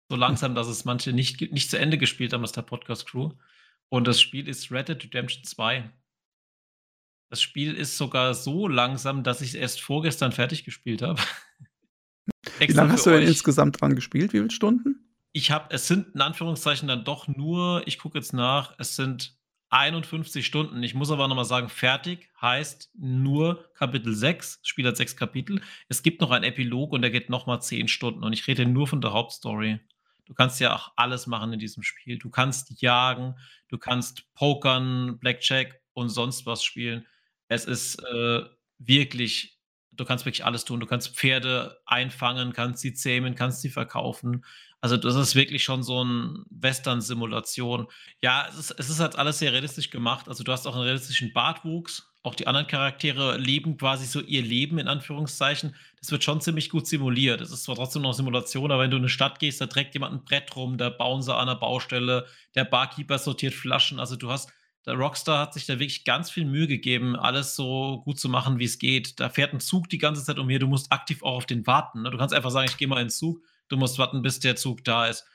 So 0.09 0.17
langsam, 0.17 0.53
dass 0.53 0.67
es 0.67 0.85
manche 0.85 1.13
nicht, 1.13 1.39
nicht 1.51 1.69
zu 1.69 1.79
Ende 1.79 1.97
gespielt 1.97 2.33
haben 2.33 2.43
aus 2.43 2.51
der 2.51 2.63
Podcast 2.63 3.07
Crew. 3.07 3.31
Und 3.89 4.07
das 4.07 4.19
Spiel 4.19 4.47
ist 4.47 4.71
Red 4.71 4.89
Dead 4.89 5.03
Redemption 5.03 5.43
2. 5.43 5.89
Das 7.29 7.41
Spiel 7.41 7.73
ist 7.73 7.97
sogar 7.97 8.33
so 8.33 8.67
langsam, 8.67 9.23
dass 9.23 9.41
ich 9.41 9.49
es 9.49 9.55
erst 9.55 9.81
vorgestern 9.81 10.31
fertig 10.31 10.65
gespielt 10.65 11.01
habe. 11.01 11.21
Wie 12.59 12.65
lange 12.73 12.93
hast 12.93 13.05
du 13.05 13.11
denn 13.11 13.27
insgesamt 13.27 13.79
dran 13.79 13.95
gespielt? 13.95 14.33
Wie 14.33 14.39
viele 14.39 14.51
Stunden? 14.51 15.05
Ich 15.31 15.51
habe, 15.51 15.73
es 15.73 15.87
sind 15.87 16.15
in 16.15 16.21
Anführungszeichen 16.21 16.87
dann 16.87 17.05
doch 17.05 17.27
nur, 17.27 17.83
ich 17.85 17.99
gucke 17.99 18.17
jetzt 18.17 18.33
nach, 18.33 18.73
es 18.79 18.95
sind 18.95 19.38
51 19.69 20.45
Stunden. 20.45 20.81
Ich 20.83 20.95
muss 20.95 21.11
aber 21.11 21.27
nochmal 21.27 21.45
sagen, 21.45 21.69
fertig 21.69 22.29
heißt 22.41 22.91
nur 22.97 23.71
Kapitel 23.75 24.15
6. 24.15 24.61
Das 24.61 24.67
Spiel 24.67 24.87
hat 24.87 24.97
sechs 24.97 25.15
Kapitel. 25.15 25.61
Es 25.87 26.01
gibt 26.01 26.21
noch 26.21 26.31
einen 26.31 26.43
Epilog 26.43 26.91
und 26.91 27.01
der 27.01 27.11
geht 27.11 27.29
nochmal 27.29 27.61
10 27.61 27.87
Stunden. 27.87 28.23
Und 28.23 28.33
ich 28.33 28.47
rede 28.47 28.65
nur 28.65 28.87
von 28.87 29.01
der 29.01 29.13
Hauptstory. 29.13 29.79
Du 30.25 30.33
kannst 30.33 30.59
ja 30.59 30.75
auch 30.75 30.91
alles 30.95 31.27
machen 31.27 31.53
in 31.53 31.59
diesem 31.59 31.83
Spiel. 31.83 32.17
Du 32.17 32.29
kannst 32.29 32.81
jagen, 32.81 33.35
du 33.67 33.77
kannst 33.77 34.31
pokern, 34.35 35.17
Blackjack 35.17 35.81
und 35.93 36.09
sonst 36.09 36.45
was 36.45 36.63
spielen. 36.63 37.05
Es 37.47 37.65
ist 37.65 37.95
äh, 38.03 38.43
wirklich, 38.77 39.59
du 39.91 40.05
kannst 40.05 40.25
wirklich 40.25 40.45
alles 40.45 40.65
tun. 40.65 40.79
Du 40.79 40.85
kannst 40.85 41.15
Pferde 41.15 41.79
einfangen, 41.85 42.53
kannst 42.53 42.81
sie 42.81 42.93
zähmen, 42.93 43.35
kannst 43.35 43.61
sie 43.61 43.69
verkaufen. 43.69 44.45
Also 44.81 44.95
das 44.95 45.15
ist 45.15 45.35
wirklich 45.35 45.63
schon 45.63 45.83
so 45.83 46.03
ein 46.03 46.45
Western-Simulation. 46.49 47.87
Ja, 48.21 48.47
es 48.49 48.57
ist, 48.57 48.71
es 48.77 48.89
ist 48.89 48.99
halt 49.01 49.17
alles 49.17 49.39
sehr 49.39 49.51
realistisch 49.51 49.89
gemacht. 49.89 50.29
Also 50.29 50.43
du 50.43 50.51
hast 50.53 50.65
auch 50.67 50.73
einen 50.75 50.83
realistischen 50.83 51.33
Bartwuchs. 51.33 52.13
auch 52.23 52.35
die 52.35 52.47
anderen 52.47 52.67
Charaktere 52.67 53.37
leben 53.37 53.77
quasi 53.77 54.05
so 54.05 54.21
ihr 54.21 54.41
Leben 54.41 54.77
in 54.77 54.87
Anführungszeichen. 54.87 55.75
Das 55.99 56.11
wird 56.11 56.23
schon 56.23 56.41
ziemlich 56.41 56.69
gut 56.69 56.87
simuliert. 56.87 57.41
Es 57.41 57.51
ist 57.51 57.63
zwar 57.63 57.75
trotzdem 57.75 58.03
noch 58.03 58.13
Simulation, 58.13 58.71
aber 58.71 58.83
wenn 58.83 58.91
du 58.91 58.97
in 58.97 59.03
eine 59.03 59.09
Stadt 59.09 59.39
gehst, 59.39 59.59
da 59.59 59.67
trägt 59.67 59.93
jemand 59.95 60.13
ein 60.13 60.23
Brett 60.23 60.55
rum, 60.55 60.77
da 60.77 60.89
bauen 60.89 61.21
sie 61.21 61.35
an 61.35 61.47
der 61.47 61.55
Baustelle, 61.55 62.27
der 62.55 62.65
Barkeeper 62.65 63.19
sortiert 63.19 63.53
Flaschen. 63.53 63.99
Also 63.99 64.15
du 64.15 64.29
hast, 64.31 64.51
der 64.85 64.93
Rockstar 64.95 65.39
hat 65.39 65.53
sich 65.53 65.65
da 65.65 65.73
wirklich 65.73 66.05
ganz 66.05 66.31
viel 66.31 66.45
Mühe 66.45 66.67
gegeben, 66.67 67.17
alles 67.17 67.55
so 67.55 68.01
gut 68.05 68.17
zu 68.19 68.29
machen, 68.29 68.59
wie 68.59 68.65
es 68.65 68.79
geht. 68.79 69.19
Da 69.19 69.29
fährt 69.29 69.53
ein 69.53 69.59
Zug 69.59 69.89
die 69.89 69.97
ganze 69.97 70.23
Zeit 70.23 70.39
umher, 70.39 70.59
du 70.59 70.67
musst 70.67 70.91
aktiv 70.91 71.21
auch 71.21 71.35
auf 71.35 71.45
den 71.45 71.67
warten. 71.67 72.03
Ne? 72.03 72.11
Du 72.11 72.17
kannst 72.17 72.33
einfach 72.33 72.51
sagen, 72.51 72.69
ich 72.69 72.77
gehe 72.77 72.87
mal 72.87 73.01
in 73.01 73.07
den 73.07 73.11
Zug, 73.11 73.41
du 73.69 73.77
musst 73.77 73.97
warten, 73.97 74.21
bis 74.21 74.39
der 74.39 74.55
Zug 74.55 74.83
da 74.83 75.07
ist. 75.07 75.25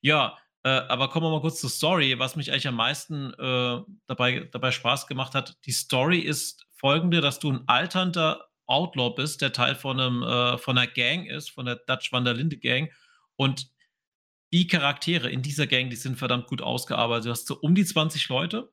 Ja, 0.00 0.36
äh, 0.64 0.68
aber 0.68 1.08
kommen 1.08 1.26
wir 1.26 1.30
mal 1.30 1.40
kurz 1.40 1.60
zur 1.60 1.70
Story, 1.70 2.18
was 2.18 2.36
mich 2.36 2.50
eigentlich 2.50 2.68
am 2.68 2.76
meisten 2.76 3.32
äh, 3.34 3.80
dabei, 4.06 4.48
dabei 4.52 4.70
Spaß 4.70 5.06
gemacht 5.06 5.34
hat. 5.34 5.56
Die 5.66 5.72
Story 5.72 6.18
ist 6.18 6.66
folgende, 6.72 7.20
dass 7.20 7.38
du 7.38 7.52
ein 7.52 7.68
alternder 7.68 8.48
Outlaw 8.66 9.14
bist, 9.14 9.42
der 9.42 9.52
Teil 9.52 9.74
von, 9.74 10.00
einem, 10.00 10.22
äh, 10.22 10.58
von 10.58 10.78
einer 10.78 10.86
Gang 10.86 11.26
ist, 11.26 11.50
von 11.50 11.66
der 11.66 11.76
Dutch 11.76 12.12
Wanderlinde 12.12 12.56
Gang. 12.56 12.90
Und 13.36 13.68
die 14.52 14.66
Charaktere 14.66 15.30
in 15.30 15.42
dieser 15.42 15.66
Gang, 15.66 15.90
die 15.90 15.96
sind 15.96 16.16
verdammt 16.16 16.46
gut 16.46 16.62
ausgearbeitet. 16.62 17.26
Du 17.26 17.30
hast 17.30 17.46
so 17.46 17.58
um 17.60 17.74
die 17.74 17.84
20 17.84 18.28
Leute 18.28 18.72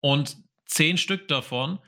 und 0.00 0.38
zehn 0.66 0.96
Stück 0.96 1.28
davon 1.28 1.78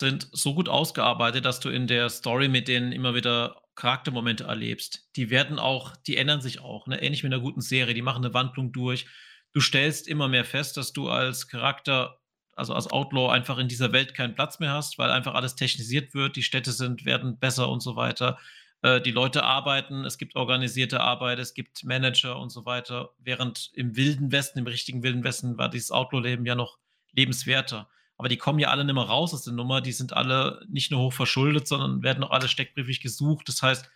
sind 0.00 0.28
so 0.32 0.54
gut 0.54 0.68
ausgearbeitet, 0.68 1.44
dass 1.44 1.60
du 1.60 1.68
in 1.68 1.86
der 1.86 2.08
Story 2.08 2.48
mit 2.48 2.68
denen 2.68 2.92
immer 2.92 3.14
wieder 3.14 3.59
Charaktermomente 3.80 4.44
erlebst. 4.44 5.08
Die 5.16 5.30
werden 5.30 5.58
auch, 5.58 5.96
die 5.96 6.18
ändern 6.18 6.42
sich 6.42 6.60
auch, 6.60 6.86
ne? 6.86 7.00
ähnlich 7.00 7.22
mit 7.22 7.32
einer 7.32 7.42
guten 7.42 7.62
Serie. 7.62 7.94
Die 7.94 8.02
machen 8.02 8.22
eine 8.22 8.34
Wandlung 8.34 8.72
durch. 8.72 9.06
Du 9.54 9.60
stellst 9.62 10.06
immer 10.06 10.28
mehr 10.28 10.44
fest, 10.44 10.76
dass 10.76 10.92
du 10.92 11.08
als 11.08 11.48
Charakter, 11.48 12.20
also 12.52 12.74
als 12.74 12.88
Outlaw, 12.88 13.32
einfach 13.32 13.56
in 13.56 13.68
dieser 13.68 13.92
Welt 13.92 14.12
keinen 14.12 14.34
Platz 14.34 14.60
mehr 14.60 14.74
hast, 14.74 14.98
weil 14.98 15.10
einfach 15.10 15.32
alles 15.32 15.54
technisiert 15.54 16.12
wird. 16.12 16.36
Die 16.36 16.42
Städte 16.42 16.72
sind, 16.72 17.06
werden 17.06 17.38
besser 17.38 17.70
und 17.70 17.80
so 17.80 17.96
weiter. 17.96 18.38
Äh, 18.82 19.00
die 19.00 19.12
Leute 19.12 19.44
arbeiten, 19.44 20.04
es 20.04 20.18
gibt 20.18 20.36
organisierte 20.36 21.00
Arbeit, 21.00 21.38
es 21.38 21.54
gibt 21.54 21.82
Manager 21.82 22.38
und 22.38 22.50
so 22.50 22.66
weiter. 22.66 23.14
Während 23.18 23.70
im 23.72 23.96
Wilden 23.96 24.30
Westen, 24.30 24.58
im 24.58 24.66
richtigen 24.66 25.02
Wilden 25.02 25.24
Westen, 25.24 25.56
war 25.56 25.70
dieses 25.70 25.90
Outlaw-Leben 25.90 26.44
ja 26.44 26.54
noch 26.54 26.78
lebenswerter 27.12 27.88
aber 28.20 28.28
die 28.28 28.36
kommen 28.36 28.58
ja 28.58 28.68
alle 28.68 28.84
nicht 28.84 28.94
mehr 28.94 29.04
raus 29.04 29.32
aus 29.32 29.44
der 29.44 29.54
Nummer. 29.54 29.80
Die 29.80 29.92
sind 29.92 30.12
alle 30.12 30.62
nicht 30.68 30.90
nur 30.90 31.00
hoch 31.00 31.12
verschuldet, 31.14 31.66
sondern 31.66 32.02
werden 32.02 32.22
auch 32.22 32.32
alle 32.32 32.48
steckbriefig 32.48 33.00
gesucht. 33.00 33.48
Das 33.48 33.62
heißt, 33.62 33.90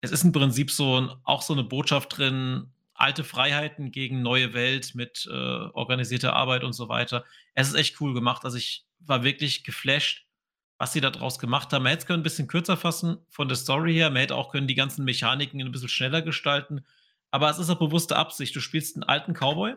es 0.00 0.12
ist 0.12 0.24
im 0.24 0.32
Prinzip 0.32 0.70
so 0.70 0.98
ein, 0.98 1.10
auch 1.24 1.42
so 1.42 1.52
eine 1.52 1.62
Botschaft 1.62 2.16
drin, 2.16 2.70
alte 2.94 3.22
Freiheiten 3.22 3.92
gegen 3.92 4.22
neue 4.22 4.54
Welt 4.54 4.94
mit 4.94 5.28
äh, 5.30 5.30
organisierter 5.30 6.32
Arbeit 6.32 6.64
und 6.64 6.72
so 6.72 6.88
weiter. 6.88 7.26
Es 7.52 7.68
ist 7.68 7.74
echt 7.74 8.00
cool 8.00 8.14
gemacht. 8.14 8.46
Also 8.46 8.56
ich 8.56 8.86
war 9.00 9.24
wirklich 9.24 9.62
geflasht, 9.62 10.24
was 10.78 10.94
sie 10.94 11.02
da 11.02 11.10
draus 11.10 11.38
gemacht 11.38 11.70
haben. 11.74 11.82
Man 11.82 11.90
hätte 11.90 12.00
es 12.00 12.06
können 12.06 12.20
ein 12.20 12.22
bisschen 12.22 12.48
kürzer 12.48 12.78
fassen 12.78 13.18
von 13.28 13.46
der 13.46 13.58
Story 13.58 13.92
her. 13.92 14.08
Man 14.08 14.20
hätte 14.20 14.36
auch 14.36 14.52
können 14.52 14.68
die 14.68 14.74
ganzen 14.74 15.04
Mechaniken 15.04 15.60
ein 15.60 15.70
bisschen 15.70 15.90
schneller 15.90 16.22
gestalten. 16.22 16.82
Aber 17.30 17.50
es 17.50 17.58
ist 17.58 17.68
auch 17.68 17.78
bewusste 17.78 18.16
Absicht. 18.16 18.56
Du 18.56 18.60
spielst 18.60 18.96
einen 18.96 19.04
alten 19.04 19.34
Cowboy 19.34 19.74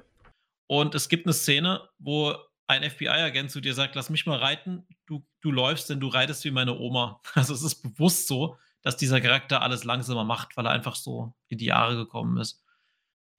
und 0.68 0.96
es 0.96 1.10
gibt 1.10 1.26
eine 1.26 1.34
Szene, 1.34 1.82
wo 1.98 2.38
ein 2.70 2.88
FBI-Agent 2.88 3.50
zu 3.50 3.62
dir 3.62 3.74
sagt, 3.74 3.96
lass 3.96 4.12
mich 4.12 4.28
mal 4.28 4.38
reiten, 4.38 4.86
du, 5.08 5.26
du 5.42 5.52
läufst, 5.52 5.90
denn 5.90 6.00
du 6.00 6.08
reitest 6.08 6.46
wie 6.46 6.52
meine 6.52 6.78
Oma. 6.78 7.20
Also 7.34 7.54
es 7.54 7.64
ist 7.64 7.82
bewusst 7.82 8.28
so, 8.28 8.58
dass 8.84 8.96
dieser 8.96 9.20
Charakter 9.20 9.64
alles 9.64 9.84
langsamer 9.84 10.24
macht, 10.24 10.56
weil 10.56 10.68
er 10.68 10.72
einfach 10.72 10.96
so 10.96 11.34
in 11.48 11.58
die 11.58 11.66
Jahre 11.66 11.96
gekommen 11.96 12.38
ist. 12.38 12.64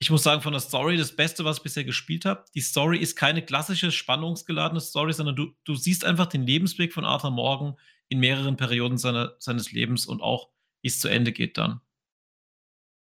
Ich 0.00 0.10
muss 0.10 0.24
sagen, 0.24 0.42
von 0.42 0.52
der 0.52 0.60
Story 0.60 0.96
das 0.96 1.14
Beste, 1.14 1.44
was 1.44 1.58
ich 1.58 1.62
bisher 1.62 1.84
gespielt 1.84 2.24
habe. 2.24 2.44
Die 2.54 2.60
Story 2.60 2.98
ist 2.98 3.14
keine 3.14 3.44
klassische, 3.44 3.92
spannungsgeladene 3.92 4.80
Story, 4.80 5.12
sondern 5.12 5.36
du, 5.36 5.54
du 5.62 5.76
siehst 5.76 6.04
einfach 6.04 6.26
den 6.26 6.42
Lebensweg 6.42 6.92
von 6.92 7.04
Arthur 7.04 7.30
Morgan 7.30 7.78
in 8.08 8.18
mehreren 8.18 8.56
Perioden 8.56 8.98
seine, 8.98 9.36
seines 9.38 9.70
Lebens 9.70 10.06
und 10.06 10.22
auch, 10.22 10.48
wie 10.82 10.88
es 10.88 10.98
zu 10.98 11.06
Ende 11.06 11.30
geht 11.30 11.56
dann. 11.56 11.80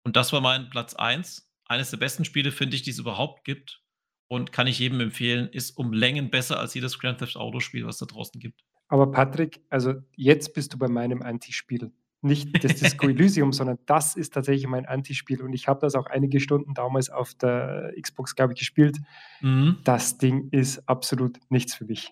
Und 0.04 0.16
das 0.16 0.34
war 0.34 0.42
mein 0.42 0.72
Platz 0.72 0.96
1. 0.96 1.52
Eines 1.66 1.92
der 1.92 1.98
besten 1.98 2.26
Spiele, 2.26 2.52
finde 2.52 2.76
ich, 2.76 2.82
die 2.82 2.92
es 2.92 3.00
überhaupt 3.00 3.44
gibt 3.44 3.85
und 4.28 4.52
kann 4.52 4.68
ich 4.68 4.80
jedem 4.80 5.00
empfehlen, 5.00 5.48
ist 5.50 5.78
um 5.78 5.94
Längen 5.94 6.30
besser 6.30 6.60
als 6.60 6.74
jedes 6.74 7.00
Grand 7.00 7.20
Theft 7.20 7.38
Auto 7.38 7.60
Spiel, 7.60 7.86
was 7.86 7.98
da 7.98 8.06
draußen 8.06 8.40
gibt. 8.40 8.64
Aber 8.88 9.12
Patrick, 9.12 9.62
also 9.70 9.96
jetzt 10.16 10.54
bist 10.54 10.74
du 10.74 10.78
bei 10.78 10.88
meinem 10.88 11.22
Antispiel. 11.22 11.92
Nicht 12.22 12.64
das 12.64 12.76
Disco 12.76 13.08
Elysium, 13.10 13.52
sondern 13.54 13.78
das 13.86 14.16
ist 14.16 14.34
tatsächlich 14.34 14.68
mein 14.68 14.86
Antispiel 14.86 15.42
und 15.42 15.54
ich 15.54 15.68
habe 15.68 15.80
das 15.80 15.96
auch 15.96 16.08
einige 16.08 16.40
Stunden 16.40 16.74
damals 16.74 17.10
auf 17.10 17.34
der 17.36 17.94
Xbox, 18.02 18.36
glaube 18.36 18.54
ich, 18.54 18.60
gespielt. 18.60 18.98
Mhm. 19.42 19.78
Das 19.84 20.18
Ding 20.18 20.50
ist 20.50 20.88
absolut 20.90 21.38
nichts 21.50 21.76
für 21.76 21.86
mich. 21.86 22.12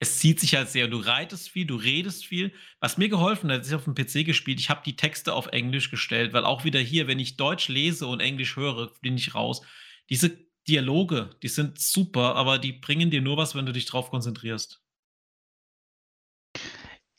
Es 0.00 0.18
zieht 0.18 0.40
sich 0.40 0.54
halt 0.54 0.68
sehr. 0.68 0.88
Du 0.88 0.98
reitest 0.98 1.48
viel, 1.48 1.66
du 1.66 1.76
redest 1.76 2.26
viel. 2.26 2.52
Was 2.80 2.98
mir 2.98 3.08
geholfen 3.08 3.50
hat, 3.50 3.62
ist 3.62 3.72
auf 3.72 3.84
dem 3.84 3.94
PC 3.94 4.26
gespielt. 4.26 4.60
Ich 4.60 4.68
habe 4.68 4.82
die 4.84 4.96
Texte 4.96 5.32
auf 5.32 5.46
Englisch 5.46 5.90
gestellt, 5.90 6.32
weil 6.32 6.44
auch 6.44 6.64
wieder 6.64 6.80
hier, 6.80 7.06
wenn 7.06 7.18
ich 7.18 7.36
Deutsch 7.36 7.68
lese 7.68 8.06
und 8.06 8.20
Englisch 8.20 8.56
höre, 8.56 8.92
bin 9.00 9.16
ich 9.16 9.34
raus. 9.34 9.62
Diese 10.10 10.36
Dialoge, 10.68 11.30
die 11.42 11.48
sind 11.48 11.78
super, 11.78 12.36
aber 12.36 12.58
die 12.58 12.72
bringen 12.72 13.10
dir 13.10 13.20
nur 13.20 13.36
was, 13.36 13.54
wenn 13.54 13.66
du 13.66 13.72
dich 13.72 13.86
drauf 13.86 14.10
konzentrierst. 14.10 14.80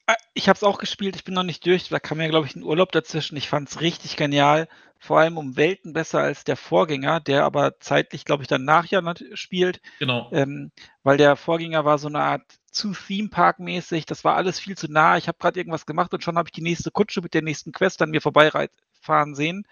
Ah, 0.07 0.15
ich 0.35 0.47
habe 0.47 0.57
es 0.57 0.63
auch 0.63 0.77
gespielt, 0.77 1.15
ich 1.15 1.23
bin 1.23 1.33
noch 1.33 1.43
nicht 1.43 1.65
durch. 1.65 1.89
Da 1.89 1.99
kam 1.99 2.21
ja, 2.21 2.27
glaube 2.27 2.45
ich, 2.45 2.55
ein 2.55 2.63
Urlaub 2.63 2.91
dazwischen. 2.91 3.37
Ich 3.37 3.49
fand 3.49 3.69
es 3.69 3.81
richtig 3.81 4.15
genial. 4.17 4.67
Vor 4.99 5.19
allem 5.19 5.37
um 5.37 5.57
Welten 5.57 5.93
besser 5.93 6.19
als 6.19 6.43
der 6.43 6.57
Vorgänger, 6.57 7.19
der 7.19 7.43
aber 7.43 7.79
zeitlich, 7.79 8.23
glaube 8.23 8.43
ich, 8.43 8.47
danach 8.47 8.85
ja 8.85 9.01
spielt. 9.33 9.81
Genau. 9.99 10.29
Ähm, 10.31 10.71
weil 11.03 11.17
der 11.17 11.35
Vorgänger 11.35 11.85
war 11.85 11.97
so 11.97 12.07
eine 12.07 12.19
Art 12.19 12.43
zu 12.71 12.93
Theme 12.93 13.29
Park 13.29 13.59
mäßig. 13.59 14.05
Das 14.05 14.23
war 14.23 14.35
alles 14.35 14.59
viel 14.59 14.77
zu 14.77 14.91
nah. 14.91 15.17
Ich 15.17 15.27
habe 15.27 15.39
gerade 15.39 15.59
irgendwas 15.59 15.85
gemacht 15.87 16.13
und 16.13 16.23
schon 16.23 16.37
habe 16.37 16.49
ich 16.49 16.53
die 16.53 16.61
nächste 16.61 16.91
Kutsche 16.91 17.21
mit 17.21 17.33
der 17.33 17.41
nächsten 17.41 17.71
Quest 17.71 18.01
an 18.01 18.11
mir 18.11 18.21
vorbeifahren 18.21 19.33
sehen. 19.33 19.65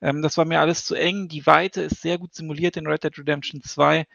Ähm, 0.00 0.22
das 0.22 0.36
war 0.36 0.44
mir 0.44 0.60
alles 0.60 0.84
zu 0.84 0.94
eng. 0.94 1.28
Die 1.28 1.46
Weite 1.46 1.82
ist 1.82 2.02
sehr 2.02 2.18
gut 2.18 2.34
simuliert 2.34 2.76
in 2.76 2.86
Red 2.86 3.04
Dead 3.04 3.18
Redemption 3.18 3.62
2, 3.62 4.06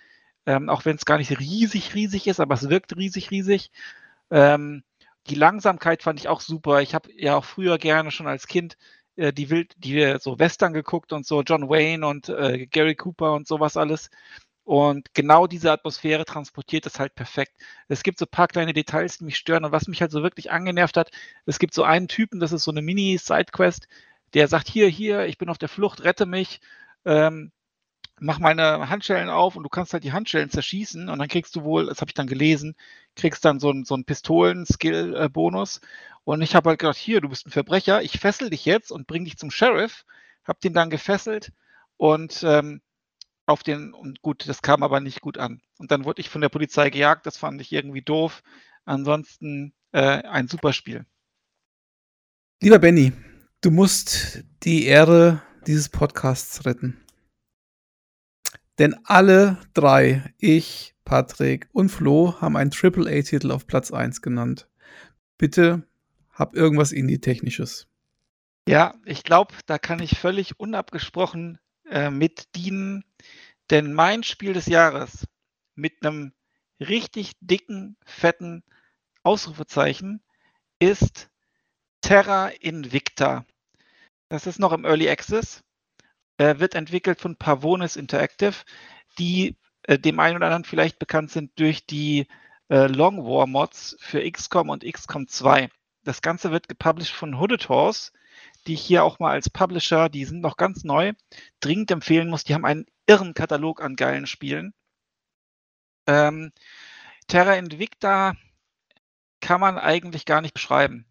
ähm, 0.45 0.69
auch 0.69 0.85
wenn 0.85 0.95
es 0.95 1.05
gar 1.05 1.17
nicht 1.17 1.39
riesig, 1.39 1.95
riesig 1.95 2.27
ist, 2.27 2.39
aber 2.39 2.55
es 2.55 2.69
wirkt 2.69 2.95
riesig, 2.97 3.31
riesig. 3.31 3.71
Ähm, 4.31 4.83
die 5.27 5.35
Langsamkeit 5.35 6.03
fand 6.03 6.19
ich 6.19 6.27
auch 6.27 6.41
super. 6.41 6.81
Ich 6.81 6.95
habe 6.95 7.09
ja 7.15 7.35
auch 7.37 7.45
früher 7.45 7.77
gerne 7.77 8.11
schon 8.11 8.27
als 8.27 8.47
Kind 8.47 8.77
äh, 9.15 9.33
die 9.33 9.49
Wild, 9.49 9.73
die 9.77 10.17
so 10.19 10.39
Western 10.39 10.73
geguckt 10.73 11.13
und 11.13 11.25
so 11.25 11.41
John 11.43 11.69
Wayne 11.69 12.05
und 12.07 12.29
äh, 12.29 12.67
Gary 12.67 12.95
Cooper 12.95 13.33
und 13.33 13.47
sowas 13.47 13.77
alles. 13.77 14.09
Und 14.63 15.13
genau 15.13 15.47
diese 15.47 15.71
Atmosphäre 15.71 16.23
transportiert 16.25 16.85
es 16.85 16.99
halt 16.99 17.15
perfekt. 17.15 17.53
Es 17.87 18.03
gibt 18.03 18.19
so 18.19 18.25
ein 18.25 18.31
paar 18.31 18.47
kleine 18.47 18.73
Details, 18.73 19.17
die 19.17 19.25
mich 19.25 19.37
stören. 19.37 19.65
Und 19.65 19.71
was 19.71 19.87
mich 19.87 20.01
halt 20.01 20.11
so 20.11 20.23
wirklich 20.23 20.51
angenervt 20.51 20.97
hat, 20.97 21.11
es 21.45 21.59
gibt 21.59 21.73
so 21.73 21.83
einen 21.83 22.07
Typen, 22.07 22.39
das 22.39 22.51
ist 22.51 22.63
so 22.63 22.71
eine 22.71 22.81
Mini-Sidequest, 22.81 23.87
der 24.33 24.47
sagt, 24.47 24.67
hier, 24.67 24.87
hier, 24.87 25.25
ich 25.25 25.37
bin 25.37 25.49
auf 25.49 25.57
der 25.57 25.69
Flucht, 25.69 26.03
rette 26.03 26.25
mich, 26.25 26.61
ähm, 27.05 27.51
mach 28.19 28.39
meine 28.39 28.89
Handschellen 28.89 29.29
auf 29.29 29.55
und 29.55 29.63
du 29.63 29.69
kannst 29.69 29.93
halt 29.93 30.03
die 30.03 30.13
Handschellen 30.13 30.49
zerschießen 30.49 31.09
und 31.09 31.19
dann 31.19 31.27
kriegst 31.27 31.55
du 31.55 31.63
wohl, 31.63 31.87
das 31.87 32.01
habe 32.01 32.09
ich 32.09 32.13
dann 32.13 32.27
gelesen, 32.27 32.75
kriegst 33.15 33.43
dann 33.43 33.59
so 33.59 33.69
einen 33.69 33.83
so 33.83 33.97
Pistolen-Skill-Bonus. 33.97 35.81
Und 36.23 36.43
ich 36.43 36.55
habe 36.55 36.69
halt 36.69 36.79
gedacht, 36.79 36.97
hier, 36.97 37.19
du 37.19 37.29
bist 37.29 37.47
ein 37.47 37.51
Verbrecher, 37.51 38.03
ich 38.03 38.19
fessel 38.19 38.51
dich 38.51 38.65
jetzt 38.65 38.91
und 38.91 39.07
bring 39.07 39.25
dich 39.25 39.37
zum 39.37 39.49
Sheriff, 39.49 40.05
hab 40.43 40.59
den 40.61 40.73
dann 40.73 40.91
gefesselt 40.91 41.51
und 41.97 42.43
ähm, 42.43 42.81
auf 43.47 43.63
den, 43.63 43.93
und 43.93 44.21
gut, 44.21 44.47
das 44.47 44.61
kam 44.61 44.83
aber 44.83 44.99
nicht 44.99 45.21
gut 45.21 45.39
an. 45.39 45.61
Und 45.79 45.91
dann 45.91 46.05
wurde 46.05 46.21
ich 46.21 46.29
von 46.29 46.41
der 46.41 46.49
Polizei 46.49 46.91
gejagt, 46.91 47.25
das 47.25 47.37
fand 47.37 47.59
ich 47.59 47.71
irgendwie 47.71 48.03
doof. 48.03 48.43
Ansonsten 48.85 49.73
äh, 49.91 49.99
ein 49.99 50.47
super 50.47 50.73
Spiel. 50.73 51.05
Lieber 52.61 52.79
Benny, 52.79 53.11
Du 53.63 53.69
musst 53.69 54.43
die 54.63 54.87
Ehre 54.87 55.43
dieses 55.67 55.87
Podcasts 55.87 56.65
retten. 56.65 56.99
Denn 58.79 58.95
alle 59.03 59.59
drei, 59.75 60.33
ich, 60.39 60.95
Patrick 61.05 61.69
und 61.71 61.89
Flo, 61.89 62.41
haben 62.41 62.57
einen 62.57 62.71
AAA-Titel 62.73 63.51
auf 63.51 63.67
Platz 63.67 63.91
1 63.91 64.23
genannt. 64.23 64.67
Bitte 65.37 65.87
hab 66.31 66.55
irgendwas 66.55 66.91
Indie-Technisches. 66.91 67.87
Ja, 68.67 68.95
ich 69.05 69.21
glaube, 69.23 69.53
da 69.67 69.77
kann 69.77 70.01
ich 70.01 70.17
völlig 70.17 70.59
unabgesprochen 70.59 71.59
äh, 71.87 72.09
mit 72.09 72.55
dienen, 72.55 73.03
denn 73.69 73.93
mein 73.93 74.23
Spiel 74.23 74.53
des 74.53 74.65
Jahres 74.65 75.27
mit 75.75 76.03
einem 76.03 76.33
richtig 76.79 77.33
dicken, 77.41 77.95
fetten 78.05 78.63
Ausrufezeichen 79.21 80.23
ist 80.79 81.30
Terra 82.01 82.49
Invicta. 82.49 83.45
Das 84.29 84.47
ist 84.47 84.59
noch 84.59 84.73
im 84.73 84.85
Early 84.85 85.09
Access, 85.09 85.63
äh, 86.37 86.59
wird 86.59 86.75
entwickelt 86.75 87.19
von 87.21 87.35
Pavonis 87.35 87.95
Interactive, 87.95 88.55
die 89.17 89.57
äh, 89.83 89.99
dem 89.99 90.19
einen 90.19 90.37
oder 90.37 90.47
anderen 90.47 90.65
vielleicht 90.65 90.99
bekannt 90.99 91.31
sind 91.31 91.51
durch 91.59 91.85
die 91.85 92.27
äh, 92.69 92.87
Long 92.87 93.25
War 93.25 93.47
Mods 93.47 93.97
für 93.99 94.29
XCOM 94.29 94.69
und 94.69 94.83
XCOM 94.83 95.27
2. 95.27 95.69
Das 96.03 96.21
Ganze 96.21 96.51
wird 96.51 96.67
gepublished 96.67 97.13
von 97.13 97.39
Hooded 97.39 97.69
Horse, 97.69 98.11
die 98.67 98.73
ich 98.73 98.81
hier 98.81 99.03
auch 99.03 99.19
mal 99.19 99.31
als 99.31 99.49
Publisher, 99.49 100.09
die 100.09 100.25
sind 100.25 100.41
noch 100.41 100.57
ganz 100.57 100.83
neu, 100.83 101.13
dringend 101.59 101.91
empfehlen 101.91 102.29
muss. 102.29 102.43
Die 102.43 102.53
haben 102.53 102.65
einen 102.65 102.85
irren 103.05 103.33
Katalog 103.33 103.81
an 103.81 103.95
geilen 103.95 104.27
Spielen. 104.27 104.73
Ähm, 106.07 106.51
Terra 107.27 107.55
Invicta 107.55 108.35
kann 109.41 109.61
man 109.61 109.77
eigentlich 109.77 110.25
gar 110.25 110.41
nicht 110.41 110.53
beschreiben. 110.53 111.05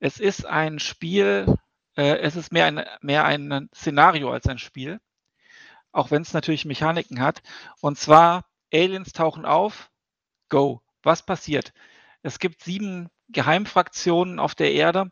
Es 0.00 0.20
ist 0.20 0.46
ein 0.46 0.78
Spiel, 0.78 1.54
äh, 1.96 2.18
es 2.18 2.36
ist 2.36 2.52
mehr 2.52 2.66
ein, 2.66 2.84
mehr 3.00 3.24
ein 3.24 3.68
Szenario 3.74 4.30
als 4.30 4.46
ein 4.46 4.58
Spiel, 4.58 5.00
auch 5.92 6.10
wenn 6.10 6.22
es 6.22 6.32
natürlich 6.32 6.64
Mechaniken 6.64 7.20
hat. 7.20 7.42
Und 7.80 7.98
zwar, 7.98 8.44
Aliens 8.72 9.12
tauchen 9.12 9.44
auf, 9.44 9.90
go. 10.48 10.82
Was 11.02 11.24
passiert? 11.24 11.72
Es 12.22 12.38
gibt 12.38 12.62
sieben 12.62 13.08
Geheimfraktionen 13.28 14.38
auf 14.40 14.54
der 14.54 14.72
Erde, 14.72 15.10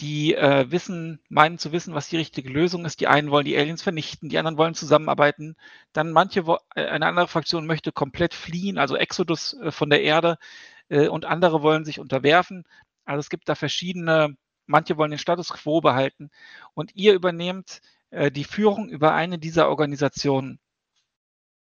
die 0.00 0.34
äh, 0.34 0.70
wissen, 0.70 1.20
meinen 1.28 1.58
zu 1.58 1.72
wissen, 1.72 1.94
was 1.94 2.08
die 2.08 2.16
richtige 2.16 2.50
Lösung 2.50 2.84
ist. 2.84 3.00
Die 3.00 3.06
einen 3.08 3.30
wollen 3.30 3.44
die 3.44 3.56
Aliens 3.56 3.82
vernichten, 3.82 4.28
die 4.28 4.38
anderen 4.38 4.58
wollen 4.58 4.74
zusammenarbeiten. 4.74 5.56
Dann 5.92 6.12
manche, 6.12 6.40
äh, 6.74 6.86
eine 6.86 7.06
andere 7.06 7.28
Fraktion 7.28 7.66
möchte 7.66 7.92
komplett 7.92 8.34
fliehen, 8.34 8.78
also 8.78 8.96
Exodus 8.96 9.54
äh, 9.54 9.70
von 9.70 9.90
der 9.90 10.02
Erde, 10.02 10.38
äh, 10.88 11.08
und 11.08 11.24
andere 11.24 11.62
wollen 11.62 11.84
sich 11.84 12.00
unterwerfen. 12.00 12.64
Also 13.12 13.20
es 13.20 13.30
gibt 13.30 13.48
da 13.48 13.54
verschiedene, 13.54 14.36
manche 14.66 14.96
wollen 14.96 15.10
den 15.10 15.18
Status 15.18 15.50
quo 15.50 15.80
behalten. 15.80 16.30
Und 16.74 16.94
ihr 16.94 17.14
übernehmt 17.14 17.80
äh, 18.10 18.30
die 18.30 18.44
Führung 18.44 18.88
über 18.88 19.14
eine 19.14 19.38
dieser 19.38 19.68
Organisationen. 19.68 20.58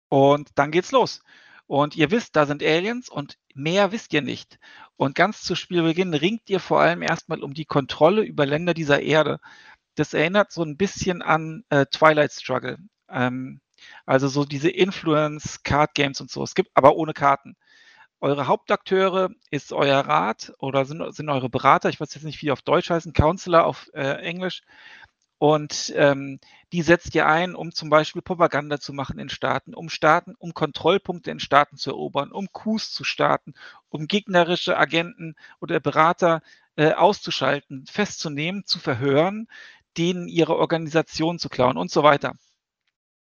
Und 0.09 0.51
dann 0.55 0.71
geht's 0.71 0.93
los. 0.93 1.21
Und 1.67 1.97
ihr 1.97 2.11
wisst, 2.11 2.37
da 2.37 2.47
sind 2.47 2.63
Aliens 2.63 3.09
und 3.09 3.39
mehr 3.55 3.93
wisst 3.93 4.13
ihr 4.13 4.23
nicht. 4.23 4.59
Und 4.97 5.15
ganz 5.15 5.43
zu 5.43 5.55
Spielbeginn 5.55 6.15
ringt 6.15 6.49
ihr 6.51 6.61
vor 6.61 6.81
allem 6.81 7.03
erstmal 7.03 7.43
um 7.43 7.55
die 7.55 7.65
Kontrolle 7.65 8.23
über 8.23 8.47
Länder 8.47 8.75
dieser 8.75 9.01
Erde. 9.01 9.39
Das 9.97 10.15
erinnert 10.15 10.53
so 10.53 10.63
ein 10.63 10.77
bisschen 10.77 11.23
an 11.23 11.65
äh, 11.71 11.87
Twilight 11.87 12.33
Struggle. 12.33 12.79
Ähm, 13.09 13.61
also 14.07 14.29
so 14.29 14.45
diese 14.45 14.71
Influence, 14.71 15.63
Card 15.63 15.95
Games 15.95 16.21
und 16.21 16.31
so. 16.31 16.43
Es 16.43 16.55
gibt 16.55 16.71
aber 16.75 16.97
ohne 16.97 17.13
Karten. 17.13 17.57
Eure 18.25 18.47
Hauptakteure 18.47 19.29
ist 19.51 19.75
euer 19.75 20.01
Rat 20.01 20.55
oder 20.59 20.87
sind, 20.87 21.15
sind 21.15 21.29
eure 21.29 21.51
Berater, 21.51 21.91
ich 21.91 22.01
weiß 22.01 22.15
jetzt 22.15 22.25
nicht, 22.25 22.41
wie 22.41 22.47
die 22.47 22.53
auf 22.53 22.63
Deutsch 22.63 22.89
heißen, 22.89 23.13
Counselor 23.13 23.67
auf 23.67 23.91
äh, 23.93 24.15
Englisch. 24.23 24.63
Und 25.37 25.93
ähm, 25.95 26.41
die 26.73 26.81
setzt 26.81 27.15
ihr 27.15 27.27
ein, 27.27 27.55
um 27.55 27.73
zum 27.73 27.91
Beispiel 27.91 28.23
Propaganda 28.23 28.81
zu 28.81 28.95
machen 28.95 29.19
in 29.19 29.29
Staaten, 29.29 29.75
um 29.75 29.91
Staaten, 29.91 30.35
um 30.39 30.55
Kontrollpunkte 30.55 31.31
in 31.31 31.39
Staaten 31.39 31.77
zu 31.77 31.91
erobern, 31.91 32.33
um 32.33 32.49
Coups 32.51 32.95
zu 32.95 33.05
starten, 33.05 33.53
um 33.91 34.07
gegnerische 34.07 34.79
Agenten 34.79 35.35
oder 35.61 35.79
Berater 35.79 36.41
äh, 36.77 36.93
auszuschalten, 36.95 37.85
festzunehmen, 37.85 38.65
zu 38.65 38.79
verhören, 38.79 39.49
denen 39.99 40.29
ihre 40.29 40.57
Organisation 40.57 41.39
zu 41.39 41.51
klauen 41.51 41.77
und 41.77 41.91
so 41.91 42.03
weiter. 42.03 42.33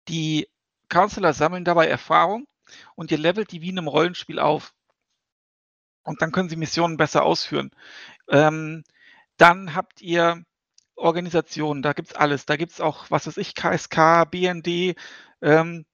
Die 0.07 0.49
Counselor 0.89 1.33
sammeln 1.33 1.65
dabei 1.65 1.89
Erfahrung 1.89 2.47
und 2.95 3.11
ihr 3.11 3.19
levelt 3.19 3.51
die 3.51 3.63
wie 3.63 3.71
in 3.71 3.79
einem 3.81 3.89
Rollenspiel 3.89 4.39
auf. 4.39 4.73
Und 6.05 6.23
dann 6.23 6.33
können 6.33 6.49
sie 6.49 6.57
Missionen 6.57 6.97
besser 6.97 7.23
ausführen. 7.25 7.71
Ähm, 8.29 8.85
dann 9.37 9.75
habt 9.75 10.01
ihr 10.03 10.45
Organisationen, 10.97 11.83
da 11.83 11.93
gibt 11.93 12.11
es 12.11 12.15
alles. 12.17 12.47
Da 12.47 12.57
gibt 12.57 12.73
es 12.73 12.81
auch, 12.81 13.11
was 13.11 13.27
weiß 13.27 13.37
ich, 13.39 13.55
KSK, 13.55 14.31
BND, 14.31 14.97
ähm, 15.43 15.85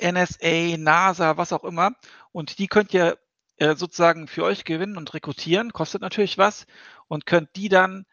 NSA, 0.00 0.76
NASA, 0.78 1.36
was 1.36 1.52
auch 1.52 1.64
immer. 1.64 1.92
Und 2.32 2.58
die 2.58 2.68
könnt 2.68 2.92
ihr 2.94 3.18
äh, 3.56 3.74
sozusagen 3.76 4.28
für 4.28 4.44
euch 4.44 4.64
gewinnen 4.64 4.96
und 4.96 5.14
rekrutieren, 5.14 5.72
kostet 5.72 6.02
natürlich 6.02 6.38
was, 6.38 6.66
und 7.08 7.26
könnt 7.26 7.56
die 7.56 7.68
dann 7.68 8.06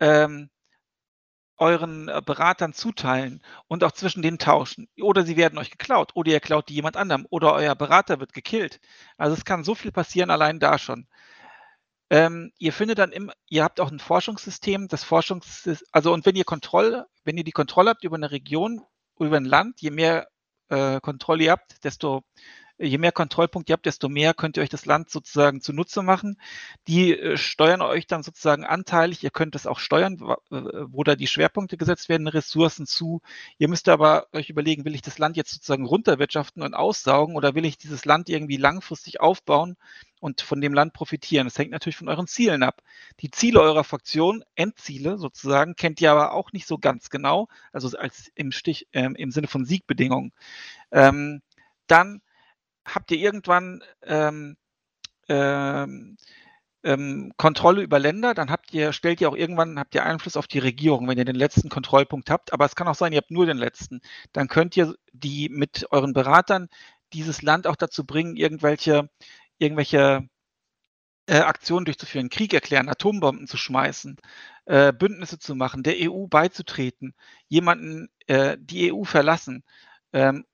ähm, 0.00 0.50
euren 1.58 2.08
äh, 2.08 2.22
Beratern 2.24 2.72
zuteilen 2.72 3.42
und 3.68 3.84
auch 3.84 3.92
zwischen 3.92 4.22
denen 4.22 4.38
tauschen. 4.38 4.88
Oder 5.00 5.24
sie 5.24 5.36
werden 5.36 5.58
euch 5.58 5.70
geklaut 5.70 6.12
oder 6.14 6.30
ihr 6.30 6.40
klaut 6.40 6.68
die 6.68 6.74
jemand 6.74 6.96
anderem 6.96 7.26
oder 7.30 7.54
euer 7.54 7.74
Berater 7.74 8.20
wird 8.20 8.32
gekillt. 8.32 8.80
Also 9.16 9.34
es 9.36 9.44
kann 9.44 9.64
so 9.64 9.74
viel 9.74 9.92
passieren 9.92 10.30
allein 10.30 10.60
da 10.60 10.78
schon. 10.78 11.06
Ähm, 12.08 12.52
ihr 12.58 12.72
findet 12.72 12.98
dann 12.98 13.10
im, 13.10 13.32
ihr 13.48 13.64
habt 13.64 13.80
auch 13.80 13.90
ein 13.90 13.98
Forschungssystem, 13.98 14.86
das 14.88 15.02
Forschungs, 15.02 15.68
also 15.90 16.12
und 16.12 16.24
wenn 16.24 16.36
ihr 16.36 16.44
Kontrolle, 16.44 17.06
wenn 17.24 17.36
ihr 17.36 17.44
die 17.44 17.52
Kontrolle 17.52 17.90
habt 17.90 18.04
über 18.04 18.16
eine 18.16 18.30
Region, 18.30 18.82
über 19.18 19.36
ein 19.36 19.44
Land, 19.44 19.80
je 19.80 19.90
mehr 19.90 20.28
äh, 20.68 21.00
Kontrolle 21.00 21.44
ihr 21.44 21.50
habt, 21.50 21.82
desto 21.84 22.22
je 22.78 22.98
mehr 22.98 23.12
Kontrollpunkte 23.12 23.72
ihr 23.72 23.74
habt, 23.74 23.86
desto 23.86 24.08
mehr 24.08 24.34
könnt 24.34 24.56
ihr 24.56 24.62
euch 24.62 24.68
das 24.68 24.86
Land 24.86 25.10
sozusagen 25.10 25.60
zunutze 25.60 26.02
machen. 26.02 26.38
Die 26.88 27.18
äh, 27.18 27.36
steuern 27.36 27.80
euch 27.80 28.06
dann 28.06 28.22
sozusagen 28.22 28.64
anteilig. 28.64 29.22
Ihr 29.24 29.30
könnt 29.30 29.54
es 29.54 29.66
auch 29.66 29.78
steuern, 29.78 30.14
äh, 30.50 30.56
wo 30.88 31.02
da 31.02 31.16
die 31.16 31.26
Schwerpunkte 31.26 31.76
gesetzt 31.76 32.08
werden, 32.08 32.28
Ressourcen 32.28 32.86
zu. 32.86 33.20
Ihr 33.58 33.68
müsst 33.68 33.88
aber 33.88 34.26
euch 34.32 34.50
überlegen, 34.50 34.84
will 34.84 34.94
ich 34.94 35.02
das 35.02 35.18
Land 35.18 35.36
jetzt 35.36 35.52
sozusagen 35.52 35.86
runterwirtschaften 35.86 36.62
und 36.62 36.74
aussaugen 36.74 37.36
oder 37.36 37.54
will 37.54 37.64
ich 37.64 37.78
dieses 37.78 38.04
Land 38.04 38.28
irgendwie 38.28 38.58
langfristig 38.58 39.20
aufbauen 39.20 39.76
und 40.20 40.42
von 40.42 40.60
dem 40.60 40.74
Land 40.74 40.92
profitieren? 40.92 41.46
Das 41.46 41.58
hängt 41.58 41.70
natürlich 41.70 41.96
von 41.96 42.08
euren 42.08 42.26
Zielen 42.26 42.62
ab. 42.62 42.82
Die 43.20 43.30
Ziele 43.30 43.60
eurer 43.60 43.84
Fraktion, 43.84 44.44
Endziele 44.54 45.18
sozusagen, 45.18 45.76
kennt 45.76 46.00
ihr 46.00 46.12
aber 46.12 46.32
auch 46.32 46.52
nicht 46.52 46.66
so 46.66 46.76
ganz 46.78 47.08
genau, 47.08 47.48
also 47.72 47.96
als 47.96 48.30
im 48.34 48.52
Stich, 48.52 48.86
äh, 48.92 49.08
im 49.16 49.30
Sinne 49.30 49.46
von 49.46 49.64
Siegbedingungen. 49.64 50.32
Ähm, 50.92 51.40
dann 51.86 52.20
habt 52.86 53.10
ihr 53.10 53.18
irgendwann 53.18 53.82
ähm, 54.02 54.56
ähm, 55.28 56.16
ähm, 56.84 57.32
Kontrolle 57.36 57.82
über 57.82 57.98
Länder, 57.98 58.32
dann 58.34 58.50
habt 58.50 58.72
ihr, 58.72 58.92
stellt 58.92 59.20
ihr 59.20 59.28
auch 59.28 59.36
irgendwann, 59.36 59.78
habt 59.78 59.94
ihr 59.94 60.04
Einfluss 60.04 60.36
auf 60.36 60.46
die 60.46 60.60
Regierung, 60.60 61.08
wenn 61.08 61.18
ihr 61.18 61.24
den 61.24 61.36
letzten 61.36 61.68
Kontrollpunkt 61.68 62.30
habt. 62.30 62.52
Aber 62.52 62.64
es 62.64 62.76
kann 62.76 62.88
auch 62.88 62.94
sein, 62.94 63.12
ihr 63.12 63.18
habt 63.18 63.32
nur 63.32 63.46
den 63.46 63.58
letzten. 63.58 64.00
Dann 64.32 64.48
könnt 64.48 64.76
ihr 64.76 64.94
die 65.12 65.48
mit 65.48 65.86
euren 65.90 66.12
Beratern 66.12 66.68
dieses 67.12 67.42
Land 67.42 67.66
auch 67.66 67.76
dazu 67.76 68.04
bringen, 68.06 68.36
irgendwelche, 68.36 69.10
irgendwelche 69.58 70.28
äh, 71.26 71.38
Aktionen 71.38 71.84
durchzuführen, 71.86 72.30
Krieg 72.30 72.54
erklären, 72.54 72.88
Atombomben 72.88 73.48
zu 73.48 73.56
schmeißen, 73.56 74.16
äh, 74.66 74.92
Bündnisse 74.92 75.38
zu 75.38 75.54
machen, 75.56 75.82
der 75.82 75.96
EU 75.98 76.26
beizutreten, 76.28 77.14
jemanden 77.48 78.08
äh, 78.26 78.56
die 78.60 78.92
EU 78.92 79.04
verlassen 79.04 79.64
ähm, 80.12 80.44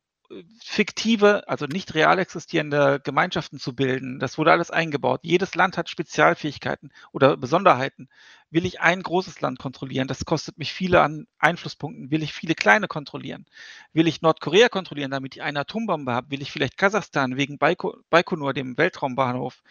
fiktive, 0.62 1.48
also 1.48 1.66
nicht 1.66 1.94
real 1.94 2.18
existierende 2.18 3.00
Gemeinschaften 3.02 3.58
zu 3.58 3.74
bilden. 3.74 4.18
Das 4.18 4.38
wurde 4.38 4.52
alles 4.52 4.70
eingebaut. 4.70 5.20
Jedes 5.22 5.54
Land 5.54 5.76
hat 5.76 5.88
Spezialfähigkeiten 5.88 6.92
oder 7.12 7.36
Besonderheiten. 7.36 8.08
Will 8.50 8.66
ich 8.66 8.80
ein 8.80 9.02
großes 9.02 9.40
Land 9.40 9.58
kontrollieren? 9.58 10.08
Das 10.08 10.24
kostet 10.24 10.58
mich 10.58 10.72
viele 10.72 11.00
an 11.00 11.26
Einflusspunkten. 11.38 12.10
Will 12.10 12.22
ich 12.22 12.32
viele 12.32 12.54
kleine 12.54 12.88
kontrollieren? 12.88 13.46
Will 13.92 14.06
ich 14.06 14.22
Nordkorea 14.22 14.68
kontrollieren, 14.68 15.10
damit 15.10 15.36
ich 15.36 15.42
eine 15.42 15.60
Atombombe 15.60 16.12
habe? 16.12 16.30
Will 16.30 16.42
ich 16.42 16.52
vielleicht 16.52 16.76
Kasachstan 16.76 17.36
wegen 17.36 17.58
Baikonur, 17.58 18.52
dem 18.52 18.76
Weltraumbahnhof? 18.76 19.62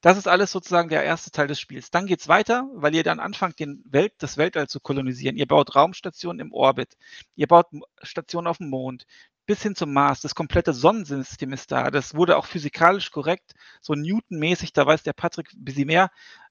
Das 0.00 0.16
ist 0.16 0.28
alles 0.28 0.52
sozusagen 0.52 0.90
der 0.90 1.02
erste 1.02 1.32
Teil 1.32 1.48
des 1.48 1.58
Spiels. 1.58 1.90
Dann 1.90 2.06
geht 2.06 2.20
es 2.20 2.28
weiter, 2.28 2.68
weil 2.72 2.94
ihr 2.94 3.02
dann 3.02 3.18
anfangt, 3.18 3.58
den 3.58 3.82
Welt, 3.84 4.12
das 4.18 4.36
Weltall 4.36 4.68
zu 4.68 4.78
kolonisieren. 4.78 5.36
Ihr 5.36 5.46
baut 5.46 5.74
Raumstationen 5.74 6.38
im 6.38 6.52
Orbit. 6.52 6.96
Ihr 7.34 7.48
baut 7.48 7.66
Stationen 8.02 8.46
auf 8.46 8.58
dem 8.58 8.70
Mond 8.70 9.06
bis 9.48 9.62
hin 9.62 9.74
zum 9.74 9.94
Mars. 9.94 10.20
Das 10.20 10.34
komplette 10.34 10.74
Sonnensystem 10.74 11.54
ist 11.54 11.72
da. 11.72 11.90
Das 11.90 12.14
wurde 12.14 12.36
auch 12.36 12.44
physikalisch 12.44 13.10
korrekt, 13.10 13.54
so 13.80 13.94
Newton-mäßig, 13.94 14.74
da 14.74 14.86
weiß 14.86 15.02
der 15.02 15.14
Patrick 15.14 15.54
ein 15.54 15.64
bisschen 15.64 15.86
mehr. 15.86 16.10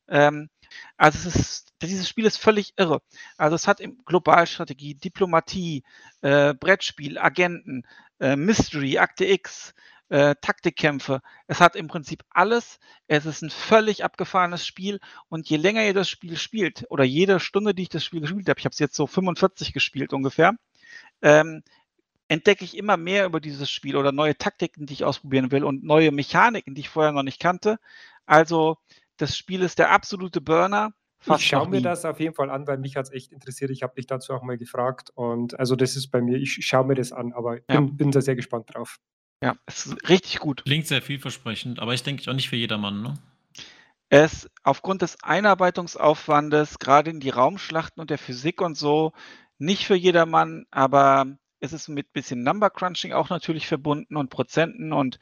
Ähm, 0.10 0.50
also 0.98 1.30
ist, 1.30 1.74
dieses 1.84 2.10
Spiel 2.10 2.26
ist 2.26 2.38
völlig 2.38 2.74
irre. 2.76 3.02
Also 3.38 3.56
es 3.56 3.68
hat 3.68 3.82
Globalstrategie, 4.06 4.96
Diplomatie, 4.96 5.84
äh, 6.22 6.56
Brettspiel, 6.56 7.20
Agenten, 7.20 7.84
äh, 8.20 8.36
Mystery, 8.36 8.98
Akte 8.98 9.26
X, 9.26 9.76
äh, 10.10 10.34
Taktikkämpfe. 10.42 11.22
Es 11.46 11.62
hat 11.62 11.76
im 11.76 11.88
Prinzip 11.88 12.24
alles. 12.32 12.80
Es 13.08 13.28
ist 13.28 13.44
ein 13.44 13.52
völlig 13.52 14.04
abgefahrenes 14.04 14.66
Spiel 14.66 15.00
und 15.30 15.48
je 15.48 15.58
länger 15.58 15.86
ihr 15.86 15.94
das 15.94 16.10
Spiel 16.10 16.36
spielt 16.38 16.86
oder 16.90 17.04
jede 17.04 17.40
Stunde, 17.40 17.76
die 17.76 17.84
ich 17.84 17.90
das 17.90 18.04
Spiel 18.04 18.22
gespielt 18.22 18.50
habe, 18.50 18.60
ich 18.60 18.66
habe 18.66 18.74
es 18.74 18.80
jetzt 18.80 18.96
so 18.96 19.06
45 19.06 19.72
gespielt 19.72 20.14
ungefähr, 20.14 20.54
ähm, 21.22 21.64
entdecke 22.28 22.64
ich 22.64 22.78
immer 22.78 22.98
mehr 22.98 23.26
über 23.26 23.40
dieses 23.40 23.70
Spiel 23.70 23.96
oder 23.96 24.12
neue 24.12 24.38
Taktiken, 24.38 24.86
die 24.86 24.94
ich 24.94 25.06
ausprobieren 25.06 25.52
will 25.52 25.64
und 25.64 25.84
neue 25.84 26.12
Mechaniken, 26.12 26.76
die 26.76 26.82
ich 26.82 26.90
vorher 26.90 27.12
noch 27.12 27.24
nicht 27.24 27.40
kannte. 27.40 27.80
Also 28.26 28.78
das 29.18 29.38
Spiel 29.38 29.62
ist 29.62 29.80
der 29.80 29.92
absolute 29.92 30.42
Burner. 30.42 30.94
Fast 31.20 31.42
ich 31.42 31.48
schaue 31.48 31.68
mir 31.68 31.82
das 31.82 32.06
auf 32.06 32.20
jeden 32.20 32.36
Fall 32.36 32.52
an, 32.52 32.68
weil 32.68 32.78
mich 32.78 32.96
hat 32.96 33.06
es 33.06 33.12
echt 33.12 33.32
interessiert. 33.32 33.72
Ich 33.72 33.82
habe 33.82 33.96
dich 33.96 34.06
dazu 34.06 34.34
auch 34.34 34.44
mal 34.44 34.58
gefragt 34.58 35.10
und 35.16 35.60
also 35.60 35.76
das 35.76 35.96
ist 35.96 36.10
bei 36.10 36.22
mir, 36.22 36.38
ich 36.38 36.66
schaue 36.66 36.86
mir 36.86 36.96
das 36.96 37.12
an, 37.12 37.34
aber 37.34 37.56
ja. 37.56 37.80
bin, 37.80 37.98
bin 37.98 38.12
da 38.12 38.22
sehr 38.22 38.36
gespannt 38.36 38.74
drauf. 38.74 39.00
Ja, 39.44 39.56
es 39.66 39.86
ist 39.86 40.10
richtig 40.10 40.40
gut. 40.40 40.64
Klingt 40.64 40.88
sehr 40.88 41.02
vielversprechend, 41.02 41.80
aber 41.80 41.94
ich 41.94 42.04
denke 42.04 42.30
auch 42.30 42.36
nicht 42.36 42.50
für 42.50 42.56
jedermann, 42.56 43.02
ne? 43.02 43.14
Es 44.10 44.50
aufgrund 44.64 45.02
des 45.02 45.22
Einarbeitungsaufwandes, 45.22 46.80
gerade 46.80 47.12
in 47.12 47.20
die 47.20 47.30
Raumschlachten 47.30 48.00
und 48.00 48.10
der 48.10 48.18
Physik 48.18 48.62
und 48.62 48.78
so, 48.78 49.12
nicht 49.58 49.86
für 49.86 49.96
jedermann, 49.96 50.66
aber 50.72 51.38
es 51.60 51.74
ist 51.74 51.88
mit 51.88 52.14
bisschen 52.14 52.44
Number 52.44 52.70
Crunching 52.70 53.14
auch 53.14 53.30
natürlich 53.30 53.68
verbunden 53.68 54.16
und 54.16 54.30
Prozenten 54.30 54.94
und 54.94 55.20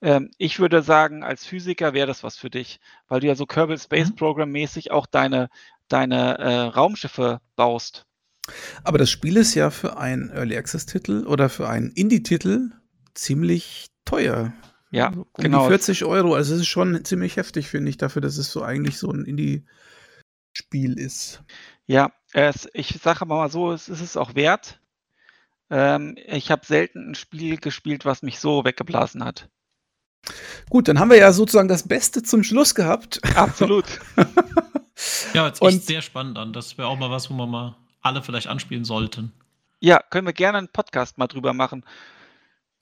ähm, 0.00 0.30
ich 0.38 0.60
würde 0.60 0.82
sagen, 0.82 1.24
als 1.24 1.44
Physiker 1.44 1.92
wäre 1.92 2.06
das 2.06 2.22
was 2.22 2.36
für 2.36 2.50
dich, 2.50 2.80
weil 3.08 3.20
du 3.20 3.26
ja 3.26 3.34
so 3.34 3.46
Kerbal 3.46 3.78
Space 3.78 4.10
mhm. 4.10 4.16
Program 4.16 4.50
mäßig 4.50 4.90
auch 4.90 5.06
deine, 5.06 5.48
deine 5.88 6.38
äh, 6.38 6.60
Raumschiffe 6.66 7.40
baust. 7.56 8.04
Aber 8.84 8.98
das 8.98 9.10
Spiel 9.10 9.36
ist 9.36 9.54
ja 9.54 9.70
für 9.70 9.98
einen 9.98 10.30
Early 10.30 10.56
Access 10.56 10.86
Titel 10.86 11.26
oder 11.26 11.48
für 11.48 11.68
einen 11.68 11.90
Indie-Titel 11.90 12.70
ziemlich 13.14 13.88
teuer. 14.04 14.52
Ja, 14.90 15.08
um 15.08 15.26
genau. 15.34 15.68
40 15.68 16.04
Euro, 16.04 16.34
also 16.34 16.54
es 16.54 16.60
ist 16.60 16.68
schon 16.68 17.04
ziemlich 17.04 17.36
heftig, 17.36 17.68
finde 17.68 17.90
ich, 17.90 17.98
dafür, 17.98 18.22
dass 18.22 18.38
es 18.38 18.50
so 18.50 18.62
eigentlich 18.62 18.96
so 18.96 19.10
ein 19.10 19.26
Indie-Spiel 19.26 20.98
ist. 20.98 21.42
Ja, 21.84 22.12
es, 22.32 22.68
ich 22.72 22.98
sage 23.02 23.26
mal 23.26 23.50
so, 23.50 23.72
es 23.72 23.90
ist 23.90 24.00
es 24.00 24.16
auch 24.16 24.34
wert. 24.34 24.80
Ähm, 25.70 26.16
ich 26.26 26.50
habe 26.50 26.64
selten 26.64 27.10
ein 27.10 27.14
Spiel 27.14 27.58
gespielt, 27.58 28.04
was 28.04 28.22
mich 28.22 28.38
so 28.38 28.64
weggeblasen 28.64 29.24
hat. 29.24 29.48
Gut, 30.70 30.88
dann 30.88 30.98
haben 30.98 31.10
wir 31.10 31.18
ja 31.18 31.32
sozusagen 31.32 31.68
das 31.68 31.86
Beste 31.86 32.22
zum 32.22 32.42
Schluss 32.42 32.74
gehabt. 32.74 33.20
Absolut. 33.36 33.84
ja, 35.34 35.46
jetzt 35.46 35.62
echt 35.62 35.86
sehr 35.86 36.02
spannend 36.02 36.38
an. 36.38 36.52
Das 36.52 36.76
wäre 36.76 36.88
auch 36.88 36.98
mal 36.98 37.10
was, 37.10 37.30
wo 37.30 37.34
wir 37.34 37.46
mal 37.46 37.76
alle 38.02 38.22
vielleicht 38.22 38.46
anspielen 38.46 38.84
sollten. 38.84 39.32
Ja, 39.80 40.00
können 40.10 40.26
wir 40.26 40.32
gerne 40.32 40.58
einen 40.58 40.68
Podcast 40.68 41.18
mal 41.18 41.28
drüber 41.28 41.52
machen. 41.52 41.84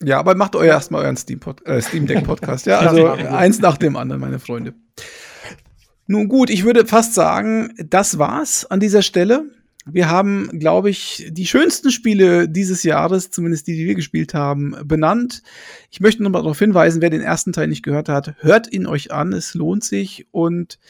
Ja, 0.02 0.18
aber 0.18 0.34
macht 0.34 0.56
euer 0.56 0.74
erstmal 0.74 1.02
euren 1.02 1.16
Steam, 1.16 1.40
äh, 1.64 1.80
Steam 1.80 2.06
Deck 2.06 2.24
Podcast. 2.24 2.66
Ja, 2.66 2.78
also 2.80 3.08
eins 3.08 3.60
nach 3.60 3.76
dem 3.76 3.96
anderen, 3.96 4.20
meine 4.20 4.38
Freunde. 4.38 4.74
Nun 6.06 6.28
gut, 6.28 6.50
ich 6.50 6.64
würde 6.64 6.86
fast 6.86 7.14
sagen, 7.14 7.74
das 7.78 8.18
war's 8.18 8.64
an 8.64 8.80
dieser 8.80 9.02
Stelle. 9.02 9.44
Wir 9.88 10.08
haben, 10.10 10.58
glaube 10.58 10.90
ich, 10.90 11.28
die 11.30 11.46
schönsten 11.46 11.92
Spiele 11.92 12.48
dieses 12.48 12.82
Jahres, 12.82 13.30
zumindest 13.30 13.68
die, 13.68 13.76
die 13.76 13.86
wir 13.86 13.94
gespielt 13.94 14.34
haben, 14.34 14.74
benannt. 14.84 15.42
Ich 15.90 16.00
möchte 16.00 16.24
noch 16.24 16.30
mal 16.30 16.40
darauf 16.42 16.58
hinweisen, 16.58 17.02
wer 17.02 17.10
den 17.10 17.20
ersten 17.20 17.52
Teil 17.52 17.68
nicht 17.68 17.84
gehört 17.84 18.08
hat, 18.08 18.34
hört 18.40 18.72
ihn 18.72 18.86
euch 18.86 19.12
an, 19.12 19.32
es 19.32 19.54
lohnt 19.54 19.84
sich. 19.84 20.26
Und 20.32 20.80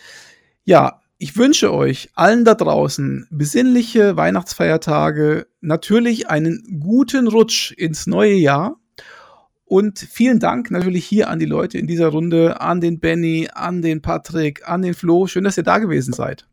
ja, 0.64 1.02
ich 1.18 1.36
wünsche 1.36 1.74
euch 1.74 2.08
allen 2.14 2.46
da 2.46 2.54
draußen 2.54 3.26
besinnliche 3.30 4.16
Weihnachtsfeiertage, 4.16 5.46
natürlich 5.60 6.30
einen 6.30 6.80
guten 6.80 7.28
Rutsch 7.28 7.72
ins 7.72 8.06
neue 8.06 8.34
Jahr. 8.34 8.80
Und 9.66 9.98
vielen 9.98 10.38
Dank 10.38 10.70
natürlich 10.70 11.04
hier 11.04 11.28
an 11.28 11.38
die 11.38 11.44
Leute 11.44 11.76
in 11.76 11.86
dieser 11.86 12.08
Runde, 12.08 12.62
an 12.62 12.80
den 12.80 12.98
Benny, 13.00 13.48
an 13.52 13.82
den 13.82 14.00
Patrick, 14.00 14.66
an 14.66 14.80
den 14.80 14.94
Flo. 14.94 15.26
Schön, 15.26 15.44
dass 15.44 15.58
ihr 15.58 15.64
da 15.64 15.78
gewesen 15.78 16.14
seid. 16.14 16.46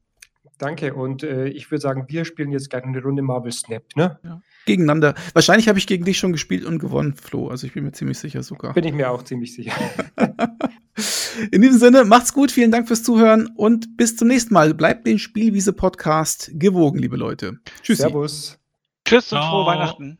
Danke. 0.57 0.93
Und 0.93 1.23
äh, 1.23 1.47
ich 1.47 1.69
würde 1.71 1.81
sagen, 1.81 2.05
wir 2.07 2.25
spielen 2.25 2.51
jetzt 2.51 2.69
gleich 2.69 2.83
eine 2.83 3.01
Runde 3.01 3.21
Marvel 3.21 3.51
Snap, 3.51 3.83
ne? 3.95 4.19
Ja. 4.23 4.41
Gegeneinander. 4.65 5.15
Wahrscheinlich 5.33 5.67
habe 5.67 5.79
ich 5.79 5.87
gegen 5.87 6.05
dich 6.05 6.17
schon 6.17 6.31
gespielt 6.31 6.65
und 6.65 6.79
gewonnen, 6.79 7.15
Flo. 7.15 7.49
Also 7.49 7.67
ich 7.67 7.73
bin 7.73 7.83
mir 7.83 7.91
ziemlich 7.91 8.17
sicher 8.19 8.43
sogar. 8.43 8.73
Bin 8.73 8.85
ich 8.85 8.93
mir 8.93 9.11
auch 9.11 9.23
ziemlich 9.23 9.53
sicher. 9.53 9.73
In 11.51 11.61
diesem 11.61 11.79
Sinne, 11.79 12.05
macht's 12.05 12.33
gut, 12.33 12.51
vielen 12.51 12.71
Dank 12.71 12.87
fürs 12.87 13.03
Zuhören 13.03 13.47
und 13.55 13.97
bis 13.97 14.15
zum 14.15 14.27
nächsten 14.27 14.53
Mal. 14.53 14.73
Bleibt 14.73 15.07
den 15.07 15.17
Spielwiese-Podcast 15.17 16.51
gewogen, 16.53 16.99
liebe 16.99 17.17
Leute. 17.17 17.59
Tschüss. 17.81 17.97
Servus. 17.97 18.59
Tschüss 19.05 19.33
und 19.33 19.39
frohe 19.39 19.65
Weihnachten. 19.65 20.19